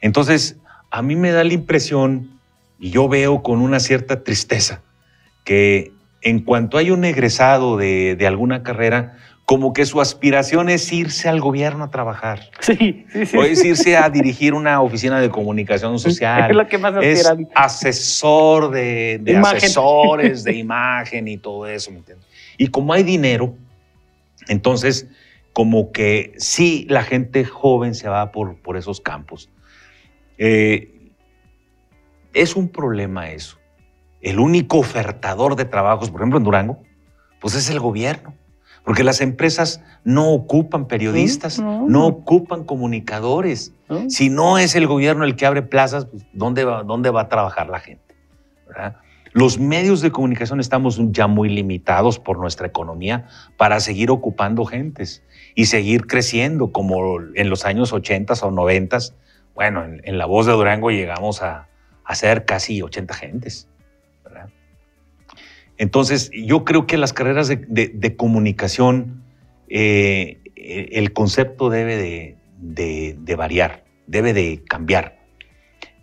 Entonces, 0.00 0.56
a 0.90 1.02
mí 1.02 1.16
me 1.16 1.32
da 1.32 1.44
la 1.44 1.52
impresión, 1.52 2.30
y 2.78 2.90
yo 2.90 3.08
veo 3.08 3.42
con 3.42 3.60
una 3.60 3.78
cierta 3.78 4.24
tristeza, 4.24 4.80
que 5.44 5.92
en 6.26 6.40
cuanto 6.40 6.76
hay 6.76 6.90
un 6.90 7.04
egresado 7.04 7.76
de, 7.76 8.16
de 8.16 8.26
alguna 8.26 8.64
carrera, 8.64 9.16
como 9.44 9.72
que 9.72 9.86
su 9.86 10.00
aspiración 10.00 10.68
es 10.68 10.92
irse 10.92 11.28
al 11.28 11.40
gobierno 11.40 11.84
a 11.84 11.90
trabajar. 11.90 12.50
Sí, 12.60 13.06
sí, 13.12 13.26
sí. 13.26 13.36
O 13.36 13.44
es 13.44 13.64
irse 13.64 13.96
a 13.96 14.10
dirigir 14.10 14.52
una 14.52 14.82
oficina 14.82 15.20
de 15.20 15.30
comunicación 15.30 16.00
social. 16.00 16.50
Es 16.50 16.56
lo 16.56 16.66
que 16.66 16.78
más 16.78 16.96
aspiran. 16.96 17.42
Es 17.42 17.48
asesor 17.54 18.72
de, 18.72 19.40
asesores 19.44 20.42
de 20.42 20.54
imagen 20.56 21.28
y 21.28 21.36
todo 21.36 21.68
eso, 21.68 21.92
¿me 21.92 21.98
entiendes? 21.98 22.26
Y 22.58 22.66
como 22.66 22.92
hay 22.92 23.04
dinero, 23.04 23.54
entonces 24.48 25.06
como 25.52 25.92
que 25.92 26.32
sí 26.38 26.86
la 26.90 27.04
gente 27.04 27.44
joven 27.44 27.94
se 27.94 28.08
va 28.08 28.32
por, 28.32 28.56
por 28.56 28.76
esos 28.76 29.00
campos. 29.00 29.48
Eh, 30.38 31.12
es 32.34 32.56
un 32.56 32.68
problema 32.68 33.30
eso. 33.30 33.58
El 34.26 34.40
único 34.40 34.78
ofertador 34.78 35.54
de 35.54 35.66
trabajos, 35.66 36.10
por 36.10 36.20
ejemplo 36.20 36.38
en 36.38 36.42
Durango, 36.42 36.82
pues 37.40 37.54
es 37.54 37.70
el 37.70 37.78
gobierno. 37.78 38.34
Porque 38.84 39.04
las 39.04 39.20
empresas 39.20 39.80
no 40.02 40.32
ocupan 40.32 40.88
periodistas, 40.88 41.60
no, 41.60 42.08
ocupan 42.08 42.64
comunicadores. 42.64 43.72
Si 44.08 44.28
no 44.28 44.58
es 44.58 44.74
el 44.74 44.88
gobierno 44.88 45.22
el 45.22 45.36
que 45.36 45.46
abre 45.46 45.62
plazas, 45.62 46.06
pues, 46.06 46.26
¿dónde, 46.32 46.64
va, 46.64 46.82
¿dónde 46.82 47.10
va 47.10 47.20
a 47.20 47.28
trabajar 47.28 47.68
la 47.68 47.78
gente? 47.78 48.16
Los 49.30 49.60
medios 49.60 50.00
de 50.00 50.10
comunicación 50.10 50.58
estamos 50.58 51.00
ya 51.12 51.28
muy 51.28 51.48
limitados 51.48 52.18
por 52.18 52.36
nuestra 52.36 52.66
economía 52.66 53.28
para 53.56 53.78
seguir 53.78 54.10
ocupando 54.10 54.64
gentes 54.64 55.22
y 55.54 55.66
seguir 55.66 56.08
creciendo 56.08 56.72
como 56.72 57.20
en 57.36 57.48
los 57.48 57.64
años 57.64 57.92
80 57.92 58.34
o 58.42 58.50
90. 58.50 58.98
Bueno, 59.54 59.84
en, 59.84 60.18
La 60.18 60.26
Voz 60.26 60.46
de 60.46 60.52
Durango 60.52 60.90
llegamos 60.90 61.42
a, 61.42 61.68
a 62.04 62.14
ser 62.16 62.44
casi 62.44 62.82
80 62.82 63.14
gentes. 63.14 63.68
Entonces, 65.78 66.30
yo 66.32 66.64
creo 66.64 66.86
que 66.86 66.96
las 66.96 67.12
carreras 67.12 67.48
de, 67.48 68.16
comunicación, 68.16 69.22
eh, 69.68 70.40
el 70.54 71.12
concepto 71.12 71.68
debe 71.68 72.36
de, 72.58 73.36
variar, 73.36 73.84
debe 74.06 74.32
de 74.32 74.62
cambiar, 74.66 75.18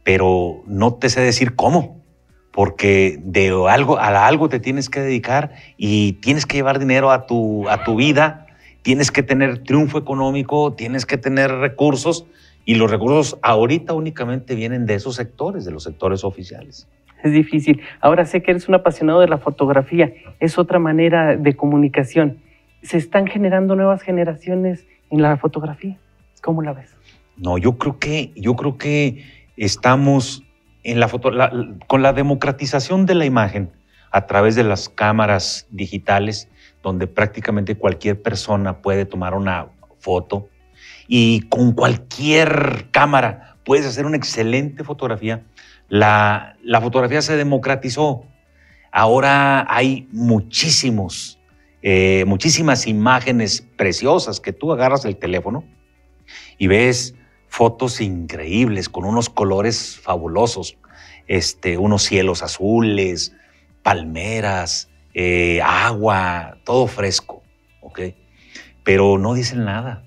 pero 0.03 0.63
no 0.67 0.93
te 0.95 1.09
sé 1.09 1.21
decir 1.21 1.55
cómo, 1.55 2.03
porque 2.51 3.19
de 3.23 3.49
algo, 3.67 3.97
a 3.97 4.27
algo 4.27 4.47
te 4.47 4.59
tienes 4.59 4.89
que 4.89 4.99
dedicar 4.99 5.53
y 5.75 6.13
tienes 6.13 6.45
que 6.45 6.57
llevar 6.57 6.77
dinero 6.77 7.09
a 7.09 7.25
tu, 7.25 7.67
a 7.67 7.83
tu 7.83 7.95
vida, 7.95 8.45
tienes 8.83 9.09
que 9.09 9.23
tener 9.23 9.63
triunfo 9.63 9.97
económico, 9.97 10.73
tienes 10.73 11.07
que 11.07 11.17
tener 11.17 11.49
recursos 11.49 12.25
y 12.63 12.75
los 12.75 12.91
recursos 12.91 13.39
ahorita 13.41 13.93
únicamente 13.93 14.53
vienen 14.53 14.85
de 14.85 14.93
esos 14.93 15.15
sectores, 15.15 15.65
de 15.65 15.71
los 15.71 15.83
sectores 15.83 16.23
oficiales 16.23 16.87
es 17.23 17.31
difícil. 17.31 17.81
Ahora 18.01 18.25
sé 18.25 18.43
que 18.43 18.51
eres 18.51 18.67
un 18.67 18.75
apasionado 18.75 19.19
de 19.21 19.27
la 19.27 19.37
fotografía, 19.37 20.13
es 20.39 20.57
otra 20.57 20.79
manera 20.79 21.35
de 21.35 21.55
comunicación. 21.55 22.37
¿Se 22.81 22.97
están 22.97 23.27
generando 23.27 23.75
nuevas 23.75 24.01
generaciones 24.01 24.85
en 25.09 25.21
la 25.21 25.37
fotografía? 25.37 25.97
¿Cómo 26.41 26.61
la 26.61 26.73
ves? 26.73 26.95
No, 27.37 27.57
yo 27.57 27.77
creo 27.77 27.97
que, 27.97 28.31
yo 28.35 28.55
creo 28.55 28.77
que 28.77 29.23
estamos 29.57 30.43
en 30.83 30.99
la 30.99 31.07
foto, 31.07 31.31
con 31.87 32.01
la 32.01 32.13
democratización 32.13 33.05
de 33.05 33.15
la 33.15 33.25
imagen 33.25 33.71
a 34.11 34.27
través 34.27 34.55
de 34.55 34.63
las 34.63 34.89
cámaras 34.89 35.67
digitales, 35.71 36.49
donde 36.83 37.07
prácticamente 37.07 37.75
cualquier 37.75 38.21
persona 38.21 38.77
puede 38.81 39.05
tomar 39.05 39.33
una 39.33 39.67
foto 39.99 40.49
y 41.07 41.41
con 41.47 41.71
cualquier 41.71 42.87
cámara 42.91 43.55
puedes 43.63 43.85
hacer 43.85 44.05
una 44.05 44.17
excelente 44.17 44.83
fotografía 44.83 45.41
la, 45.93 46.81
fotografía 46.81 47.21
se 47.21 47.37
democratizó. 47.37 48.25
Ahora 48.91 49.65
hay 49.69 50.07
muchísimos, 50.11 51.39
eh, 51.83 52.23
muchísimas 52.25 52.87
imágenes 52.87 53.61
preciosas 53.77 54.39
que 54.39 54.53
tú 54.53 54.71
agarras 54.71 55.05
el 55.05 55.17
teléfono 55.17 55.63
y 56.57 56.65
ves 56.65 57.13
fotos 57.47 58.01
increíbles 58.01 58.89
con 58.89 59.05
unos 59.05 59.29
colores 59.29 59.99
fabulosos, 60.01 60.77
este, 61.27 61.77
unos 61.77 62.01
cielos 62.01 62.41
azules, 62.41 63.35
palmeras, 63.83 64.89
eh, 65.13 65.61
agua, 65.61 66.57
todo 66.63 66.87
fresco, 66.87 67.43
¿ok? 67.81 67.99
Pero 68.83 69.19
no 69.19 69.35
dicen 69.35 69.63
nada. 69.63 70.03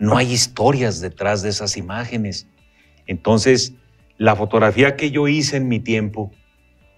No 0.00 0.16
hay 0.16 0.32
historias 0.32 1.00
detrás 1.00 1.42
de 1.42 1.50
esas 1.50 1.76
imágenes. 1.76 2.48
Entonces, 3.06 3.74
la 4.18 4.36
fotografía 4.36 4.96
que 4.96 5.10
yo 5.10 5.28
hice 5.28 5.56
en 5.56 5.68
mi 5.68 5.80
tiempo 5.80 6.32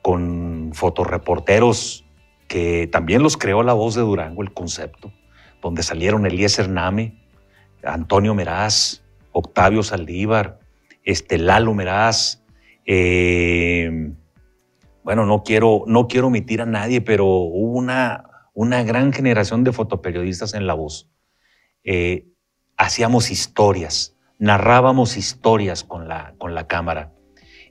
con 0.02 0.72
fotoreporteros 0.72 2.04
que 2.48 2.88
también 2.88 3.22
los 3.22 3.36
creó 3.36 3.62
la 3.62 3.74
voz 3.74 3.94
de 3.94 4.00
Durango, 4.00 4.42
el 4.42 4.52
concepto, 4.52 5.12
donde 5.62 5.84
salieron 5.84 6.26
Elías 6.26 6.58
Hername, 6.58 7.14
Antonio 7.84 8.34
Meraz, 8.34 9.04
Octavio 9.30 9.84
Saldívar, 9.84 10.58
este, 11.04 11.38
Lalo 11.38 11.74
Meraz. 11.74 12.42
Eh, 12.86 14.10
bueno, 15.04 15.26
no 15.26 15.44
quiero, 15.44 15.84
no 15.86 16.08
quiero 16.08 16.26
omitir 16.26 16.60
a 16.60 16.66
nadie, 16.66 17.00
pero 17.00 17.26
hubo 17.26 17.78
una, 17.78 18.24
una 18.52 18.82
gran 18.82 19.12
generación 19.12 19.62
de 19.62 19.72
fotoperiodistas 19.72 20.54
en 20.54 20.66
La 20.66 20.74
Voz. 20.74 21.08
Eh, 21.84 22.26
hacíamos 22.76 23.30
historias, 23.30 24.16
narrábamos 24.40 25.16
historias 25.16 25.84
con 25.84 26.08
la, 26.08 26.34
con 26.38 26.54
la 26.54 26.66
cámara. 26.66 27.12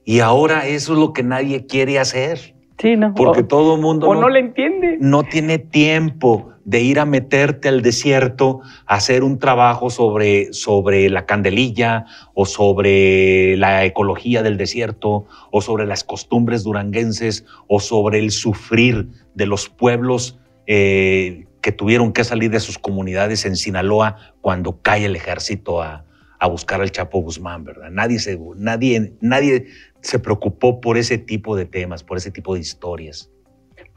Y 0.06 0.22
ahora 0.22 0.68
eso 0.68 0.94
es 0.94 1.00
lo 1.00 1.12
que 1.12 1.24
nadie 1.24 1.66
quiere 1.66 2.00
hacer. 2.00 2.56
Sí, 2.78 2.96
¿no? 2.96 3.14
Porque 3.14 3.44
todo 3.44 3.76
el 3.76 3.82
mundo... 3.82 4.08
O 4.08 4.16
no, 4.16 4.30
le 4.30 4.40
entiende. 4.40 4.98
No 5.02 5.24
tiene 5.24 5.58
tiempo 5.60 6.52
de 6.64 6.82
ir 6.82 7.00
a 7.00 7.06
meterte 7.06 7.68
al 7.68 7.82
desierto 7.82 8.62
a 8.86 8.96
hacer 8.96 9.24
un 9.24 9.40
trabajo 9.40 9.90
sobre, 9.90 10.54
sobre 10.54 11.10
la 11.10 11.26
candelilla 11.26 12.06
o 12.34 12.46
sobre 12.46 13.58
la 13.58 13.84
ecología 13.84 14.44
del 14.44 14.56
desierto 14.56 15.26
o 15.52 15.62
sobre 15.62 15.86
las 15.88 16.04
costumbres 16.04 16.64
duranguenses 16.64 17.46
o 17.68 17.80
sobre 17.80 18.20
el 18.20 18.32
sufrir 18.32 19.10
de 19.34 19.48
los 19.48 19.68
pueblos 19.68 20.40
eh, 20.68 21.48
que 21.62 21.72
tuvieron 21.72 22.14
que 22.14 22.24
salir 22.24 22.52
de 22.52 22.60
sus 22.60 22.78
comunidades 22.78 23.46
en 23.46 23.56
Sinaloa 23.56 24.18
cuando 24.40 24.80
cae 24.82 25.06
el 25.06 25.16
ejército 25.16 25.82
a, 25.82 26.06
a 26.40 26.48
buscar 26.48 26.82
al 26.82 26.92
Chapo 26.92 27.20
Guzmán, 27.22 27.64
¿verdad? 27.64 27.90
Nadie 27.92 28.20
se, 28.20 28.40
nadie, 28.56 29.14
nadie 29.22 29.68
se 30.02 30.20
preocupó 30.20 30.82
por 30.82 30.98
ese 30.98 31.18
tipo 31.18 31.56
de 31.56 31.66
temas, 31.66 32.04
por 32.04 32.18
ese 32.18 32.32
tipo 32.32 32.54
de 32.56 32.62
historias 32.62 33.30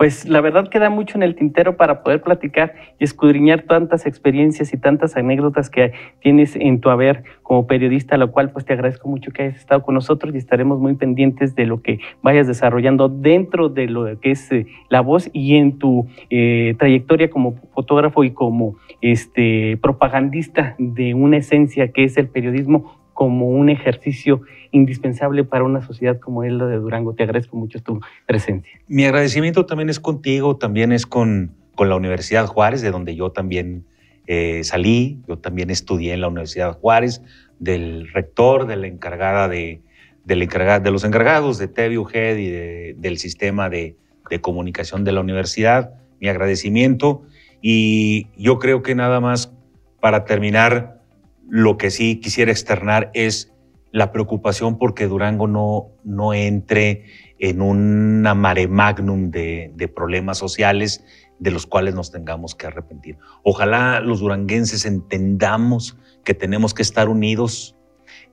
pues 0.03 0.28
la 0.28 0.40
verdad 0.40 0.68
queda 0.68 0.90
mucho 0.90 1.16
en 1.16 1.22
el 1.22 1.36
tintero 1.36 1.76
para 1.76 2.03
poder 2.03 2.22
platicar 2.22 2.74
y 2.98 3.05
escudriñar 3.05 3.62
tantas 3.62 4.05
experiencias 4.05 4.74
y 4.74 4.76
tantas 4.76 5.16
anécdotas 5.16 5.70
que 5.70 5.92
tienes 6.18 6.57
en 6.57 6.80
tu 6.80 6.90
haber 6.90 7.22
como 7.44 7.68
periodista, 7.68 8.16
lo 8.16 8.32
cual 8.32 8.50
pues 8.50 8.64
te 8.64 8.72
agradezco 8.72 9.09
mucho 9.09 9.30
que 9.30 9.44
hayas 9.44 9.59
estado 9.59 9.84
con 9.84 9.94
nosotros 9.94 10.34
y 10.34 10.38
estaremos 10.38 10.80
muy 10.80 10.96
pendientes 10.96 11.55
de 11.55 11.66
lo 11.66 11.82
que 11.82 12.00
vayas 12.20 12.48
desarrollando 12.48 13.09
dentro 13.09 13.68
de 13.68 13.86
lo 13.86 14.18
que 14.18 14.32
es 14.32 14.50
eh, 14.50 14.66
la 14.88 15.03
voz 15.03 15.30
y 15.32 15.55
en 15.55 15.78
tu 15.78 16.09
eh, 16.30 16.74
trayectoria 16.80 17.30
como 17.30 17.55
fotógrafo 17.72 18.24
y 18.24 18.32
como 18.32 18.74
este 19.03 19.78
propagandista 19.80 20.74
de 20.80 21.14
una 21.14 21.36
esencia 21.36 21.92
que 21.92 22.03
es 22.03 22.16
el 22.16 22.26
periodismo 22.26 22.98
como 23.14 23.50
un 23.50 23.68
ejercicio 23.68 24.40
indispensable 24.72 25.44
para 25.44 25.64
una 25.64 25.82
sociedad 25.82 26.18
como 26.18 26.42
es 26.42 26.52
la 26.52 26.66
de 26.66 26.76
Durango. 26.76 27.14
Te 27.14 27.22
agradezco 27.22 27.56
mucho 27.56 27.80
tu 27.82 28.00
presencia. 28.26 28.80
Mi 28.88 29.04
agradecimiento 29.04 29.66
también 29.66 29.90
es 29.90 30.00
contigo, 30.00 30.56
también 30.56 30.92
es 30.92 31.06
con, 31.06 31.52
con 31.74 31.88
la 31.88 31.96
Universidad 31.96 32.46
Juárez, 32.46 32.82
de 32.82 32.90
donde 32.90 33.14
yo 33.14 33.30
también 33.30 33.84
eh, 34.26 34.64
salí, 34.64 35.20
yo 35.28 35.38
también 35.38 35.70
estudié 35.70 36.14
en 36.14 36.22
la 36.22 36.28
Universidad 36.28 36.72
Juárez, 36.72 37.22
del 37.58 38.08
rector, 38.12 38.66
de 38.66 38.76
la 38.76 38.86
encargada 38.88 39.48
de, 39.48 39.80
del 40.24 40.48
de 40.48 40.90
los 40.90 41.04
encargados 41.04 41.58
de 41.58 41.68
TVUGED 41.68 42.36
y 42.38 42.92
del 42.94 43.18
sistema 43.18 43.68
de, 43.68 43.96
de 44.30 44.40
comunicación 44.40 45.04
de 45.04 45.12
la 45.12 45.20
universidad. 45.20 45.94
Mi 46.20 46.28
agradecimiento 46.28 47.22
y 47.60 48.26
yo 48.36 48.58
creo 48.58 48.82
que 48.82 48.94
nada 48.94 49.20
más 49.20 49.52
para 50.00 50.24
terminar, 50.24 51.00
lo 51.48 51.76
que 51.76 51.90
sí 51.90 52.16
quisiera 52.16 52.50
externar 52.50 53.10
es 53.14 53.52
la 53.93 54.11
preocupación 54.11 54.78
porque 54.78 55.07
Durango 55.07 55.47
no, 55.47 55.90
no 56.03 56.34
entre 56.34 57.05
en 57.38 57.61
una 57.61 58.34
mare 58.34 58.66
magnum 58.66 59.30
de, 59.30 59.70
de, 59.74 59.88
problemas 59.88 60.38
sociales 60.38 61.05
de 61.38 61.51
los 61.51 61.66
cuales 61.66 61.95
nos 61.95 62.11
tengamos 62.11 62.55
que 62.55 62.66
arrepentir. 62.66 63.18
Ojalá 63.43 64.01
los 64.01 64.20
duranguenses 64.20 64.86
entendamos 64.86 65.99
que 66.24 66.34
tenemos 66.34 66.72
que 66.72 66.82
estar 66.82 67.09
unidos, 67.09 67.76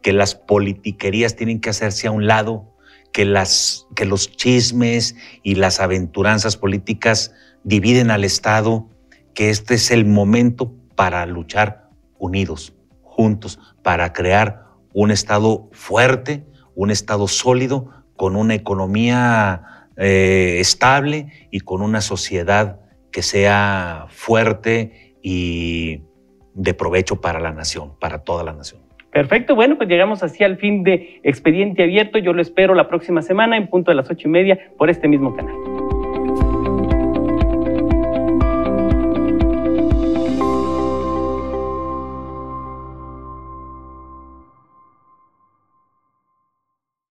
que 0.02 0.14
las 0.14 0.36
politiquerías 0.36 1.36
tienen 1.36 1.60
que 1.60 1.70
hacerse 1.70 2.08
a 2.08 2.12
un 2.12 2.26
lado, 2.26 2.76
que, 3.12 3.26
las, 3.26 3.88
que 3.96 4.06
los 4.06 4.32
chismes 4.32 5.16
y 5.44 5.56
las 5.56 5.80
aventuranzas 5.80 6.56
políticas 6.56 7.34
dividen 7.64 8.12
al 8.12 8.24
Estado, 8.24 8.88
que 9.34 9.50
este 9.50 9.76
es 9.76 9.92
el 9.92 10.06
momento 10.06 10.74
para 10.96 11.26
luchar 11.26 11.90
unidos 12.18 12.74
juntos 13.20 13.60
para 13.84 14.14
crear 14.14 14.69
un 15.02 15.12
Estado 15.12 15.70
fuerte, 15.72 16.44
un 16.76 16.92
Estado 16.92 17.30
sólido, 17.30 17.90
con 18.18 18.36
una 18.36 18.54
economía 18.54 19.88
eh, 19.96 20.58
estable 20.60 21.28
y 21.52 21.62
con 21.62 21.82
una 21.82 22.02
sociedad 22.02 22.82
que 23.10 23.22
sea 23.22 24.08
fuerte 24.10 25.16
y 25.24 26.02
de 26.54 26.74
provecho 26.74 27.22
para 27.22 27.40
la 27.40 27.54
nación, 27.54 27.94
para 27.98 28.26
toda 28.26 28.44
la 28.44 28.52
nación. 28.52 28.82
Perfecto, 29.10 29.56
bueno, 29.56 29.78
pues 29.78 29.88
llegamos 29.88 30.22
así 30.22 30.44
al 30.44 30.58
fin 30.58 30.84
de 30.84 31.22
Expediente 31.24 31.84
Abierto. 31.84 32.20
Yo 32.20 32.34
lo 32.34 32.42
espero 32.42 32.76
la 32.76 32.90
próxima 32.90 33.22
semana 33.22 33.56
en 33.56 33.68
punto 33.68 33.92
de 33.92 33.96
las 33.96 34.12
ocho 34.12 34.28
y 34.28 34.32
media 34.32 34.60
por 34.78 34.90
este 34.90 35.08
mismo 35.08 35.34
canal. 35.34 35.79